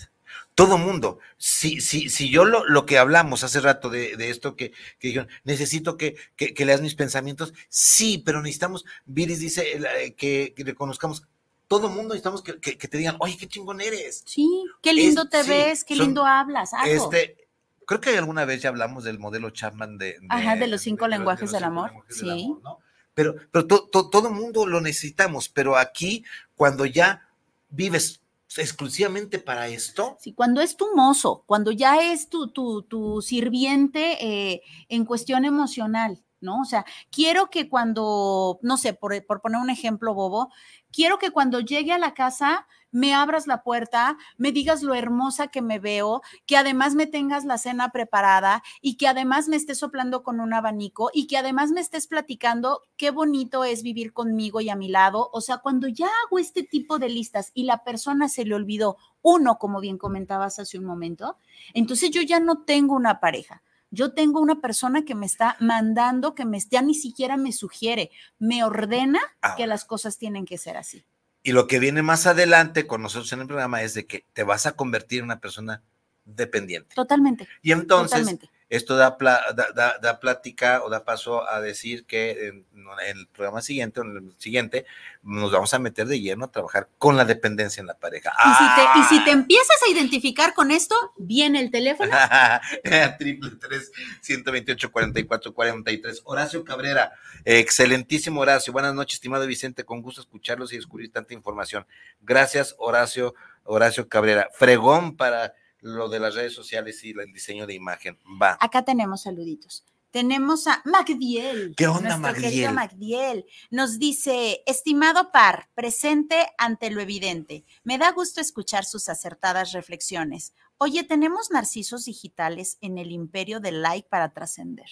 Todo 0.55 0.77
mundo, 0.77 1.19
si, 1.37 1.79
si, 1.79 2.09
si 2.09 2.29
yo 2.29 2.45
lo, 2.45 2.65
lo 2.65 2.85
que 2.85 2.97
hablamos 2.97 3.43
hace 3.43 3.61
rato 3.61 3.89
de, 3.89 4.17
de 4.17 4.29
esto 4.29 4.55
que, 4.55 4.71
que 4.99 5.07
dijeron, 5.07 5.29
necesito 5.43 5.97
que, 5.97 6.15
que, 6.35 6.53
que, 6.53 6.65
leas 6.65 6.81
mis 6.81 6.95
pensamientos, 6.95 7.53
sí, 7.69 8.21
pero 8.25 8.41
necesitamos, 8.41 8.85
Viris 9.05 9.39
dice 9.39 9.77
eh, 9.77 10.13
que, 10.15 10.53
que 10.55 10.63
reconozcamos, 10.63 11.23
todo 11.69 11.87
mundo 11.87 12.15
necesitamos 12.15 12.41
que, 12.41 12.59
que, 12.59 12.87
te 12.87 12.97
digan, 12.97 13.15
oye, 13.19 13.37
qué 13.37 13.47
chingón 13.47 13.79
eres. 13.79 14.23
Sí, 14.25 14.65
qué 14.81 14.91
lindo 14.91 15.21
es, 15.23 15.29
te 15.29 15.43
sí, 15.43 15.49
ves, 15.49 15.83
qué 15.85 15.95
son, 15.95 16.07
lindo 16.07 16.25
hablas. 16.25 16.73
Algo. 16.73 17.05
Este, 17.05 17.47
creo 17.85 18.01
que 18.01 18.17
alguna 18.17 18.43
vez 18.43 18.63
ya 18.63 18.69
hablamos 18.69 19.03
del 19.03 19.19
modelo 19.19 19.51
Chapman 19.51 19.99
de, 19.99 20.19
de 20.19 20.27
Ajá, 20.29 20.55
de 20.55 20.67
los 20.67 20.81
cinco 20.81 21.05
de, 21.05 21.11
lenguajes 21.11 21.51
de, 21.51 21.57
del 21.57 21.63
amor. 21.65 21.91
sí. 22.09 22.25
Del 22.25 22.43
amor, 22.43 22.61
¿no? 22.63 22.79
Pero, 23.13 23.35
pero 23.51 23.67
to, 23.67 23.87
to, 23.91 24.09
todo 24.09 24.31
mundo 24.31 24.65
lo 24.65 24.81
necesitamos, 24.81 25.47
pero 25.47 25.77
aquí, 25.77 26.25
cuando 26.55 26.85
ya 26.85 27.29
vives 27.69 28.21
exclusivamente 28.57 29.37
para 29.37 29.67
esto. 29.67 30.17
Sí, 30.19 30.33
cuando 30.33 30.61
es 30.61 30.75
tu 30.75 30.95
mozo, 30.95 31.43
cuando 31.45 31.71
ya 31.71 32.11
es 32.11 32.29
tu, 32.29 32.47
tu, 32.47 32.81
tu 32.81 33.21
sirviente 33.21 34.25
eh, 34.25 34.63
en 34.87 35.05
cuestión 35.05 35.45
emocional, 35.45 36.19
¿no? 36.41 36.61
O 36.61 36.65
sea, 36.65 36.85
quiero 37.11 37.49
que 37.49 37.69
cuando, 37.69 38.59
no 38.61 38.77
sé, 38.77 38.93
por, 38.93 39.25
por 39.25 39.41
poner 39.41 39.61
un 39.61 39.69
ejemplo 39.69 40.13
bobo, 40.13 40.51
quiero 40.91 41.19
que 41.19 41.31
cuando 41.31 41.59
llegue 41.59 41.93
a 41.93 41.97
la 41.99 42.13
casa 42.13 42.67
me 42.91 43.13
abras 43.13 43.47
la 43.47 43.63
puerta, 43.63 44.17
me 44.37 44.51
digas 44.51 44.81
lo 44.81 44.95
hermosa 44.95 45.47
que 45.47 45.61
me 45.61 45.79
veo, 45.79 46.21
que 46.45 46.57
además 46.57 46.95
me 46.95 47.05
tengas 47.05 47.45
la 47.45 47.57
cena 47.57 47.91
preparada 47.91 48.63
y 48.81 48.97
que 48.97 49.07
además 49.07 49.47
me 49.47 49.57
estés 49.57 49.77
soplando 49.77 50.23
con 50.23 50.39
un 50.39 50.53
abanico 50.53 51.11
y 51.13 51.27
que 51.27 51.37
además 51.37 51.71
me 51.71 51.81
estés 51.81 52.07
platicando 52.07 52.81
qué 52.97 53.11
bonito 53.11 53.63
es 53.63 53.83
vivir 53.83 54.13
conmigo 54.13 54.61
y 54.61 54.69
a 54.69 54.75
mi 54.75 54.87
lado. 54.87 55.29
O 55.33 55.41
sea, 55.41 55.57
cuando 55.57 55.87
ya 55.87 56.07
hago 56.25 56.39
este 56.39 56.63
tipo 56.63 56.99
de 56.99 57.09
listas 57.09 57.51
y 57.53 57.63
la 57.63 57.83
persona 57.83 58.29
se 58.29 58.45
le 58.45 58.55
olvidó 58.55 58.97
uno, 59.21 59.57
como 59.59 59.79
bien 59.81 59.97
comentabas 59.97 60.59
hace 60.59 60.77
un 60.79 60.85
momento, 60.85 61.37
entonces 61.73 62.09
yo 62.11 62.21
ya 62.21 62.39
no 62.39 62.63
tengo 62.63 62.95
una 62.95 63.19
pareja. 63.19 63.61
Yo 63.91 64.13
tengo 64.13 64.39
una 64.39 64.61
persona 64.61 65.03
que 65.03 65.15
me 65.15 65.25
está 65.25 65.57
mandando, 65.59 66.35
que 66.35 66.45
me, 66.45 66.59
ya 66.59 66.81
ni 66.81 66.93
siquiera 66.93 67.37
me 67.37 67.51
sugiere, 67.51 68.11
me 68.37 68.63
ordena 68.63 69.19
ah. 69.41 69.55
que 69.55 69.67
las 69.67 69.85
cosas 69.85 70.17
tienen 70.17 70.45
que 70.45 70.57
ser 70.57 70.77
así. 70.77 71.05
Y 71.41 71.53
lo 71.53 71.67
que 71.67 71.79
viene 71.79 72.01
más 72.01 72.27
adelante 72.27 72.85
con 72.85 73.01
nosotros 73.01 73.31
en 73.33 73.41
el 73.41 73.47
programa 73.47 73.81
es 73.81 73.93
de 73.93 74.05
que 74.05 74.25
te 74.33 74.43
vas 74.43 74.65
a 74.65 74.73
convertir 74.73 75.19
en 75.19 75.25
una 75.25 75.39
persona 75.39 75.81
dependiente. 76.25 76.95
Totalmente. 76.95 77.47
Y 77.61 77.71
entonces, 77.71 78.11
totalmente. 78.11 78.49
Esto 78.69 78.95
da, 78.95 79.17
da, 79.19 79.71
da, 79.73 79.97
da, 79.99 80.19
plática 80.19 80.83
o 80.83 80.89
da 80.89 81.03
paso 81.03 81.47
a 81.49 81.59
decir 81.59 82.05
que 82.05 82.47
en, 82.47 82.65
en, 82.75 83.17
el 83.17 83.27
programa 83.27 83.61
siguiente, 83.61 84.01
en 84.01 84.15
el 84.15 84.35
siguiente, 84.37 84.85
nos 85.23 85.51
vamos 85.51 85.73
a 85.73 85.79
meter 85.79 86.05
de 86.05 86.21
lleno 86.21 86.45
a 86.45 86.51
trabajar 86.51 86.87
con 86.99 87.17
la 87.17 87.25
dependencia 87.25 87.81
en 87.81 87.87
la 87.87 87.95
pareja. 87.95 88.31
Y, 88.45 88.53
si, 88.53 88.75
te, 88.75 88.99
y 88.99 89.03
si 89.19 89.25
te 89.25 89.31
empiezas 89.31 89.75
a 89.87 89.91
identificar 89.91 90.53
con 90.53 90.69
esto, 90.69 90.95
viene 91.17 91.59
el 91.61 91.71
teléfono. 91.71 92.11
Triple 93.17 93.51
tres, 93.59 93.91
128, 94.21 94.91
44, 94.91 95.53
43. 95.53 96.21
Horacio 96.25 96.63
Cabrera, 96.63 97.11
excelentísimo 97.45 98.41
Horacio. 98.41 98.71
Buenas 98.71 98.93
noches, 98.93 99.15
estimado 99.15 99.47
Vicente. 99.47 99.83
Con 99.83 100.03
gusto 100.03 100.21
escucharlos 100.21 100.71
y 100.73 100.75
descubrir 100.75 101.11
tanta 101.11 101.33
información. 101.33 101.87
Gracias, 102.21 102.75
Horacio, 102.77 103.33
Horacio 103.63 104.07
Cabrera. 104.07 104.47
Fregón 104.53 105.17
para 105.17 105.55
lo 105.81 106.09
de 106.09 106.19
las 106.19 106.35
redes 106.35 106.53
sociales 106.53 107.03
y 107.03 107.11
el 107.11 107.31
diseño 107.33 107.65
de 107.65 107.73
imagen. 107.73 108.17
Va. 108.41 108.57
Acá 108.59 108.83
tenemos 108.83 109.23
saluditos. 109.23 109.85
Tenemos 110.11 110.65
a 110.65 110.81
Magdiel. 110.85 111.75
¿Qué 111.77 111.87
onda, 111.87 112.17
Magdiel? 112.17 112.73
Magdiel? 112.73 113.45
Nos 113.69 113.99
dice, 113.99 114.63
estimado 114.65 115.31
par, 115.31 115.69
presente 115.75 116.47
ante 116.57 116.89
lo 116.89 116.99
evidente. 116.99 117.63
Me 117.83 117.99
da 117.99 118.11
gusto 118.11 118.41
escuchar 118.41 118.85
sus 118.85 119.07
acertadas 119.07 119.71
reflexiones. 119.71 120.53
Oye, 120.79 121.03
tenemos 121.03 121.51
narcisos 121.51 122.05
digitales 122.05 122.77
en 122.81 122.97
el 122.97 123.11
imperio 123.11 123.59
del 123.59 123.83
like 123.83 124.07
para 124.09 124.33
trascender. 124.33 124.89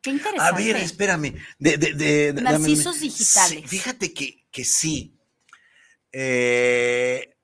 Qué 0.00 0.10
interesante. 0.10 0.54
A 0.54 0.56
ver, 0.56 0.76
espérame. 0.76 1.34
De, 1.58 1.76
de, 1.76 1.92
de, 1.92 2.32
narcisos 2.40 3.00
digitales. 3.00 3.60
Sí, 3.60 3.66
fíjate 3.66 4.14
que, 4.14 4.46
que 4.50 4.64
sí. 4.64 5.18
Eh, 6.12 7.36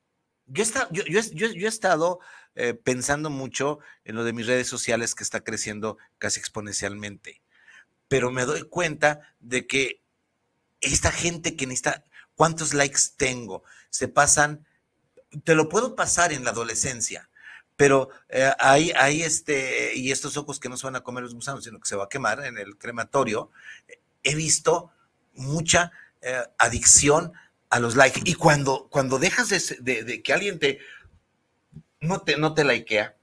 yo, 0.47 1.05
he 1.07 1.67
estado 1.67 2.21
eh, 2.55 2.75
pensando 2.75 3.31
mucho 3.31 3.79
en 4.05 4.17
lo 4.17 4.25
de 4.25 4.33
mis 4.33 4.47
redes 4.47 4.69
sociales 4.69 5.15
que 5.15 5.25
está 5.25 5.41
creciendo 5.41 5.99
casi 6.19 6.41
exponencialmente, 6.41 7.43
pero 8.09 8.31
me 8.31 8.45
doy 8.45 8.63
cuenta 8.63 9.35
de 9.41 9.67
que 9.67 10.03
esta 10.81 11.11
gente 11.11 11.57
que 11.57 11.67
necesita, 11.67 12.05
¿cuántos 12.35 12.75
likes 12.75 13.01
tengo? 13.17 13.65
Se 13.91 14.09
pasan, 14.09 14.67
te 15.45 15.55
lo 15.55 15.69
puedo 15.69 15.97
pasar 15.97 16.33
en 16.33 16.45
la 16.45 16.51
adolescencia, 16.51 17.31
pero 17.77 18.11
eh, 18.29 18.53
hay, 18.59 18.93
hay 18.93 19.23
este, 19.23 19.97
y 19.97 20.13
estos 20.13 20.37
ojos 20.37 20.61
que 20.61 20.69
no 20.69 20.77
se 20.77 20.87
van 20.87 20.97
a 20.97 21.03
comer 21.03 21.25
los 21.25 21.35
gusanos, 21.35 21.65
sino 21.65 21.81
que 21.81 21.89
se 21.89 21.97
va 21.97 22.05
a 22.05 22.09
quemar 22.09 22.45
en 22.45 22.59
el 22.59 22.77
crematorio, 22.77 23.51
he 24.23 24.35
visto 24.35 24.93
mucha 25.33 25.91
eh, 26.21 26.43
adicción 26.59 27.33
a 27.71 27.81
los 27.81 27.97
likes. 27.97 28.21
Y 28.25 28.35
cuando, 28.35 28.89
cuando 28.91 29.19
dejas 29.19 29.49
de, 29.49 29.61
de, 29.81 30.05
de, 30.05 30.23
que 30.23 30.33
alguien 30.33 30.59
te 30.59 30.79
no 32.05 32.21
te, 32.21 32.37
no 32.37 32.55
te 32.55 32.65
likea, 32.65 33.17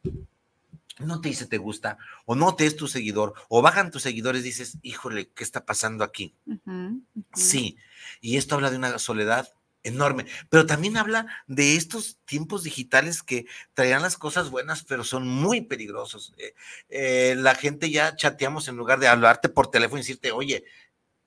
no 0.99 1.21
te 1.21 1.29
dice 1.29 1.45
te 1.45 1.57
gusta, 1.57 1.97
o 2.25 2.35
no 2.35 2.55
te 2.55 2.65
es 2.65 2.75
tu 2.75 2.87
seguidor, 2.87 3.33
o 3.49 3.61
bajan 3.61 3.91
tus 3.91 4.03
seguidores, 4.03 4.43
dices, 4.43 4.77
híjole, 4.81 5.29
¿qué 5.29 5.43
está 5.43 5.65
pasando 5.65 6.03
aquí? 6.03 6.35
Uh 6.45 6.53
-huh, 6.53 6.61
uh 6.65 7.01
-huh. 7.15 7.25
Sí, 7.33 7.77
y 8.19 8.37
esto 8.37 8.55
habla 8.55 8.69
de 8.69 8.77
una 8.77 8.97
soledad 8.99 9.47
enorme, 9.83 10.25
pero 10.49 10.65
también 10.65 10.97
habla 10.97 11.25
de 11.47 11.75
estos 11.75 12.17
tiempos 12.25 12.63
digitales 12.63 13.23
que 13.23 13.45
traían 13.73 14.03
las 14.03 14.17
cosas 14.17 14.51
buenas, 14.51 14.83
pero 14.83 15.03
son 15.03 15.27
muy 15.27 15.61
peligrosos. 15.61 16.33
Eh, 16.37 16.53
eh, 16.89 17.35
la 17.37 17.55
gente 17.55 17.89
ya 17.89 18.15
chateamos 18.15 18.67
en 18.67 18.77
lugar 18.77 18.99
de 18.99 19.07
hablarte 19.07 19.49
por 19.49 19.71
teléfono 19.71 19.97
y 19.97 20.01
decirte, 20.01 20.31
oye, 20.31 20.65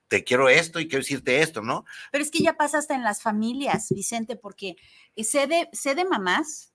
te 0.07 0.23
quiero 0.23 0.49
esto 0.49 0.79
y 0.79 0.87
quiero 0.87 1.03
decirte 1.03 1.41
esto, 1.41 1.61
¿no? 1.61 1.85
Pero 2.11 2.23
es 2.23 2.31
que 2.31 2.39
ya 2.39 2.57
pasa 2.57 2.77
hasta 2.77 2.95
en 2.95 3.03
las 3.03 3.21
familias, 3.21 3.89
Vicente, 3.89 4.35
porque 4.35 4.75
sé 5.17 5.47
de, 5.47 5.69
sé 5.73 5.95
de 5.95 6.05
mamás 6.05 6.73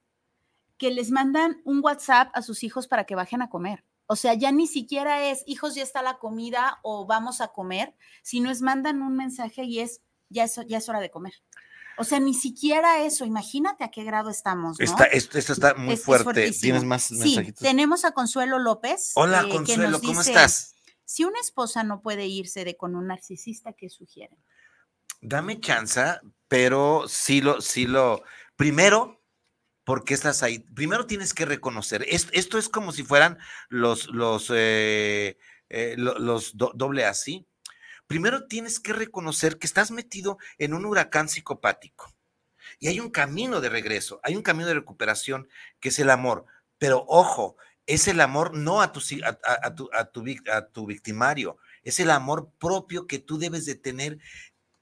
que 0.79 0.91
les 0.91 1.11
mandan 1.11 1.61
un 1.65 1.81
WhatsApp 1.83 2.31
a 2.35 2.43
sus 2.43 2.63
hijos 2.63 2.89
para 2.89 3.05
que 3.05 3.15
bajen 3.15 3.43
a 3.43 3.51
comer. 3.51 3.85
O 4.07 4.17
sea, 4.17 4.35
ya 4.35 4.51
ni 4.51 4.67
siquiera 4.67 5.31
es, 5.31 5.45
hijos, 5.47 5.75
ya 5.75 5.83
está 5.83 6.03
la 6.03 6.19
comida 6.19 6.81
o 6.83 7.07
vamos 7.07 7.41
a 7.41 7.49
comer, 7.49 7.95
sino 8.23 8.51
es 8.51 8.61
mandan 8.63 9.03
un 9.03 9.15
mensaje 9.15 9.65
y 9.65 9.81
es, 9.81 10.01
ya 10.31 10.45
es, 10.45 10.59
ya 10.67 10.79
es 10.79 10.89
hora 10.89 11.01
de 11.01 11.11
comer. 11.11 11.35
O 11.97 12.03
sea, 12.05 12.19
ni 12.19 12.33
siquiera 12.33 13.03
eso, 13.05 13.27
imagínate 13.27 13.85
a 13.85 13.91
qué 13.91 14.05
grado 14.05 14.31
estamos. 14.31 14.79
¿no? 14.81 14.85
Está, 14.85 15.05
esto, 15.05 15.39
esto, 15.39 15.53
está 15.53 15.75
muy 15.75 15.95
es, 15.95 16.03
fuerte. 16.03 16.47
Es 16.47 16.61
¿Tienes 16.61 16.83
más 16.83 17.05
sí, 17.05 17.19
mensajitos? 17.19 17.63
tenemos 17.63 18.07
a 18.07 18.13
Consuelo 18.13 18.59
López. 18.59 19.13
Hola, 19.15 19.43
eh, 19.47 19.51
Consuelo, 19.51 19.99
dice, 19.99 20.07
¿cómo 20.07 20.23
estás? 20.23 20.75
Si 21.11 21.25
una 21.25 21.41
esposa 21.41 21.83
no 21.83 22.03
puede 22.03 22.27
irse 22.27 22.65
de 22.65 22.77
con 22.77 22.95
un 22.95 23.09
narcisista, 23.09 23.73
¿qué 23.73 23.91
sugieren? 23.91 24.39
Dame 25.21 25.59
chance, 25.59 26.01
pero 26.47 27.09
sí 27.09 27.41
lo, 27.41 27.61
sí 27.61 27.89
lo. 27.89 28.23
Primero, 28.55 29.21
porque 29.83 30.15
estás 30.15 30.45
ahí. 30.45 30.61
Primero 30.61 31.09
tienes 31.09 31.35
que 31.35 31.47
reconocer. 31.47 32.07
Esto, 32.09 32.59
es 32.59 32.69
como 32.69 32.93
si 32.93 33.03
fueran 33.03 33.39
los, 33.69 34.07
los, 34.07 34.53
eh, 34.55 35.37
eh, 35.69 35.97
los 35.97 36.57
do, 36.57 36.71
doble 36.77 37.05
así. 37.05 37.45
Primero 38.07 38.47
tienes 38.47 38.79
que 38.79 38.93
reconocer 38.93 39.59
que 39.59 39.67
estás 39.67 39.91
metido 39.91 40.39
en 40.59 40.75
un 40.75 40.85
huracán 40.85 41.29
psicopático. 41.29 42.15
Y 42.79 42.87
hay 42.87 43.01
un 43.01 43.11
camino 43.11 43.61
de 43.61 43.69
regreso, 43.69 44.21
hay 44.23 44.37
un 44.37 44.43
camino 44.43 44.69
de 44.69 44.75
recuperación 44.75 45.49
que 45.81 45.89
es 45.89 45.99
el 45.99 46.11
amor. 46.11 46.47
Pero 46.79 47.05
ojo, 47.09 47.57
es 47.91 48.07
el 48.07 48.21
amor 48.21 48.57
no 48.57 48.81
a 48.81 48.93
tu, 48.93 49.01
a, 49.25 49.75
tu, 49.75 49.91
a, 49.93 50.05
tu, 50.05 50.25
a 50.53 50.67
tu 50.67 50.87
victimario, 50.87 51.59
es 51.83 51.99
el 51.99 52.11
amor 52.11 52.53
propio 52.61 53.09
que 53.09 53.19
tú 53.19 53.37
debes 53.37 53.67
de 53.67 53.75
tener 53.75 54.19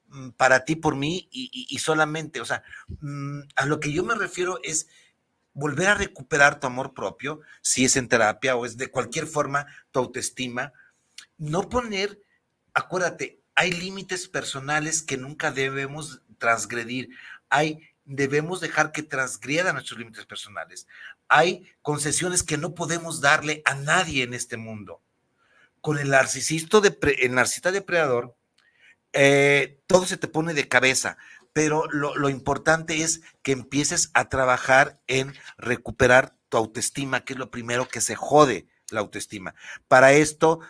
mm, 0.09 0.31
para 0.31 0.67
ti, 0.67 0.77
por 0.77 0.95
mí 0.95 1.27
y, 1.31 1.51
y, 1.51 1.75
y, 1.75 1.79
solamente, 1.79 2.43
o 2.43 2.45
sea, 2.45 2.63
mm, 3.01 3.41
a 3.57 3.65
lo 3.65 3.81
que 3.81 3.93
yo 3.93 4.05
me 4.05 4.15
refiero 4.15 4.61
es 4.63 4.89
volver 5.55 5.89
a 5.89 5.95
recuperar 5.95 6.61
tu 6.61 6.67
amor 6.67 6.93
propio, 6.93 7.41
si 7.63 7.87
es 7.87 7.97
en 7.97 8.09
terapia 8.09 8.57
o 8.57 8.67
es 8.67 8.77
de 8.77 8.91
cualquier 8.91 9.27
forma 9.27 9.67
tu 9.91 10.01
autoestima, 10.01 10.75
no 11.39 11.71
poner, 11.71 12.21
acuérdate, 12.75 13.41
hay 13.55 13.73
límites 13.73 14.29
personales 14.29 15.03
que 15.03 15.17
nunca 15.17 15.51
debemos 15.51 16.21
transgredir, 16.37 17.09
hay 17.49 17.89
debemos 18.05 18.61
dejar 18.61 18.91
que 18.91 19.03
transgriedan 19.03 19.75
nuestros 19.75 19.99
límites 19.99 20.25
personales. 20.25 20.87
Hay 21.29 21.71
concesiones 21.83 22.43
que 22.43 22.59
no 22.59 22.75
podemos 22.75 23.21
darle 23.21 23.63
a 23.65 23.75
nadie 23.75 24.23
en 24.23 24.35
este 24.35 24.57
mundo. 24.57 25.03
Con 25.81 25.99
el 25.99 26.11
narcisista, 26.11 26.81
depredador, 26.81 28.37
eh, 29.13 29.81
todo 29.87 30.07
se 30.07 30.17
te 30.17 30.29
pone 30.29 30.55
de 30.55 30.69
cabeza, 30.69 31.17
pero 31.53 31.89
lo, 31.91 32.29
importante 32.29 33.03
es 33.03 33.23
que 33.43 33.53
empieces 33.53 34.11
a 34.15 34.29
trabajar 34.29 35.01
en 35.07 35.35
recuperar 35.57 36.37
tu 36.49 36.57
autoestima, 36.57 37.25
que 37.25 37.33
es 37.33 37.39
lo 37.39 37.51
primero 37.51 37.89
que 37.89 38.01
se 38.01 38.15
jode 38.15 38.69
la 38.91 39.01
autoestima. 39.01 39.55
Para 39.87 40.13
esto 40.13 40.61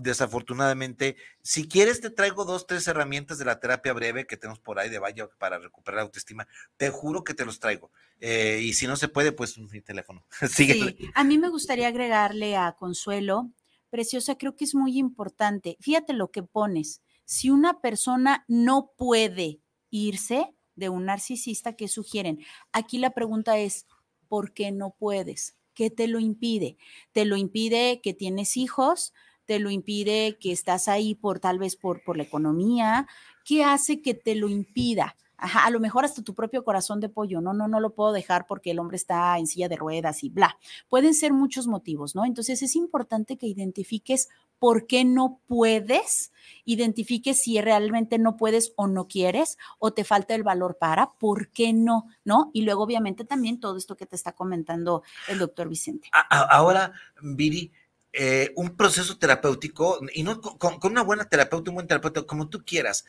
desafortunadamente, 0.00 1.16
si 1.42 1.68
quieres 1.68 2.00
te 2.00 2.10
traigo 2.10 2.44
dos, 2.44 2.66
tres 2.66 2.86
herramientas 2.88 3.38
de 3.38 3.44
la 3.44 3.60
terapia 3.60 3.92
breve 3.92 4.26
que 4.26 4.36
tenemos 4.36 4.60
por 4.60 4.78
ahí 4.78 4.88
de 4.90 4.98
Vaya 4.98 5.28
para 5.38 5.58
recuperar 5.58 5.96
la 5.96 6.02
autoestima. 6.02 6.46
Te 6.76 6.90
juro 6.90 7.24
que 7.24 7.34
te 7.34 7.44
los 7.44 7.60
traigo. 7.60 7.90
Eh, 8.20 8.60
y 8.62 8.72
si 8.72 8.86
no 8.86 8.96
se 8.96 9.08
puede, 9.08 9.32
pues 9.32 9.58
mi 9.58 9.80
teléfono. 9.80 10.24
Sí, 10.48 10.96
a 11.14 11.24
mí 11.24 11.38
me 11.38 11.48
gustaría 11.48 11.88
agregarle 11.88 12.56
a 12.56 12.72
Consuelo, 12.72 13.50
Preciosa, 13.90 14.36
creo 14.36 14.54
que 14.54 14.64
es 14.64 14.74
muy 14.74 14.98
importante. 14.98 15.76
Fíjate 15.80 16.12
lo 16.12 16.30
que 16.30 16.42
pones. 16.42 17.00
Si 17.24 17.50
una 17.50 17.80
persona 17.80 18.44
no 18.46 18.92
puede 18.96 19.60
irse 19.90 20.54
de 20.74 20.88
un 20.88 21.06
narcisista, 21.06 21.74
¿qué 21.74 21.88
sugieren? 21.88 22.44
Aquí 22.72 22.98
la 22.98 23.10
pregunta 23.10 23.58
es, 23.58 23.86
¿por 24.28 24.52
qué 24.52 24.72
no 24.72 24.94
puedes? 24.98 25.56
¿Qué 25.72 25.90
te 25.90 26.06
lo 26.06 26.20
impide? 26.20 26.76
¿Te 27.12 27.24
lo 27.24 27.36
impide 27.36 28.00
que 28.02 28.12
tienes 28.12 28.56
hijos? 28.56 29.14
¿Te 29.48 29.58
lo 29.60 29.70
impide 29.70 30.36
que 30.38 30.52
estás 30.52 30.88
ahí 30.88 31.14
por 31.14 31.40
tal 31.40 31.58
vez 31.58 31.74
por, 31.74 32.04
por 32.04 32.18
la 32.18 32.22
economía? 32.22 33.08
¿Qué 33.46 33.64
hace 33.64 34.02
que 34.02 34.12
te 34.12 34.34
lo 34.34 34.46
impida? 34.46 35.16
A 35.38 35.70
lo 35.70 35.80
mejor 35.80 36.04
hasta 36.04 36.20
tu 36.20 36.34
propio 36.34 36.64
corazón 36.64 37.00
de 37.00 37.08
pollo, 37.08 37.40
no, 37.40 37.54
no, 37.54 37.66
no 37.66 37.80
lo 37.80 37.94
puedo 37.94 38.12
dejar 38.12 38.46
porque 38.46 38.72
el 38.72 38.78
hombre 38.78 38.98
está 38.98 39.38
en 39.38 39.46
silla 39.46 39.70
de 39.70 39.76
ruedas 39.76 40.22
y 40.22 40.28
bla. 40.28 40.58
Pueden 40.90 41.14
ser 41.14 41.32
muchos 41.32 41.66
motivos, 41.66 42.14
¿no? 42.14 42.26
Entonces 42.26 42.60
es 42.62 42.76
importante 42.76 43.38
que 43.38 43.46
identifiques 43.46 44.28
por 44.58 44.86
qué 44.86 45.06
no 45.06 45.40
puedes, 45.46 46.30
identifiques 46.66 47.40
si 47.40 47.58
realmente 47.62 48.18
no 48.18 48.36
puedes 48.36 48.74
o 48.76 48.86
no 48.86 49.08
quieres 49.08 49.56
o 49.78 49.94
te 49.94 50.04
falta 50.04 50.34
el 50.34 50.42
valor 50.42 50.76
para, 50.76 51.12
por 51.12 51.48
qué 51.52 51.72
no, 51.72 52.06
¿no? 52.22 52.50
Y 52.52 52.62
luego 52.62 52.82
obviamente 52.82 53.24
también 53.24 53.60
todo 53.60 53.78
esto 53.78 53.96
que 53.96 54.04
te 54.04 54.16
está 54.16 54.32
comentando 54.32 55.04
el 55.26 55.38
doctor 55.38 55.70
Vicente. 55.70 56.10
Ahora, 56.28 56.92
Viri, 57.22 57.72
eh, 58.20 58.52
un 58.56 58.76
proceso 58.76 59.16
terapéutico, 59.16 60.00
y 60.12 60.24
no 60.24 60.40
con, 60.40 60.80
con, 60.80 60.90
una 60.90 61.02
buena 61.02 61.28
terapeuta, 61.28 61.70
un 61.70 61.76
buen 61.76 61.86
terapeuta, 61.86 62.22
como 62.22 62.48
tú 62.48 62.64
quieras, 62.64 63.04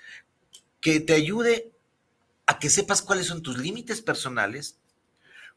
que 0.82 1.00
te 1.00 1.14
ayude 1.14 1.72
a 2.46 2.60
que 2.60 2.70
sepas 2.70 3.02
cuáles 3.02 3.26
son 3.26 3.42
tus 3.42 3.58
límites 3.58 4.04
personales, 4.04 4.78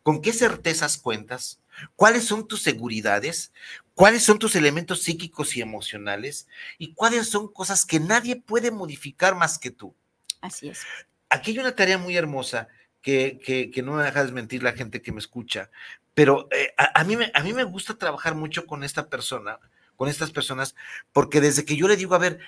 con 0.02 0.22
qué 0.22 0.32
certezas 0.32 0.96
cuentas, 0.96 1.60
cuáles 1.96 2.24
son 2.24 2.48
tus 2.48 2.62
seguridades, 2.62 3.52
cuáles 3.94 4.22
son 4.22 4.38
tus 4.38 4.56
elementos 4.56 5.02
psíquicos 5.02 5.54
y 5.54 5.60
emocionales 5.60 6.48
y 6.78 6.94
cuáles 6.94 7.28
son 7.28 7.52
cosas 7.52 7.84
que 7.84 8.00
nadie 8.00 8.36
puede 8.36 8.70
modificar 8.70 9.36
más 9.36 9.58
que 9.58 9.70
tú. 9.70 9.94
Así 10.40 10.70
es. 10.70 10.80
Aquí 11.28 11.50
hay 11.50 11.58
una 11.58 11.76
tarea 11.76 11.98
muy 11.98 12.16
hermosa 12.16 12.68
que, 13.02 13.38
que, 13.72 13.82
no 13.82 13.92
me 13.92 14.04
deja 14.04 14.22
desmentir 14.22 14.62
la 14.62 14.72
gente 14.72 15.02
que 15.02 15.12
me 15.12 15.18
escucha, 15.18 15.70
pero 16.14 16.48
eh, 16.52 16.74
a, 16.76 17.04
mí 17.04 17.16
me, 17.16 17.30
a 17.34 17.42
mí 17.42 17.52
me 17.52 17.64
gusta 17.64 17.94
trabajar 17.94 18.34
mucho 18.34 18.66
con 18.66 18.84
esta 18.84 19.08
persona, 19.08 19.58
con 19.96 20.08
estas 20.08 20.30
personas, 20.30 20.74
porque 21.12 21.40
desde 21.40 21.64
que 21.64 21.76
yo 21.76 21.88
le 21.88 21.96
digo, 21.96 22.14
a 22.14 22.18
ver, 22.18 22.38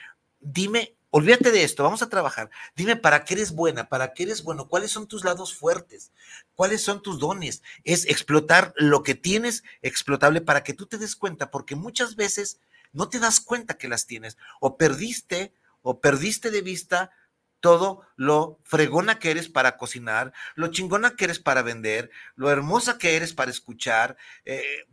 dime 0.41 0.97
Olvídate 1.17 1.53
de 1.53 1.63
esto, 1.63 1.85
vamos 1.85 2.03
a 2.03 2.09
trabajar. 2.09 2.51
Dime 2.75 2.97
para 2.97 3.25
qué 3.25 3.35
eres 3.35 3.53
buena, 3.53 3.89
para 3.89 4.15
qué 4.15 4.25
eres 4.25 4.43
bueno, 4.43 4.67
cuáles 4.67 4.91
son 4.91 5.07
tus 5.07 5.23
lados 5.23 5.55
fuertes, 5.55 6.11
cuáles 6.57 6.83
son 6.83 7.03
tus 7.03 7.21
dones. 7.21 7.63
Es 7.85 8.05
explotar 8.07 8.75
lo 8.77 9.05
que 9.05 9.15
tienes 9.15 9.63
explotable 9.81 10.41
para 10.41 10.65
que 10.65 10.75
tú 10.75 10.87
te 10.87 10.99
des 10.99 11.15
cuenta, 11.15 11.53
porque 11.53 11.77
muchas 11.77 12.17
veces 12.17 12.59
no 12.93 13.09
te 13.09 13.21
das 13.21 13.39
cuenta 13.39 13.79
que 13.79 13.87
las 13.87 14.07
tienes 14.07 14.37
o 14.59 14.77
perdiste 14.77 15.55
o 15.83 16.01
perdiste 16.01 16.51
de 16.51 16.63
vista 16.63 17.13
todo 17.65 18.03
lo 18.17 18.61
fregona 18.63 19.19
que 19.19 19.31
eres 19.31 19.49
para 19.49 19.79
cocinar, 19.79 20.35
lo 20.55 20.69
chingona 20.69 21.17
que 21.17 21.25
eres 21.25 21.39
para 21.39 21.63
vender, 21.63 22.11
lo 22.37 22.51
hermosa 22.51 22.99
que 22.99 23.17
eres 23.17 23.33
para 23.33 23.51
escuchar, 23.51 24.19
eh, 24.45 24.87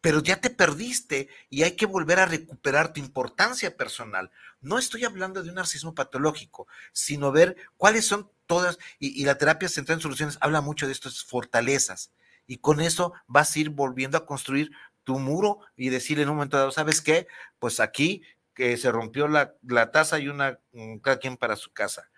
pero 0.00 0.22
ya 0.22 0.40
te 0.40 0.48
perdiste 0.48 1.28
y 1.50 1.64
hay 1.64 1.72
que 1.72 1.84
volver 1.84 2.20
a 2.20 2.26
recuperar 2.26 2.92
tu 2.92 3.00
importancia 3.00 3.76
personal. 3.76 4.30
No 4.60 4.78
estoy 4.78 5.04
hablando 5.04 5.42
de 5.42 5.48
un 5.48 5.56
narcisismo 5.56 5.96
patológico, 5.96 6.68
sino 6.92 7.32
ver 7.32 7.56
cuáles 7.76 8.06
son 8.06 8.30
todas, 8.46 8.78
y, 9.00 9.24
la 9.24 9.36
terapia 9.36 9.68
central 9.68 9.98
en 9.98 10.02
soluciones 10.02 10.38
habla 10.40 10.60
mucho 10.60 10.86
de 10.86 10.92
estas 10.92 11.24
fortalezas, 11.24 12.12
y 12.46 12.58
con 12.58 12.80
eso 12.80 13.14
vas 13.26 13.56
a 13.56 13.58
ir 13.58 13.70
volviendo 13.70 14.16
a 14.16 14.26
construir 14.26 14.70
tu 15.02 15.18
muro 15.18 15.58
y 15.74 15.88
decir 15.88 16.20
en 16.20 16.28
un 16.28 16.36
momento 16.36 16.56
dado, 16.56 16.70
¿sabes 16.70 17.00
qué? 17.00 17.26
Pues 17.58 17.80
aquí 17.80 18.22
que 18.54 18.76
se 18.76 18.92
rompió 18.92 19.26
la, 19.26 19.90
taza 19.90 20.20
y 20.20 20.28
una, 20.28 20.60
cada 21.02 21.18
quien 21.18 21.36
para 21.36 21.56
su 21.56 21.72
casa. 21.72 22.11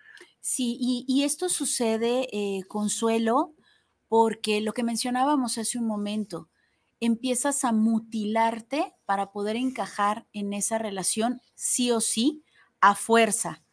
Sí, 0.47 0.77
y, 0.79 1.23
esto 1.23 1.49
sucede, 1.49 2.27
eh, 2.31 2.61
Consuelo, 2.67 3.55
porque 4.07 4.61
lo 4.61 4.73
que 4.73 4.83
mencionábamos 4.83 5.57
hace 5.57 5.79
un 5.79 5.87
momento, 5.87 6.51
empiezas 6.99 7.65
a 7.65 7.71
mutilarte 7.71 8.93
para 9.05 9.31
poder 9.31 9.55
encajar 9.55 10.27
en 10.33 10.53
esa 10.53 10.77
relación 10.77 11.41
sí 11.55 11.89
o 11.89 11.99
sí 11.99 12.43
a 12.79 12.93
fuerza. 12.93 13.64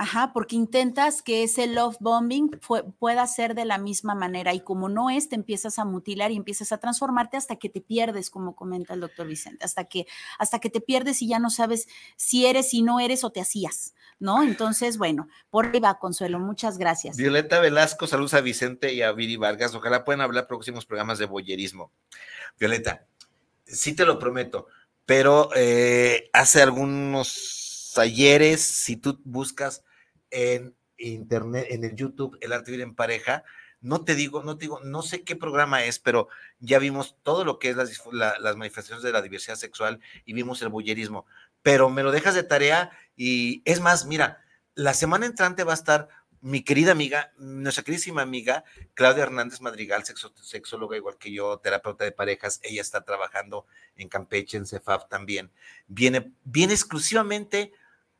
Ajá, 0.00 0.30
porque 0.32 0.54
intentas 0.54 1.22
que 1.22 1.42
ese 1.42 1.66
love 1.66 1.96
bombing 1.98 2.52
pueda 3.00 3.26
ser 3.26 3.56
de 3.56 3.64
la 3.64 3.78
misma 3.78 4.14
manera 4.14 4.54
y 4.54 4.60
como 4.60 4.88
no 4.88 5.10
es, 5.10 5.28
te 5.28 5.34
empiezas 5.34 5.80
a 5.80 5.84
mutilar 5.84 6.30
y 6.30 6.36
empiezas 6.36 6.70
a 6.70 6.78
transformarte 6.78 7.36
hasta 7.36 7.56
que 7.56 7.68
te 7.68 7.80
pierdes, 7.80 8.30
como 8.30 8.54
comenta 8.54 8.94
el 8.94 9.00
doctor 9.00 9.26
Vicente, 9.26 9.64
hasta 9.64 9.86
que, 9.86 10.06
hasta 10.38 10.60
que 10.60 10.70
te 10.70 10.80
pierdes 10.80 11.20
y 11.20 11.26
ya 11.26 11.40
no 11.40 11.50
sabes 11.50 11.88
si 12.14 12.46
eres, 12.46 12.70
si 12.70 12.82
no 12.82 13.00
eres 13.00 13.24
o 13.24 13.30
te 13.30 13.40
hacías, 13.40 13.92
¿no? 14.20 14.44
Entonces, 14.44 14.98
bueno, 14.98 15.26
por 15.50 15.66
ahí 15.66 15.80
va, 15.80 15.98
Consuelo, 15.98 16.38
muchas 16.38 16.78
gracias. 16.78 17.16
Violeta 17.16 17.58
Velasco, 17.58 18.06
saludos 18.06 18.34
a 18.34 18.40
Vicente 18.40 18.94
y 18.94 19.02
a 19.02 19.10
Viri 19.10 19.36
Vargas, 19.36 19.74
ojalá 19.74 20.04
puedan 20.04 20.20
hablar 20.20 20.46
próximos 20.46 20.86
programas 20.86 21.18
de 21.18 21.26
boyerismo. 21.26 21.90
Violeta, 22.56 23.08
sí 23.64 23.96
te 23.96 24.06
lo 24.06 24.20
prometo, 24.20 24.68
pero 25.04 25.50
eh, 25.56 26.30
hace 26.32 26.62
algunos 26.62 27.94
ayeres, 27.98 28.62
si 28.62 28.96
tú 28.96 29.20
buscas 29.24 29.82
en 30.30 30.74
internet, 30.98 31.66
en 31.70 31.84
el 31.84 31.94
YouTube, 31.94 32.36
El 32.40 32.52
Arte 32.52 32.70
Vivir 32.70 32.84
en 32.84 32.94
Pareja. 32.94 33.44
No 33.80 34.04
te 34.04 34.14
digo, 34.14 34.42
no 34.42 34.56
te 34.58 34.62
digo, 34.62 34.80
no 34.82 35.02
sé 35.02 35.22
qué 35.22 35.36
programa 35.36 35.84
es, 35.84 35.98
pero 35.98 36.28
ya 36.58 36.78
vimos 36.78 37.16
todo 37.22 37.44
lo 37.44 37.58
que 37.58 37.70
es 37.70 37.76
las, 37.76 38.56
manifestaciones 38.56 39.04
de 39.04 39.12
la 39.12 39.22
diversidad 39.22 39.54
sexual 39.54 40.00
y 40.24 40.32
vimos 40.32 40.60
el 40.62 40.68
bullerismo. 40.68 41.26
Pero 41.62 41.88
me 41.88 42.02
lo 42.02 42.10
dejas 42.10 42.34
de 42.34 42.42
tarea 42.42 42.90
y 43.16 43.62
es 43.64 43.80
más, 43.80 44.06
mira, 44.06 44.44
la 44.74 44.94
semana 44.94 45.26
entrante 45.26 45.64
va 45.64 45.72
a 45.72 45.74
estar 45.74 46.08
mi 46.40 46.62
querida 46.62 46.92
amiga, 46.92 47.32
nuestra 47.36 47.82
queridísima 47.82 48.22
amiga 48.22 48.64
Claudia 48.94 49.24
Hernández 49.24 49.60
Madrigal, 49.60 50.04
sexóloga 50.04 50.96
igual 50.96 51.18
que 51.18 51.32
yo, 51.32 51.58
terapeuta 51.58 52.04
de 52.04 52.12
parejas, 52.12 52.60
ella 52.62 52.80
está 52.80 53.04
trabajando 53.04 53.66
en 53.96 54.08
Campeche, 54.08 54.56
en 54.56 54.66
CEFAF 54.66 55.08
también, 55.08 55.50
viene, 55.88 56.32
viene 56.44 56.74
exclusivamente 56.74 57.72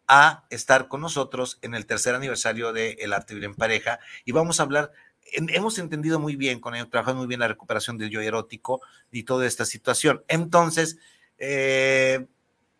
a 0.09 0.45
estar 0.51 0.89
con 0.89 1.03
nosotros 1.03 1.59
en 1.63 1.75
el 1.75 1.87
tercer 1.87 2.15
aniversario 2.15 2.73
de 2.73 2.97
El 3.01 3.13
Arte 3.13 3.35
Vivir 3.35 3.51
en 3.51 3.55
Pareja 3.55 4.01
y 4.25 4.33
vamos 4.33 4.59
a 4.59 4.63
hablar, 4.65 4.91
hemos 5.33 5.79
entendido 5.79 6.19
muy 6.19 6.35
bien 6.35 6.61
con 6.61 6.75
ellos, 6.75 6.91
trabajando 6.91 7.21
muy 7.21 7.29
bien 7.29 7.41
la 7.41 7.49
recuperación 7.49 7.99
del 7.99 8.11
yo 8.11 8.21
erótico 8.23 8.81
y 9.13 9.25
toda 9.25 9.47
esta 9.47 9.67
situación. 9.67 10.25
Entonces, 10.27 10.99
eh, 11.37 12.27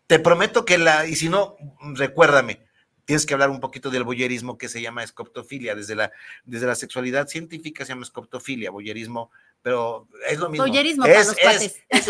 te 0.07 0.18
prometo 0.18 0.64
que 0.64 0.79
la, 0.79 1.07
y 1.07 1.14
si 1.16 1.29
no, 1.29 1.57
recuérdame, 1.95 2.61
tienes 3.05 3.26
que 3.26 3.35
hablar 3.35 3.51
un 3.51 3.61
poquito 3.61 3.91
del 3.91 4.05
boyerismo 4.05 4.57
que 4.57 4.68
se 4.68 4.81
llama 4.81 5.03
escoptofilia, 5.03 5.74
desde 5.74 5.95
la, 5.95 6.11
desde 6.45 6.66
la 6.66 6.74
sexualidad 6.74 7.29
científica 7.29 7.85
se 7.85 7.93
llama 7.93 8.03
escoptofilia, 8.03 8.70
boyerismo, 8.70 9.31
pero 9.62 10.09
es 10.29 10.39
lo 10.39 10.49
mismo. 10.49 10.66
Boyerismo 10.66 11.05
es, 11.05 11.26
los 11.26 11.37
es, 11.39 11.83
es, 11.89 12.09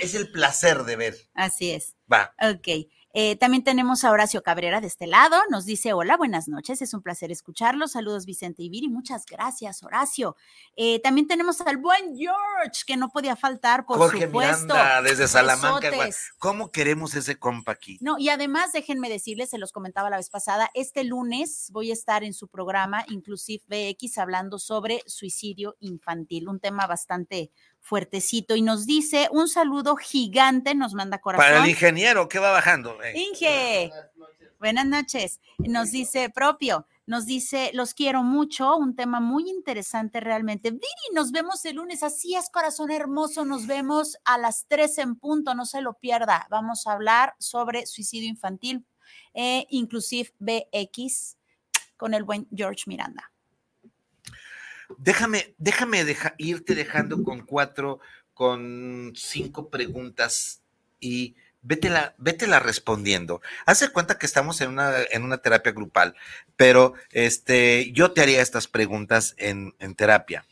es, 0.00 0.14
el 0.14 0.30
placer 0.30 0.84
de 0.84 0.96
ver. 0.96 1.16
Así 1.34 1.70
es. 1.70 1.94
Va. 2.12 2.34
Ok. 2.40 2.88
Eh, 3.16 3.36
también 3.36 3.62
tenemos 3.62 4.02
a 4.02 4.10
Horacio 4.10 4.42
Cabrera 4.42 4.80
de 4.80 4.88
este 4.88 5.06
lado. 5.06 5.36
Nos 5.48 5.64
dice, 5.64 5.92
hola, 5.92 6.16
buenas 6.16 6.48
noches. 6.48 6.82
Es 6.82 6.94
un 6.94 7.00
placer 7.00 7.30
escucharlos. 7.30 7.92
Saludos, 7.92 8.26
Vicente 8.26 8.64
y 8.64 8.68
Viri. 8.68 8.88
Muchas 8.88 9.24
gracias, 9.24 9.84
Horacio. 9.84 10.36
Eh, 10.74 11.00
también 11.00 11.28
tenemos 11.28 11.60
al 11.60 11.76
buen 11.76 12.16
George, 12.16 12.82
que 12.84 12.96
no 12.96 13.10
podía 13.10 13.36
faltar, 13.36 13.86
por 13.86 13.98
Jorge 13.98 14.26
supuesto. 14.26 14.74
Miranda, 14.74 15.02
desde 15.02 15.28
Salamanca. 15.28 15.90
¿Cómo 16.38 16.72
queremos 16.72 17.14
ese 17.14 17.38
compa 17.38 17.70
aquí? 17.70 17.98
No, 18.00 18.18
y 18.18 18.30
además, 18.30 18.72
déjenme 18.72 19.08
decirles, 19.08 19.50
se 19.50 19.58
los 19.58 19.70
comentaba 19.70 20.10
la 20.10 20.16
vez 20.16 20.28
pasada, 20.28 20.68
este 20.74 21.04
lunes 21.04 21.68
voy 21.70 21.90
a 21.90 21.94
estar 21.94 22.24
en 22.24 22.34
su 22.34 22.48
programa 22.48 23.04
Inclusive 23.08 23.62
BX 23.68 24.18
hablando 24.18 24.58
sobre 24.58 25.02
suicidio 25.06 25.76
infantil, 25.78 26.48
un 26.48 26.58
tema 26.58 26.88
bastante 26.88 27.52
fuertecito 27.84 28.56
y 28.56 28.62
nos 28.62 28.86
dice 28.86 29.28
un 29.30 29.46
saludo 29.46 29.94
gigante, 29.96 30.74
nos 30.74 30.94
manda 30.94 31.20
corazón. 31.20 31.44
Para 31.44 31.62
el 31.62 31.70
ingeniero 31.70 32.28
que 32.28 32.38
va 32.38 32.50
bajando. 32.50 32.96
Inge, 33.14 33.92
buenas 34.58 34.86
noches. 34.86 35.40
Nos 35.58 35.90
dice 35.90 36.30
propio, 36.30 36.86
nos 37.06 37.26
dice, 37.26 37.70
los 37.74 37.92
quiero 37.92 38.22
mucho, 38.22 38.74
un 38.76 38.96
tema 38.96 39.20
muy 39.20 39.50
interesante 39.50 40.20
realmente. 40.20 40.70
Viri, 40.70 40.84
nos 41.12 41.30
vemos 41.30 41.62
el 41.66 41.76
lunes, 41.76 42.02
así 42.02 42.34
es, 42.34 42.48
corazón 42.48 42.90
hermoso, 42.90 43.44
nos 43.44 43.66
vemos 43.66 44.16
a 44.24 44.38
las 44.38 44.64
3 44.66 44.98
en 44.98 45.16
punto, 45.16 45.54
no 45.54 45.66
se 45.66 45.82
lo 45.82 45.92
pierda. 45.92 46.46
Vamos 46.48 46.86
a 46.86 46.92
hablar 46.92 47.34
sobre 47.38 47.84
suicidio 47.84 48.30
infantil, 48.30 48.86
e 49.34 49.66
inclusive 49.68 50.32
BX, 50.38 51.36
con 51.98 52.14
el 52.14 52.24
buen 52.24 52.48
George 52.50 52.84
Miranda. 52.86 53.33
Déjame, 54.98 55.54
déjame 55.58 56.04
irte 56.38 56.74
dejando 56.74 57.22
con 57.22 57.40
cuatro, 57.46 58.00
con 58.34 59.12
cinco 59.14 59.70
preguntas 59.70 60.62
y 61.00 61.36
vétela, 61.62 62.14
vétela 62.18 62.60
respondiendo. 62.60 63.40
Hace 63.66 63.90
cuenta 63.90 64.18
que 64.18 64.26
estamos 64.26 64.60
en 64.60 64.70
una, 64.70 64.92
en 65.10 65.24
una 65.24 65.38
terapia 65.38 65.72
grupal, 65.72 66.14
pero 66.56 66.94
este, 67.10 67.90
yo 67.92 68.12
te 68.12 68.20
haría 68.22 68.42
estas 68.42 68.68
preguntas 68.68 69.34
en, 69.38 69.74
en 69.78 69.94
terapia. 69.94 70.44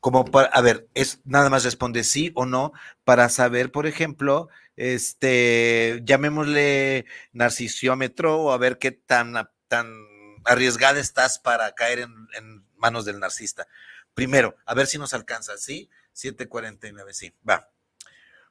Como 0.00 0.24
para, 0.24 0.48
a 0.48 0.60
ver, 0.60 0.88
es 0.94 1.20
nada 1.24 1.48
más 1.48 1.62
responde 1.62 2.02
sí 2.02 2.32
o 2.34 2.44
no 2.44 2.72
para 3.04 3.28
saber, 3.28 3.70
por 3.70 3.86
ejemplo, 3.86 4.48
este, 4.76 6.00
llamémosle 6.04 7.04
narcisómetro 7.32 8.40
o 8.40 8.52
a 8.52 8.58
ver 8.58 8.78
qué 8.78 8.90
tan, 8.90 9.48
tan 9.68 9.92
arriesgada 10.44 10.98
estás 10.98 11.38
para 11.38 11.70
caer 11.72 12.00
en 12.00 12.61
manos 12.82 13.06
del 13.06 13.20
narcisista. 13.20 13.66
Primero, 14.12 14.56
a 14.66 14.74
ver 14.74 14.86
si 14.86 14.98
nos 14.98 15.14
alcanza, 15.14 15.56
¿sí? 15.56 15.88
749, 16.12 17.14
sí, 17.14 17.32
va. 17.48 17.70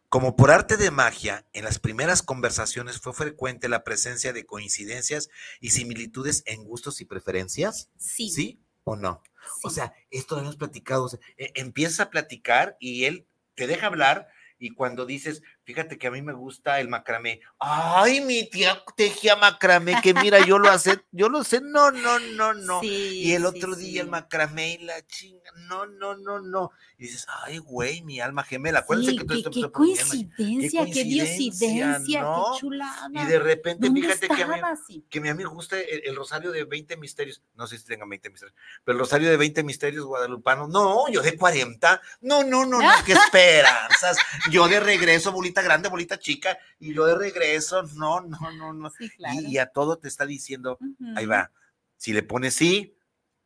Como 0.10 0.36
por 0.36 0.52
arte 0.52 0.76
de 0.76 0.92
magia, 0.92 1.46
en 1.54 1.64
las 1.64 1.80
primeras 1.80 2.22
conversaciones 2.22 3.00
fue 3.00 3.14
frecuente 3.14 3.70
la 3.70 3.84
presencia 3.84 4.34
de 4.34 4.46
coincidencias 4.46 5.30
y 5.60 5.70
similitudes 5.70 6.44
en 6.46 6.64
gustos 6.64 7.00
y 7.02 7.06
preferencias. 7.06 7.90
Sí. 7.98 8.30
¿Sí 8.30 8.60
o 8.84 8.96
no? 8.96 9.22
O 9.64 9.70
sea, 9.70 9.94
esto 10.10 10.36
lo 10.36 10.42
hemos 10.42 10.58
platicado. 10.58 11.04
o 11.06 11.10
sea, 11.10 11.20
e- 11.38 11.52
empieza 11.56 12.04
a 12.04 12.10
platicar 12.10 12.78
y 12.80 13.06
él 13.06 13.28
te 13.56 13.68
deja 13.68 13.88
hablar 13.88 14.28
y 14.58 14.72
cuando 14.72 15.06
dices, 15.06 15.42
fíjate 15.74 15.97
que 15.97 16.07
a 16.07 16.11
mí 16.11 16.22
me 16.22 16.34
gusta 16.34 16.80
el 16.80 16.88
macramé, 16.88 17.41
ay, 17.59 18.22
mi 18.22 18.49
tía 18.49 18.84
tejía 18.95 19.36
macramé, 19.36 19.95
que 20.01 20.13
mira, 20.13 20.45
yo 20.45 20.59
lo 20.59 20.69
hace, 20.69 20.99
yo 21.11 21.30
lo 21.30 21.43
sé, 21.43 21.61
no, 21.61 21.91
no, 21.91 22.19
no, 22.19 22.53
no. 22.53 22.82
Sí, 22.82 23.22
y 23.24 23.34
el 23.34 23.43
sí, 23.43 23.47
otro 23.47 23.76
día 23.76 24.01
el 24.01 24.09
macramé 24.09 24.74
y 24.74 24.78
la 24.80 25.05
chinga, 25.07 25.51
no, 25.67 25.86
no, 25.86 26.15
no, 26.17 26.39
no. 26.39 26.72
Y 26.97 27.05
dices, 27.05 27.26
ay, 27.43 27.57
güey, 27.57 28.01
mi 28.03 28.19
alma 28.19 28.43
gemela. 28.43 28.80
Acuérdense 28.80 29.11
Sí, 29.11 29.17
que 29.17 29.26
qué, 29.26 29.34
esto 29.36 29.49
qué 29.49 29.59
alma 29.59 29.72
coincidencia, 29.72 30.86
qué, 30.86 31.03
diosidencia, 31.03 32.22
¿no? 32.22 32.51
qué 32.53 32.59
chulada. 32.59 33.09
Y 33.11 33.26
de 33.26 33.39
repente, 33.39 33.88
¿Dónde 33.88 34.01
fíjate 34.01 34.28
que 34.28 34.43
a 34.43 34.47
mí, 34.47 35.03
que 35.09 35.19
a 35.19 35.22
mí 35.22 35.34
me 35.34 35.45
gusta 35.45 35.80
el, 35.80 36.03
el 36.05 36.15
rosario 36.15 36.51
de 36.51 36.63
20 36.63 36.97
misterios. 36.97 37.41
No 37.55 37.65
sé 37.67 37.78
si 37.78 37.86
tenga 37.86 38.05
20 38.05 38.30
misterios, 38.30 38.55
pero 38.84 38.97
el 38.97 38.99
rosario 38.99 39.30
de 39.30 39.38
20 39.38 39.63
misterios 39.63 40.05
guadalupanos. 40.05 40.69
No, 40.69 41.09
yo 41.09 41.22
de 41.22 41.38
40. 41.38 42.01
No, 42.22 42.43
no, 42.43 42.65
no, 42.65 42.80
no, 42.80 42.89
qué 43.05 43.13
esperanzas. 43.13 44.17
Yo 44.51 44.67
de 44.67 44.80
regreso, 44.80 45.32
bolita 45.32 45.61
grande, 45.62 45.89
bolita 45.89 46.20
chica, 46.20 46.57
y 46.80 46.93
yo 46.93 47.05
de 47.05 47.16
regreso, 47.16 47.84
no, 47.95 48.22
no, 48.22 48.51
no, 48.51 48.74
no. 48.74 48.89
Sí, 48.91 49.09
claro. 49.09 49.39
Y, 49.41 49.53
y 49.53 49.57
a 49.57 49.68
todo 49.68 49.97
te 49.97 50.07
está 50.07 50.26
diciendo, 50.26 50.78
ahí 51.16 51.26
va. 51.26 51.51
Si 51.97 52.14
le 52.14 52.24
pones 52.24 52.55
sí, 52.55 52.95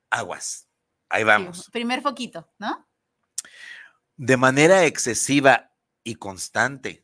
aguas. 0.09 0.67
Ahí 1.09 1.21
Sí, 1.21 1.25
vamos. 1.25 1.69
primer 1.71 2.01
foquito, 2.01 2.49
¿no? 2.57 2.87
De 4.17 4.37
manera 4.37 4.85
excesiva 4.85 5.71
y 6.03 6.15
constante. 6.15 7.03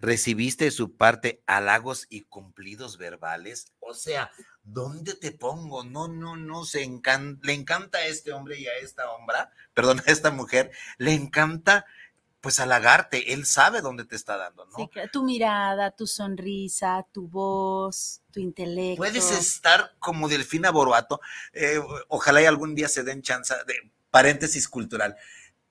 ¿Recibiste 0.00 0.66
de 0.66 0.70
su 0.70 0.96
parte 0.96 1.42
halagos 1.48 2.06
y 2.08 2.22
cumplidos 2.22 2.98
verbales? 2.98 3.72
O 3.80 3.94
sea, 3.94 4.30
¿dónde 4.62 5.14
te 5.14 5.32
pongo? 5.32 5.82
No, 5.82 6.06
no, 6.06 6.36
no, 6.36 6.64
se 6.64 6.84
encan- 6.86 7.40
le 7.42 7.52
encanta 7.54 7.98
a 7.98 8.06
este 8.06 8.32
hombre 8.32 8.60
y 8.60 8.68
a 8.68 8.76
esta 8.76 9.10
hombra, 9.10 9.50
perdón, 9.74 10.00
a 10.06 10.10
esta 10.12 10.30
mujer, 10.30 10.70
le 10.98 11.14
encanta 11.14 11.84
pues 12.48 12.60
halagarte, 12.60 13.34
él 13.34 13.44
sabe 13.44 13.82
dónde 13.82 14.06
te 14.06 14.16
está 14.16 14.38
dando, 14.38 14.64
¿no? 14.64 14.78
Sí, 14.78 14.88
tu 15.12 15.22
mirada, 15.22 15.90
tu 15.90 16.06
sonrisa, 16.06 17.06
tu 17.12 17.28
voz, 17.28 18.22
tu 18.32 18.40
intelecto. 18.40 18.96
Puedes 18.96 19.30
estar 19.32 19.94
como 19.98 20.30
Delfina 20.30 20.70
Boroato, 20.70 21.20
eh, 21.52 21.78
ojalá 22.08 22.40
y 22.40 22.46
algún 22.46 22.74
día 22.74 22.88
se 22.88 23.02
den 23.02 23.20
chance 23.20 23.54
de 23.66 23.92
paréntesis 24.10 24.66
cultural. 24.66 25.14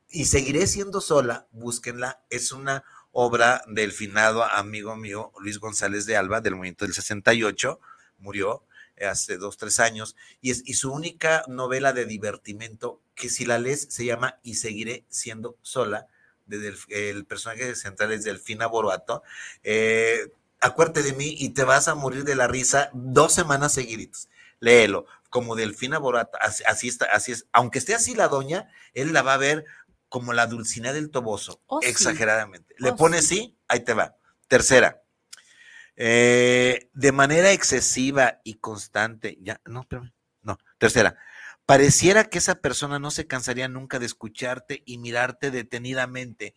Y 0.08 0.26
seguiré 0.26 0.68
siendo 0.68 1.02
sola, 1.02 1.48
búsquenla, 1.50 2.22
es 2.30 2.52
una 2.52 2.84
obra 3.12 3.64
del 3.66 3.92
finado 3.92 4.44
amigo 4.44 4.96
mío 4.96 5.34
Luis 5.40 5.58
González 5.58 6.06
de 6.06 6.16
Alba, 6.16 6.42
del 6.42 6.58
movimiento 6.58 6.86
del 6.86 6.94
68, 6.94 7.80
murió 8.20 8.68
hace 9.02 9.38
dos, 9.38 9.58
tres 9.58 9.80
años, 9.80 10.16
y, 10.42 10.52
es, 10.52 10.62
y 10.64 10.76
su 10.76 10.94
única 10.94 11.44
novela 11.48 11.92
de 11.92 12.06
divertimento, 12.06 13.02
que 13.16 13.30
si 13.30 13.46
la 13.46 13.58
lees 13.58 13.88
se 13.90 14.06
llama 14.06 14.38
Y 14.44 14.54
seguiré 14.58 15.08
siendo 15.10 15.58
sola, 15.64 16.08
de 16.48 16.58
Delf- 16.74 16.86
el 16.90 17.26
personaje 17.26 17.76
central 17.76 18.12
es 18.12 18.24
Delfina 18.24 18.68
Boroato, 18.68 19.24
eh, 19.64 20.32
acuérdate 20.62 21.04
de 21.04 21.14
mí 21.14 21.36
y 21.38 21.50
te 21.50 21.64
vas 21.64 21.88
a 21.88 21.96
morir 21.96 22.24
de 22.24 22.36
la 22.36 22.48
risa 22.48 22.90
dos 22.94 23.34
semanas 23.34 23.74
seguiditas. 23.74 24.30
Léelo, 24.60 25.06
como 25.30 25.56
Delfina 25.56 26.00
Borata, 26.00 26.38
así, 26.42 26.64
así 26.66 26.88
está, 26.88 27.06
así 27.14 27.32
es. 27.32 27.46
Aunque 27.54 27.78
esté 27.80 27.94
así 27.94 28.16
la 28.16 28.28
doña, 28.28 28.72
él 28.94 29.14
la 29.14 29.22
va 29.22 29.34
a 29.36 29.38
ver 29.38 29.66
como 30.10 30.34
la 30.34 30.48
dulcinea 30.48 30.94
del 30.94 31.12
toboso, 31.12 31.62
Oh, 31.68 31.82
sí. 31.82 31.88
exageradamente. 31.90 32.74
Le 32.80 32.92
Oh, 32.92 32.96
pones 32.96 33.28
sí. 33.28 33.36
sí, 33.36 33.58
ahí 33.68 33.82
te 33.82 33.94
va. 33.94 34.16
Tercera, 34.48 35.04
eh, 35.96 36.90
de 36.94 37.12
manera 37.12 37.52
excesiva 37.52 38.40
y 38.44 38.56
constante, 38.56 39.38
ya, 39.42 39.60
no, 39.66 39.82
espérame, 39.82 40.14
no. 40.42 40.58
Tercera, 40.78 41.18
pareciera 41.68 42.24
que 42.24 42.40
esa 42.40 42.56
persona 42.62 42.98
no 42.98 43.12
se 43.12 43.28
cansaría 43.28 43.68
nunca 43.68 44.00
de 44.00 44.08
escucharte 44.08 44.82
y 44.86 44.98
mirarte 44.98 45.52
detenidamente. 45.52 46.56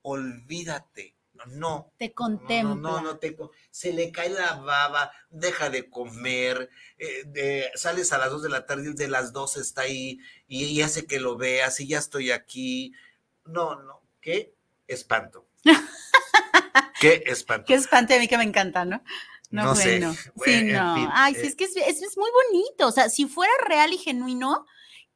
Olvídate, 0.00 1.16
no, 1.48 1.92
Te 1.98 2.12
contempla. 2.14 2.62
no, 2.62 2.76
no, 2.76 3.00
no 3.02 3.18
te 3.18 3.36
se 3.70 3.92
le 3.92 4.12
cae 4.12 4.30
la 4.30 4.54
baba, 4.54 5.10
deja 5.30 5.68
de 5.68 5.90
comer, 5.90 6.70
eh, 6.98 7.24
de- 7.26 7.70
sales 7.74 8.12
a 8.12 8.18
las 8.18 8.30
2 8.30 8.42
de 8.44 8.48
la 8.50 8.64
tarde 8.64 8.90
y 8.90 8.94
de 8.94 9.08
las 9.08 9.32
2 9.32 9.56
está 9.56 9.82
ahí 9.82 10.18
y, 10.46 10.64
y 10.66 10.82
hace 10.82 11.06
que 11.06 11.18
lo 11.18 11.36
veas 11.36 11.80
y 11.80 11.88
ya 11.88 11.98
estoy 11.98 12.30
aquí. 12.30 12.92
No, 13.44 13.82
no, 13.82 14.02
qué 14.20 14.54
espanto. 14.86 15.48
qué 17.00 17.24
espanto. 17.26 17.66
Qué 17.66 17.74
espante 17.74 18.14
a 18.14 18.18
mí 18.20 18.28
que 18.28 18.38
me 18.38 18.44
encanta, 18.44 18.84
¿no? 18.84 19.02
No, 19.52 19.64
No 19.66 19.74
sé, 19.76 19.98
bueno. 20.00 20.16
bueno, 20.34 20.44
sí, 20.44 20.52
en 20.52 20.72
no. 20.72 20.94
fin, 20.96 21.08
Ay, 21.12 21.34
sí, 21.34 21.40
eh. 21.42 21.46
es 21.46 21.54
que 21.56 21.64
es, 21.64 21.76
es- 21.76 22.02
es 22.02 22.16
muy 22.18 22.30
bonito. 22.50 22.88
O 22.88 22.92
sea, 22.92 23.08
si 23.08 23.26
fuera 23.26 23.52
real 23.68 23.92
y 23.92 23.98
genuino, 23.98 24.66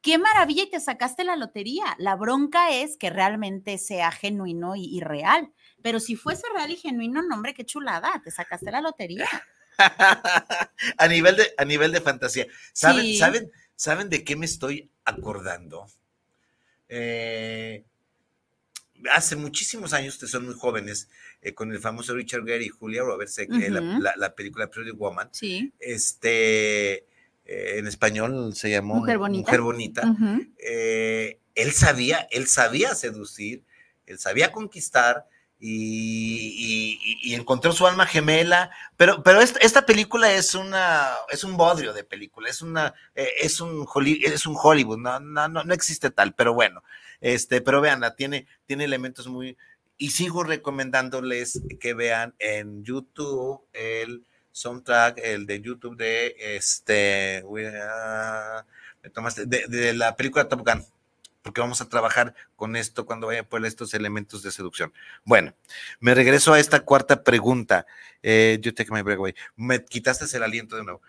qué 0.01 0.17
maravilla 0.17 0.63
y 0.63 0.69
te 0.69 0.79
sacaste 0.79 1.23
la 1.25 1.35
lotería. 1.35 1.83
La 1.97 2.15
bronca 2.15 2.71
es 2.71 2.97
que 2.97 3.09
realmente 3.09 3.77
sea 3.77 4.11
genuino 4.11 4.75
y, 4.75 4.85
y 4.85 5.01
real. 5.01 5.51
Pero 5.81 5.99
si 5.99 6.15
fuese 6.15 6.43
real 6.55 6.71
y 6.71 6.77
genuino, 6.77 7.21
no, 7.21 7.35
hombre, 7.35 7.53
qué 7.53 7.65
chulada, 7.65 8.21
te 8.23 8.31
sacaste 8.31 8.71
la 8.71 8.79
lotería. 8.81 9.27
a 10.97 11.07
nivel 11.07 11.35
de 11.35 11.53
a 11.57 11.65
nivel 11.65 11.91
de 11.91 12.01
fantasía. 12.01 12.47
¿Saben, 12.73 13.03
Sí. 13.05 13.17
saben, 13.17 13.51
saben 13.75 14.09
de 14.09 14.23
qué 14.23 14.35
me 14.35 14.45
estoy 14.45 14.89
acordando? 15.05 15.87
Eh, 16.89 17.85
hace 19.13 19.35
muchísimos 19.35 19.93
años, 19.93 20.15
ustedes 20.15 20.31
son 20.31 20.45
muy 20.45 20.55
jóvenes, 20.55 21.09
eh, 21.41 21.53
con 21.53 21.71
el 21.71 21.79
famoso 21.79 22.13
Richard 22.15 22.45
Gere 22.45 22.65
y 22.65 22.69
Julia 22.69 23.03
Roberts, 23.03 23.37
eh, 23.39 23.47
la, 23.69 23.81
Ujú. 23.81 24.01
la- 24.01 24.13
la 24.17 24.33
película 24.35 24.69
Pretty 24.69 24.91
Woman. 24.91 25.29
Sí. 25.31 25.71
Este, 25.79 27.05
eh, 27.45 27.75
en 27.77 27.87
español 27.87 28.53
se 28.55 28.69
llamó 28.69 28.95
Mujer 28.95 29.17
Bonita. 29.17 29.45
Mujer 29.45 29.61
Bonita. 29.61 30.15
Eh, 30.59 31.39
él 31.55 31.71
sabía, 31.71 32.27
él 32.31 32.47
sabía 32.47 32.93
seducir, 32.95 33.63
él 34.05 34.19
sabía 34.19 34.51
conquistar 34.51 35.25
y, 35.59 35.69
y- 35.71 36.99
y- 37.03 37.31
y 37.31 37.35
encontró 37.35 37.71
su 37.71 37.87
alma 37.87 38.05
gemela, 38.05 38.69
pero, 38.95 39.23
pero 39.23 39.41
esta, 39.41 39.59
esta 39.59 39.85
película 39.85 40.31
es 40.33 40.53
una, 40.55 41.09
es 41.31 41.43
un 41.43 41.57
bodrio 41.57 41.93
de 41.93 42.03
película, 42.03 42.49
es 42.49 42.61
una, 42.61 42.93
es 43.15 43.59
un 43.59 43.85
Holly- 43.91 44.21
es 44.23 44.45
un 44.45 44.55
Hollywood, 44.61 44.99
no, 44.99 45.19
no, 45.19 45.47
no, 45.47 45.63
no 45.63 45.73
existe 45.73 46.11
tal, 46.11 46.33
pero 46.35 46.53
bueno, 46.53 46.83
este, 47.21 47.61
pero 47.61 47.81
veanla, 47.81 48.15
tiene, 48.15 48.47
tiene 48.65 48.85
elementos 48.85 49.27
muy, 49.27 49.57
y 49.97 50.11
sigo 50.11 50.43
recomendándoles 50.43 51.61
que 51.79 51.93
vean 51.93 52.35
en 52.39 52.83
YouTube 52.83 53.61
el 53.73 54.25
soundtrack, 54.51 55.19
el 55.23 55.45
de 55.45 55.61
YouTube 55.61 55.97
de 55.97 56.35
este, 56.39 57.43
ah, 57.81 58.65
de, 59.45 59.67
de 59.67 59.93
la 59.93 60.15
película 60.15 60.47
Top 60.47 60.67
Gun, 60.67 60.83
porque 61.41 61.61
vamos 61.61 61.79
a 61.81 61.87
trabajar 61.87 62.35
con 62.55 62.75
esto 62.75 63.05
cuando 63.05 63.27
vaya 63.27 63.47
por 63.47 63.65
estos 63.65 63.93
elementos 63.93 64.43
de 64.43 64.51
seducción. 64.51 64.91
Bueno, 65.23 65.53
me 65.99 66.13
regreso 66.13 66.53
a 66.53 66.59
esta 66.59 66.81
cuarta 66.81 67.23
pregunta. 67.23 67.85
Eh, 68.21 68.59
you 68.61 68.73
take 68.73 68.91
my 68.91 69.01
break 69.01 69.19
away. 69.19 69.35
Me 69.55 69.83
quitaste 69.83 70.25
el 70.35 70.43
aliento 70.43 70.75
de 70.75 70.83
nuevo. 70.83 71.01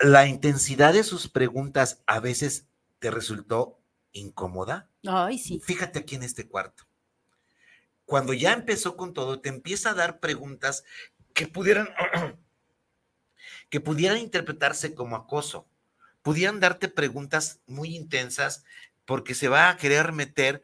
La 0.00 0.26
intensidad 0.26 0.92
de 0.92 1.04
sus 1.04 1.28
preguntas 1.28 2.02
a 2.06 2.18
veces 2.20 2.66
te 2.98 3.10
resultó 3.10 3.78
incómoda. 4.18 4.88
Ay, 5.06 5.38
sí. 5.38 5.60
Fíjate 5.64 5.98
aquí 6.00 6.14
en 6.14 6.22
este 6.22 6.46
cuarto. 6.48 6.84
Cuando 8.04 8.32
ya 8.32 8.52
empezó 8.52 8.96
con 8.96 9.12
todo, 9.14 9.40
te 9.40 9.48
empieza 9.48 9.90
a 9.90 9.94
dar 9.94 10.20
preguntas 10.20 10.84
que 11.34 11.46
pudieran, 11.46 11.88
que 13.70 13.80
pudieran 13.80 14.18
interpretarse 14.18 14.94
como 14.94 15.16
acoso. 15.16 15.66
Pudieran 16.22 16.60
darte 16.60 16.88
preguntas 16.88 17.60
muy 17.66 17.94
intensas 17.94 18.64
porque 19.04 19.34
se 19.34 19.48
va 19.48 19.70
a 19.70 19.76
querer 19.76 20.12
meter, 20.12 20.62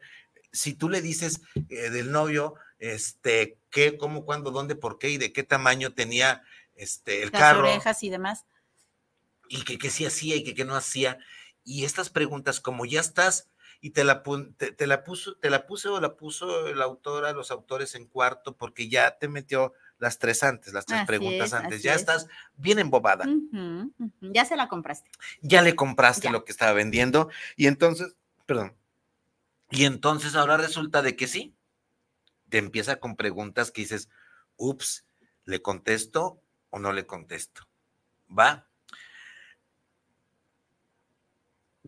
si 0.51 0.73
tú 0.73 0.89
le 0.89 1.01
dices 1.01 1.41
eh, 1.69 1.89
del 1.89 2.11
novio, 2.11 2.55
este, 2.79 3.57
qué, 3.69 3.97
cómo, 3.97 4.25
cuándo, 4.25 4.51
dónde, 4.51 4.75
por 4.75 4.99
qué 4.99 5.09
y 5.09 5.17
de 5.17 5.31
qué 5.31 5.43
tamaño 5.43 5.93
tenía 5.93 6.43
este, 6.75 7.23
el 7.23 7.31
Las 7.31 7.39
carro 7.41 7.61
orejas 7.69 8.03
y 8.03 8.09
demás. 8.09 8.45
y 9.47 9.63
que, 9.63 9.77
que 9.77 9.89
sí 9.89 10.05
hacía 10.05 10.35
y 10.35 10.43
que, 10.43 10.53
que 10.53 10.65
no 10.65 10.75
hacía. 10.75 11.17
Y 11.63 11.85
estas 11.85 12.09
preguntas, 12.09 12.59
como 12.59 12.85
ya 12.85 12.99
estás, 12.99 13.49
y 13.83 13.89
te 13.89 14.05
la, 14.05 14.23
te, 14.23 14.87
la 14.87 15.03
puso, 15.03 15.35
te 15.35 15.49
la 15.49 15.65
puse 15.65 15.89
o 15.89 15.99
la 15.99 16.15
puso 16.15 16.73
la 16.73 16.85
autora, 16.85 17.33
los 17.33 17.51
autores 17.51 17.95
en 17.95 18.07
cuarto, 18.07 18.55
porque 18.55 18.87
ya 18.87 19.17
te 19.17 19.27
metió 19.27 19.73
las 19.97 20.19
tres 20.19 20.41
antes, 20.43 20.73
las 20.73 20.85
tres 20.85 21.05
preguntas 21.05 21.53
antes. 21.53 21.83
Ya 21.83 21.93
estás 21.93 22.27
bien 22.55 22.79
embobada. 22.79 23.25
Ya 24.21 24.45
se 24.45 24.55
la 24.55 24.69
compraste. 24.69 25.09
Ya 25.41 25.61
le 25.61 25.75
compraste 25.75 26.29
lo 26.29 26.45
que 26.45 26.53
estaba 26.53 26.71
vendiendo. 26.71 27.29
Y 27.57 27.67
entonces, 27.67 28.15
perdón. 28.45 28.73
Y 29.69 29.85
entonces 29.85 30.35
ahora 30.35 30.55
resulta 30.55 31.01
de 31.01 31.15
que 31.15 31.27
sí. 31.27 31.53
Te 32.47 32.59
empieza 32.59 32.97
con 32.97 33.17
preguntas 33.17 33.71
que 33.71 33.81
dices, 33.81 34.09
ups, 34.55 35.05
¿le 35.43 35.61
contesto 35.61 36.41
o 36.69 36.79
no 36.79 36.93
le 36.93 37.05
contesto? 37.05 37.67
¿Va? 38.29 38.69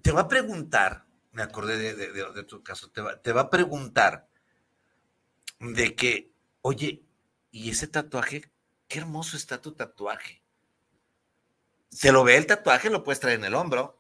Te 0.06 0.12
va 0.12 0.22
a 0.22 0.28
preguntar 0.28 1.04
me 1.32 1.42
acordé 1.42 1.96
de, 1.96 2.44
tu 2.44 2.62
caso, 2.62 2.92
te 2.92 3.02
va, 3.02 3.20
te 3.20 3.34
va, 3.34 3.42
a 3.42 3.50
preguntar 3.50 4.30
de 5.60 5.96
que, 5.96 6.32
oye, 6.62 7.04
¿y 7.52 7.72
ese 7.72 7.88
tatuaje? 7.88 8.50
Qué 8.88 9.00
hermoso 9.00 9.36
está 9.36 9.60
tu 9.60 9.74
tatuaje. 9.74 10.44
Se 11.90 12.12
lo 12.12 12.24
ve 12.24 12.38
el 12.38 12.46
tatuaje, 12.46 12.90
lo 12.90 13.04
puedes 13.04 13.20
traer 13.20 13.40
en 13.40 13.46
el 13.46 13.56
hombro. 13.56 14.00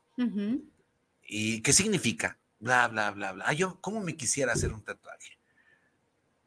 ¿Y 1.24 1.62
qué 1.62 1.74
significa? 1.74 2.40
Bla, 2.60 2.88
bla, 2.88 3.12
bla, 3.12 3.34
bla. 3.34 3.46
Ah, 3.48 3.54
yo, 3.54 3.82
¿cómo 3.82 4.00
me 4.00 4.16
quisiera 4.16 4.54
hacer 4.54 4.72
un 4.72 4.84
tatuaje? 4.84 5.40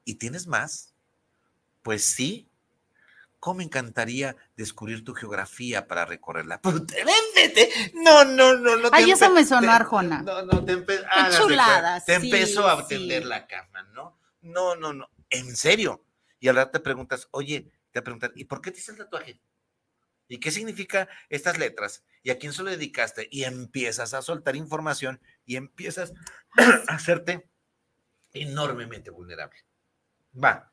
¿Y 0.04 0.14
tienes 0.14 0.46
más? 0.46 0.94
Pues 1.82 2.02
sí, 2.04 2.47
¿Cómo 3.40 3.58
me 3.58 3.64
encantaría 3.64 4.36
descubrir 4.56 5.04
tu 5.04 5.14
geografía 5.14 5.86
para 5.86 6.04
recorrerla? 6.04 6.60
No, 7.94 8.24
no, 8.24 8.54
no, 8.56 8.76
no. 8.76 8.88
Ay, 8.92 9.10
eso 9.10 9.30
me 9.30 9.44
sonó 9.44 9.70
Arjona. 9.70 10.22
No, 10.22 10.42
no, 10.42 10.64
te, 10.64 10.84
chulada, 11.36 12.04
te 12.04 12.14
empezó 12.14 12.68
a 12.68 12.86
tender 12.86 13.24
la 13.24 13.46
cama, 13.46 13.82
¿no? 13.94 14.18
No, 14.40 14.74
no, 14.76 14.92
no. 14.92 15.10
En 15.30 15.56
serio. 15.56 16.04
Y 16.40 16.48
ahora 16.48 16.70
te 16.70 16.80
preguntas, 16.80 17.28
oye, 17.30 17.70
te 17.92 18.02
preguntan, 18.02 18.32
¿y 18.34 18.44
por 18.44 18.60
qué 18.60 18.70
te 18.70 18.78
hice 18.78 18.92
el 18.92 18.98
tatuaje? 18.98 19.40
¿Y 20.28 20.38
qué 20.38 20.50
significa 20.50 21.08
estas 21.28 21.58
letras? 21.58 22.04
¿Y 22.22 22.30
a 22.30 22.38
quién 22.38 22.52
se 22.52 22.62
lo 22.62 22.70
dedicaste? 22.70 23.28
Y 23.30 23.44
empiezas 23.44 24.14
a 24.14 24.22
soltar 24.22 24.56
información 24.56 25.20
y 25.46 25.56
empiezas 25.56 26.12
a 26.88 26.92
hacerte 26.94 27.48
enormemente 28.32 29.10
vulnerable. 29.10 29.58
Va. 30.34 30.72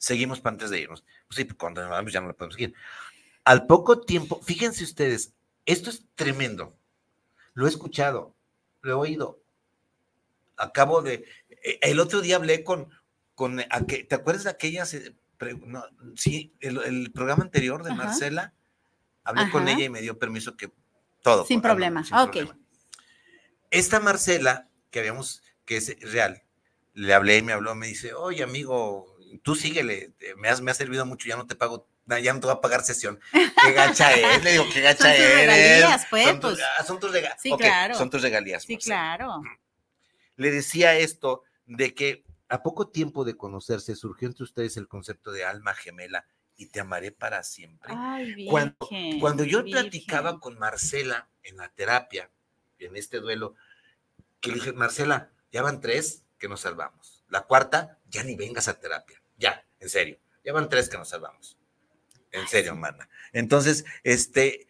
Seguimos 0.00 0.40
para 0.40 0.54
antes 0.54 0.70
de 0.70 0.80
irnos. 0.80 1.04
Pues 1.28 1.36
sí, 1.36 1.44
cuando 1.54 1.86
vamos 1.86 2.10
ya 2.10 2.22
no 2.22 2.28
lo 2.28 2.34
podemos 2.34 2.54
seguir. 2.54 2.74
Al 3.44 3.66
poco 3.66 4.00
tiempo, 4.00 4.40
fíjense 4.42 4.82
ustedes, 4.82 5.34
esto 5.66 5.90
es 5.90 6.06
tremendo. 6.14 6.74
Lo 7.52 7.66
he 7.66 7.68
escuchado, 7.68 8.34
lo 8.80 8.90
he 8.90 8.94
oído. 8.94 9.42
Acabo 10.56 11.02
de. 11.02 11.26
Eh, 11.50 11.78
el 11.82 12.00
otro 12.00 12.22
día 12.22 12.36
hablé 12.36 12.64
con. 12.64 12.88
con 13.34 13.58
¿Te 13.58 14.14
acuerdas 14.14 14.44
de 14.44 14.50
aquellas? 14.50 14.96
sí, 16.16 16.54
el, 16.60 17.12
programa 17.12 17.44
anterior 17.44 17.84
de 17.84 17.94
Marcela. 17.94 18.54
Hablé 19.22 19.50
con 19.50 19.68
ella 19.68 19.84
y 19.84 19.90
me 19.90 20.00
dio 20.00 20.18
permiso 20.18 20.56
que 20.56 20.72
todo. 21.22 21.44
Sin 21.44 21.60
problema. 21.60 22.02
ok. 22.24 22.38
Esta 23.70 24.00
Marcela, 24.00 24.70
que 24.90 25.00
habíamos, 25.00 25.42
que 25.66 25.76
es 25.76 25.94
real, 26.10 26.42
le 26.94 27.12
hablé 27.12 27.36
y 27.36 27.42
me 27.42 27.52
habló, 27.52 27.74
me 27.74 27.86
dice, 27.86 28.14
oye 28.14 28.42
amigo, 28.42 29.09
tú 29.38 29.54
síguele, 29.54 30.14
me 30.36 30.48
has, 30.48 30.60
me 30.60 30.70
ha 30.70 30.74
servido 30.74 31.06
mucho, 31.06 31.28
ya 31.28 31.36
no 31.36 31.46
te 31.46 31.54
pago, 31.54 31.88
ya 32.06 32.32
no 32.32 32.40
te 32.40 32.46
voy 32.46 32.56
a 32.56 32.60
pagar 32.60 32.82
sesión. 32.82 33.20
Qué 33.32 33.72
gacha 33.72 34.12
es, 34.12 34.42
le 34.44 34.52
digo, 34.52 34.64
qué 34.72 34.80
gacha 34.80 35.04
son 35.04 35.16
tus 35.16 35.26
Regalías, 35.26 36.06
pues, 36.10 36.26
son, 36.26 36.40
tus, 36.40 36.52
pues. 36.52 36.64
ah, 36.78 36.84
son 36.84 37.00
tus 37.00 37.12
regalías. 37.12 37.40
Sí, 37.40 37.52
claro. 37.56 37.94
Son 37.94 38.10
tus 38.10 38.22
regalías. 38.22 38.62
Sí, 38.64 38.76
claro. 38.76 39.42
Le 40.36 40.50
decía 40.50 40.96
esto 40.96 41.42
de 41.66 41.94
que 41.94 42.24
a 42.48 42.62
poco 42.62 42.88
tiempo 42.88 43.24
de 43.24 43.36
conocerse 43.36 43.94
surgió 43.94 44.28
entre 44.28 44.44
ustedes 44.44 44.76
el 44.76 44.88
concepto 44.88 45.30
de 45.30 45.44
alma 45.44 45.74
gemela 45.74 46.26
y 46.56 46.66
te 46.66 46.80
amaré 46.80 47.12
para 47.12 47.42
siempre. 47.42 47.92
Ay, 47.96 48.46
cuando, 48.46 48.76
cuando 49.20 49.44
yo 49.44 49.64
platicaba 49.64 50.40
con 50.40 50.58
Marcela 50.58 51.28
en 51.42 51.56
la 51.56 51.68
terapia, 51.68 52.30
en 52.78 52.96
este 52.96 53.20
duelo, 53.20 53.54
que 54.40 54.50
le 54.50 54.56
dije, 54.56 54.72
Marcela, 54.72 55.30
ya 55.52 55.62
van 55.62 55.80
tres 55.80 56.24
que 56.38 56.48
nos 56.48 56.60
salvamos. 56.60 57.24
La 57.28 57.42
cuarta, 57.42 57.98
ya 58.08 58.24
ni 58.24 58.34
vengas 58.34 58.68
a 58.68 58.78
terapia. 58.78 59.19
Ya, 59.40 59.66
en 59.80 59.88
serio. 59.88 60.18
Ya 60.44 60.52
van 60.52 60.68
tres 60.68 60.88
que 60.88 60.98
nos 60.98 61.08
salvamos. 61.08 61.58
En 62.30 62.46
serio, 62.46 62.76
mana. 62.76 63.08
Entonces, 63.32 63.84
este, 64.04 64.68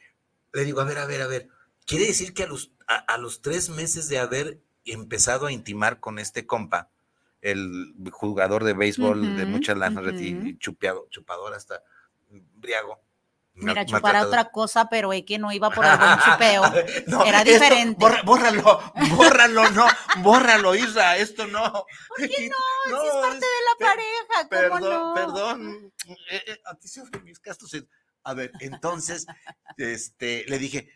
le 0.52 0.64
digo, 0.64 0.80
a 0.80 0.84
ver, 0.84 0.98
a 0.98 1.06
ver, 1.06 1.20
a 1.20 1.26
ver. 1.26 1.48
Quiere 1.84 2.06
decir 2.06 2.32
que 2.32 2.44
a 2.44 2.46
los, 2.46 2.72
a, 2.86 3.18
los 3.18 3.42
tres 3.42 3.68
meses 3.68 4.08
de 4.08 4.18
haber 4.18 4.60
empezado 4.84 5.46
a 5.46 5.52
intimar 5.52 6.00
con 6.00 6.18
este 6.18 6.46
compa, 6.46 6.88
el 7.42 7.94
jugador 8.12 8.64
de 8.64 8.74
béisbol 8.74 9.36
de 9.36 9.46
muchas 9.46 9.76
lanas 9.76 10.04
y 10.20 10.56
chupador 10.58 11.54
hasta 11.54 11.82
briago, 12.28 13.02
Mira, 13.60 13.84
chupar 13.84 14.16
otra 14.16 14.50
cosa, 14.50 14.88
pero 14.88 15.12
es 15.12 15.24
que 15.24 15.38
no 15.38 15.52
iba 15.52 15.70
por 15.70 15.84
algún 15.84 16.08
chupeo. 16.24 16.62
Era 17.24 17.44
diferente. 17.44 18.04
bórralo, 18.24 18.92
bórralo, 19.16 19.70
no, 19.70 19.86
bórralo, 20.18 20.74
Isra, 20.74 21.16
esto 21.16 21.46
no. 21.46 21.84
¿Por 22.08 22.28
qué 22.28 22.50
no? 22.88 22.92
no 22.92 23.02
es 23.02 23.12
parte 23.12 23.46
de 23.46 23.62
la 23.68 23.86
pareja, 23.86 24.68
¿cómo 24.68 24.80
perdón, 24.80 24.90
no? 24.90 25.14
Perdón, 25.14 25.92
eh, 26.30 26.42
eh, 26.46 26.60
a 26.64 26.74
ti 26.74 26.88
se 26.88 27.02
mis 27.22 27.40
gastos. 27.40 27.76
A 28.22 28.34
ver, 28.34 28.52
entonces, 28.60 29.26
este, 29.78 30.44
le 30.46 30.58
dije, 30.58 30.90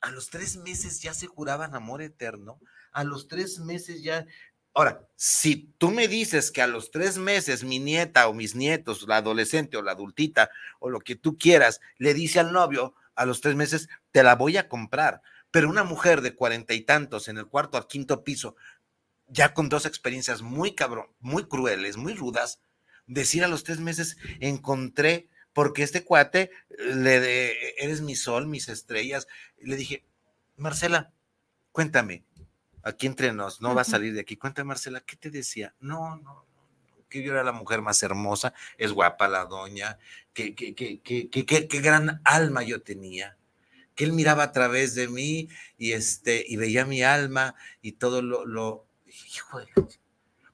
a 0.00 0.10
los 0.10 0.30
tres 0.30 0.56
meses 0.56 1.00
ya 1.00 1.14
se 1.14 1.26
juraban 1.26 1.74
amor 1.74 2.02
eterno, 2.02 2.60
a 2.92 3.04
los 3.04 3.28
tres 3.28 3.58
meses 3.60 4.02
ya, 4.02 4.26
Ahora, 4.74 5.06
si 5.16 5.70
tú 5.78 5.90
me 5.90 6.08
dices 6.08 6.50
que 6.50 6.62
a 6.62 6.66
los 6.66 6.90
tres 6.90 7.18
meses 7.18 7.62
mi 7.62 7.78
nieta 7.78 8.26
o 8.28 8.34
mis 8.34 8.54
nietos, 8.54 9.06
la 9.06 9.18
adolescente 9.18 9.76
o 9.76 9.82
la 9.82 9.92
adultita 9.92 10.50
o 10.80 10.88
lo 10.88 11.00
que 11.00 11.14
tú 11.14 11.36
quieras, 11.36 11.80
le 11.98 12.14
dice 12.14 12.40
al 12.40 12.52
novio, 12.52 12.94
a 13.14 13.26
los 13.26 13.40
tres 13.40 13.54
meses 13.54 13.88
te 14.10 14.22
la 14.22 14.34
voy 14.34 14.56
a 14.56 14.68
comprar. 14.68 15.22
Pero 15.50 15.68
una 15.68 15.84
mujer 15.84 16.22
de 16.22 16.34
cuarenta 16.34 16.72
y 16.72 16.80
tantos 16.80 17.28
en 17.28 17.36
el 17.36 17.46
cuarto 17.46 17.76
al 17.76 17.86
quinto 17.86 18.24
piso, 18.24 18.56
ya 19.28 19.52
con 19.52 19.68
dos 19.68 19.84
experiencias 19.84 20.40
muy 20.40 20.74
cabrón, 20.74 21.08
muy 21.20 21.44
crueles, 21.44 21.96
muy 21.96 22.14
rudas, 22.14 22.60
decir 23.06 23.44
a 23.44 23.48
los 23.48 23.64
tres 23.64 23.78
meses, 23.78 24.16
encontré, 24.40 25.28
porque 25.52 25.82
este 25.82 26.04
cuate, 26.04 26.50
le 26.78 27.20
de, 27.20 27.74
eres 27.78 28.00
mi 28.00 28.16
sol, 28.16 28.46
mis 28.46 28.68
estrellas, 28.68 29.26
le 29.58 29.76
dije, 29.76 30.04
Marcela, 30.56 31.12
cuéntame, 31.72 32.24
aquí 32.82 33.06
entre 33.06 33.32
nos, 33.32 33.60
no 33.60 33.74
va 33.74 33.82
a 33.82 33.84
salir 33.84 34.14
de 34.14 34.20
aquí. 34.20 34.36
Cuenta, 34.36 34.64
Marcela, 34.64 35.00
¿qué 35.00 35.16
te 35.16 35.30
decía? 35.30 35.74
No, 35.80 36.16
no, 36.16 36.22
no, 36.22 36.46
que 37.08 37.22
yo 37.22 37.32
era 37.32 37.44
la 37.44 37.52
mujer 37.52 37.82
más 37.82 38.02
hermosa, 38.02 38.54
es 38.78 38.92
guapa 38.92 39.28
la 39.28 39.44
doña, 39.44 39.98
que, 40.32 40.54
que, 40.54 40.74
que, 40.74 41.00
que, 41.00 41.30
qué 41.44 41.80
gran 41.80 42.20
alma 42.24 42.62
yo 42.62 42.82
tenía, 42.82 43.36
que 43.94 44.04
él 44.04 44.12
miraba 44.12 44.44
a 44.44 44.52
través 44.52 44.94
de 44.94 45.08
mí 45.08 45.48
y, 45.76 45.92
este, 45.92 46.44
y 46.46 46.56
veía 46.56 46.86
mi 46.86 47.02
alma 47.02 47.54
y 47.82 47.92
todo 47.92 48.22
lo, 48.22 48.46
lo 48.46 48.86
hijo 49.06 49.58
de 49.60 49.66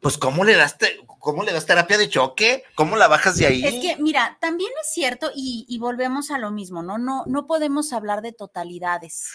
pues 0.01 0.17
¿cómo 0.17 0.45
le 0.45 0.55
das, 0.55 0.77
cómo 1.19 1.43
le 1.43 1.53
das 1.53 1.67
terapia 1.67 1.99
de 1.99 2.09
choque? 2.09 2.63
¿Cómo 2.75 2.97
la 2.97 3.09
bajas 3.09 3.37
de 3.37 3.47
ahí? 3.47 3.65
Es 3.65 3.75
que, 3.75 4.01
mira, 4.01 4.39
también 4.41 4.71
es 4.81 4.93
cierto, 4.93 5.31
y, 5.35 5.77
volvemos 5.79 6.31
a 6.31 6.39
lo 6.39 6.51
mismo, 6.51 6.83
¿no? 6.83 6.99
No, 6.99 7.25
no 7.27 7.47
podemos 7.47 7.93
hablar 7.93 8.23
de 8.23 8.33
totalidades. 8.33 9.33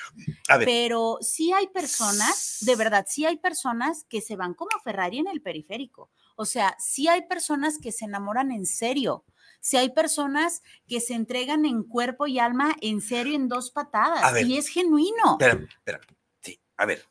Pero 0.64 1.18
sí 1.22 1.51
hay 1.51 1.68
personas, 1.68 2.57
de 2.61 2.76
verdad, 2.76 3.05
sí 3.07 3.26
hay 3.26 3.38
personas 3.38 4.05
que 4.07 4.22
se 4.22 4.36
van 4.36 4.53
como 4.53 4.72
Ferrari 4.84 5.20
en 5.20 5.28
el 5.28 5.41
periférico. 5.41 6.09
O 6.36 6.45
sea, 6.45 6.76
sí 6.80 7.07
hay 7.07 7.28
personas 7.28 7.78
que 7.78 7.91
se 7.91 8.05
enamoran 8.05 8.51
en 8.51 8.66
serio. 8.66 9.26
Sí 9.59 9.78
hay 9.78 9.89
personas 9.89 10.61
que 10.88 10.99
se 10.99 11.14
entregan 11.14 11.66
en 11.66 11.84
cuerpo 11.84 12.28
y 12.28 12.39
alma 12.39 12.76
en 12.82 13.01
serio 13.01 13.36
en 13.36 13.47
dos 13.47 13.72
patadas. 13.72 14.41
y 14.41 14.57
es 14.57 14.68
genuino. 14.68 15.38
Espera, 15.39 15.66
espera. 15.78 16.01
Sí, 16.41 16.59
a 16.78 16.86
ver, 16.86 17.05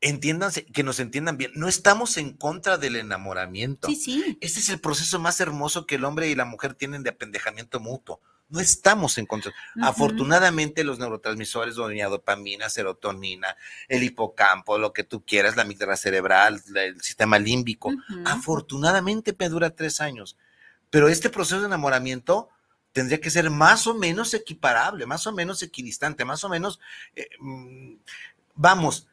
entiéndanse, 0.00 0.64
que 0.66 0.82
nos 0.82 1.00
entiendan 1.00 1.36
bien, 1.36 1.50
no 1.54 1.68
estamos 1.68 2.16
en 2.16 2.32
contra 2.32 2.78
del 2.78 2.96
enamoramiento. 2.96 3.88
Sí, 3.88 3.96
sí. 3.96 4.38
Este 4.40 4.60
es 4.60 4.68
el 4.68 4.80
proceso 4.80 5.18
más 5.18 5.40
hermoso 5.40 5.86
que 5.86 5.96
el 5.96 6.04
hombre 6.04 6.28
y 6.28 6.34
la 6.34 6.44
mujer 6.44 6.74
tienen 6.74 7.02
de 7.02 7.10
apendejamiento 7.10 7.80
mutuo. 7.80 8.20
No 8.50 8.60
estamos 8.60 9.18
en 9.18 9.26
contra. 9.26 9.52
Afortunadamente, 9.82 10.82
los 10.82 10.98
neurotransmisores, 10.98 11.74
doña 11.74 12.08
dopamina, 12.08 12.70
serotonina, 12.70 13.56
el 13.88 14.02
hipocampo, 14.02 14.78
lo 14.78 14.94
que 14.94 15.04
tú 15.04 15.22
quieras, 15.22 15.56
la 15.56 15.62
amígdala 15.62 15.96
cerebral, 15.96 16.62
el 16.74 17.00
sistema 17.02 17.38
límbico, 17.38 17.92
afortunadamente 18.24 19.36
me 19.38 19.50
dura 19.50 19.70
tres 19.70 20.00
años. 20.00 20.38
Pero 20.88 21.08
este 21.08 21.28
proceso 21.28 21.60
de 21.60 21.66
enamoramiento 21.66 22.48
tendría 22.92 23.20
que 23.20 23.30
ser 23.30 23.50
más 23.50 23.86
o 23.86 23.94
menos 23.94 24.32
equiparable, 24.32 25.04
más 25.04 25.26
o 25.26 25.32
menos 25.32 25.62
equidistante, 25.62 26.24
más 26.24 26.42
o 26.42 26.48
menos, 26.48 26.80
eh, 27.14 27.28
mm, 27.38 27.96
vamos, 28.54 29.08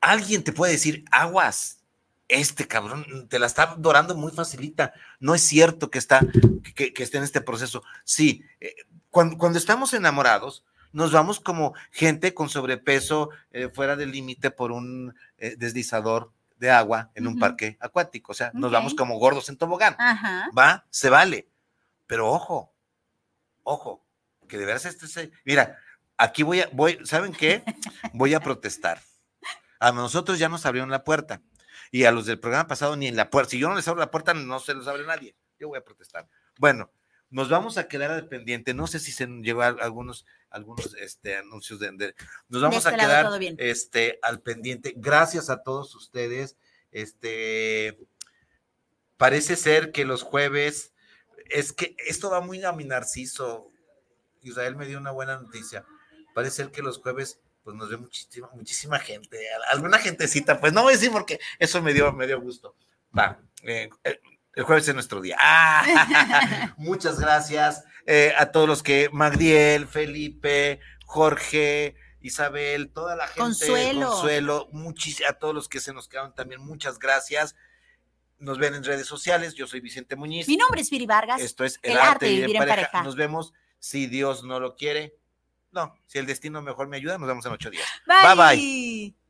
alguien 0.00 0.44
te 0.44 0.52
puede 0.52 0.72
decir, 0.72 1.04
aguas, 1.10 1.76
este 2.28 2.66
cabrón 2.66 3.28
te 3.28 3.38
la 3.38 3.46
está 3.46 3.76
dorando 3.78 4.16
muy 4.16 4.32
facilita. 4.32 4.92
No 5.20 5.34
es 5.34 5.42
cierto 5.42 5.90
que 5.90 5.98
está, 5.98 6.20
que, 6.74 6.92
esté 6.96 7.18
en 7.18 7.24
este 7.24 7.40
proceso. 7.40 7.82
Sí, 8.04 8.44
eh, 8.60 8.74
cuando, 9.10 9.58
estamos 9.58 9.94
enamorados, 9.94 10.64
nos 10.92 11.12
vamos 11.12 11.40
como 11.40 11.74
gente 11.90 12.34
con 12.34 12.48
sobrepeso 12.48 13.30
eh, 13.50 13.68
fuera 13.72 13.96
del 13.96 14.12
límite 14.12 14.50
por 14.50 14.72
un 14.72 15.14
eh, 15.38 15.56
deslizador 15.56 16.32
de 16.58 16.70
agua 16.70 17.10
en 17.14 17.26
un 17.26 17.38
parque 17.38 17.76
acuático. 17.80 18.32
O 18.32 18.34
sea, 18.34 18.50
nos 18.54 18.72
vamos 18.72 18.94
como 18.94 19.18
gordos 19.18 19.48
en 19.48 19.56
tobogán. 19.56 19.94
Ajá. 19.98 20.50
Va, 20.56 20.86
se 20.90 21.10
vale. 21.10 21.48
Pero 22.06 22.30
ojo, 22.30 22.72
ojo, 23.62 24.04
que 24.48 24.58
de 24.58 24.64
veras 24.64 24.84
este 24.84 25.06
se. 25.06 25.30
Mira, 25.44 25.78
aquí 26.16 26.42
voy 26.42 26.60
a, 26.60 26.68
voy, 26.72 26.98
¿saben 27.04 27.32
qué? 27.32 27.62
Voy 28.12 28.34
a 28.34 28.40
protestar. 28.40 29.00
A 29.78 29.92
nosotros 29.92 30.38
ya 30.38 30.48
nos 30.48 30.66
abrieron 30.66 30.90
la 30.90 31.04
puerta. 31.04 31.42
Y 31.90 32.04
a 32.04 32.10
los 32.12 32.26
del 32.26 32.40
programa 32.40 32.66
pasado 32.66 32.96
ni 32.96 33.06
en 33.06 33.16
la 33.16 33.30
puerta. 33.30 33.50
Si 33.50 33.58
yo 33.58 33.68
no 33.68 33.76
les 33.76 33.86
abro 33.86 34.00
la 34.00 34.10
puerta, 34.10 34.34
no 34.34 34.58
se 34.60 34.74
los 34.74 34.86
abre 34.88 35.06
nadie. 35.06 35.36
Yo 35.58 35.68
voy 35.68 35.78
a 35.78 35.84
protestar. 35.84 36.28
Bueno, 36.58 36.90
nos 37.30 37.48
vamos 37.48 37.78
a 37.78 37.86
quedar 37.88 38.10
al 38.10 38.28
pendiente. 38.28 38.74
No 38.74 38.86
sé 38.86 38.98
si 38.98 39.12
se 39.12 39.26
llegó 39.26 39.62
a 39.62 39.68
algunos, 39.68 40.26
algunos 40.50 40.94
este, 41.00 41.36
anuncios 41.36 41.78
de, 41.78 41.92
de- 41.92 42.14
Nos 42.48 42.62
vamos 42.62 42.78
este 42.84 42.88
a 42.88 42.98
quedar 42.98 43.26
este, 43.58 44.18
al 44.22 44.40
pendiente. 44.40 44.94
Gracias 44.96 45.50
a 45.50 45.62
todos 45.62 45.94
ustedes. 45.94 46.56
Este, 46.90 47.98
parece 49.16 49.56
ser 49.56 49.92
que 49.92 50.04
los 50.04 50.22
jueves, 50.22 50.92
es 51.50 51.72
que 51.72 51.94
esto 52.06 52.30
va 52.30 52.40
muy 52.40 52.62
a 52.64 52.72
mi 52.72 52.84
narciso. 52.84 53.70
Israel 54.42 54.76
me 54.76 54.86
dio 54.86 54.98
una 54.98 55.10
buena 55.10 55.38
noticia. 55.38 55.84
Parece 56.34 56.56
ser 56.56 56.70
que 56.70 56.82
los 56.82 56.98
jueves, 56.98 57.40
pues 57.66 57.76
nos 57.76 57.90
ve 57.90 57.96
muchísima, 57.96 58.48
muchísima 58.54 59.00
gente. 59.00 59.36
Alguna 59.72 59.98
gentecita, 59.98 60.60
pues 60.60 60.72
no 60.72 60.84
voy 60.84 60.92
a 60.92 60.96
decir 60.96 61.10
porque 61.10 61.40
eso 61.58 61.82
me 61.82 61.92
dio, 61.92 62.12
me 62.12 62.28
dio 62.28 62.40
gusto. 62.40 62.76
Va, 63.18 63.40
eh, 63.64 63.90
el 64.54 64.62
jueves 64.62 64.86
es 64.86 64.94
nuestro 64.94 65.20
día. 65.20 65.36
¡Ah! 65.40 66.72
Muchas 66.76 67.18
gracias 67.18 67.82
eh, 68.06 68.32
a 68.38 68.52
todos 68.52 68.68
los 68.68 68.84
que, 68.84 69.10
Magdiel, 69.12 69.88
Felipe, 69.88 70.78
Jorge, 71.06 71.96
Isabel, 72.20 72.92
toda 72.92 73.16
la 73.16 73.26
gente, 73.26 73.40
Consuelo. 73.40 74.10
Consuelo, 74.12 74.70
a 75.28 75.32
todos 75.32 75.52
los 75.52 75.68
que 75.68 75.80
se 75.80 75.92
nos 75.92 76.06
quedaron 76.06 76.36
también, 76.36 76.60
muchas 76.60 77.00
gracias. 77.00 77.56
Nos 78.38 78.58
ven 78.58 78.74
en 78.74 78.84
redes 78.84 79.08
sociales, 79.08 79.54
yo 79.54 79.66
soy 79.66 79.80
Vicente 79.80 80.14
Muñiz. 80.14 80.46
Mi 80.46 80.56
nombre 80.56 80.82
es 80.82 80.88
Viri 80.88 81.06
Vargas. 81.06 81.40
Esto 81.40 81.64
es 81.64 81.80
el 81.82 81.96
arte 81.96 82.26
de 82.26 82.32
vivir 82.32 82.54
en 82.54 82.68
pareja. 82.68 83.02
Nos 83.02 83.16
vemos 83.16 83.54
si 83.80 84.06
Dios 84.06 84.44
no 84.44 84.60
lo 84.60 84.76
quiere. 84.76 85.16
No, 85.76 85.94
si 86.06 86.18
el 86.18 86.24
destino 86.24 86.62
mejor 86.62 86.88
me 86.88 86.96
ayuda, 86.96 87.18
nos 87.18 87.28
vemos 87.28 87.44
en 87.44 87.52
ocho 87.52 87.70
días. 87.70 87.86
Bye. 88.06 88.34
Bye, 88.34 88.56
bye. 88.56 89.25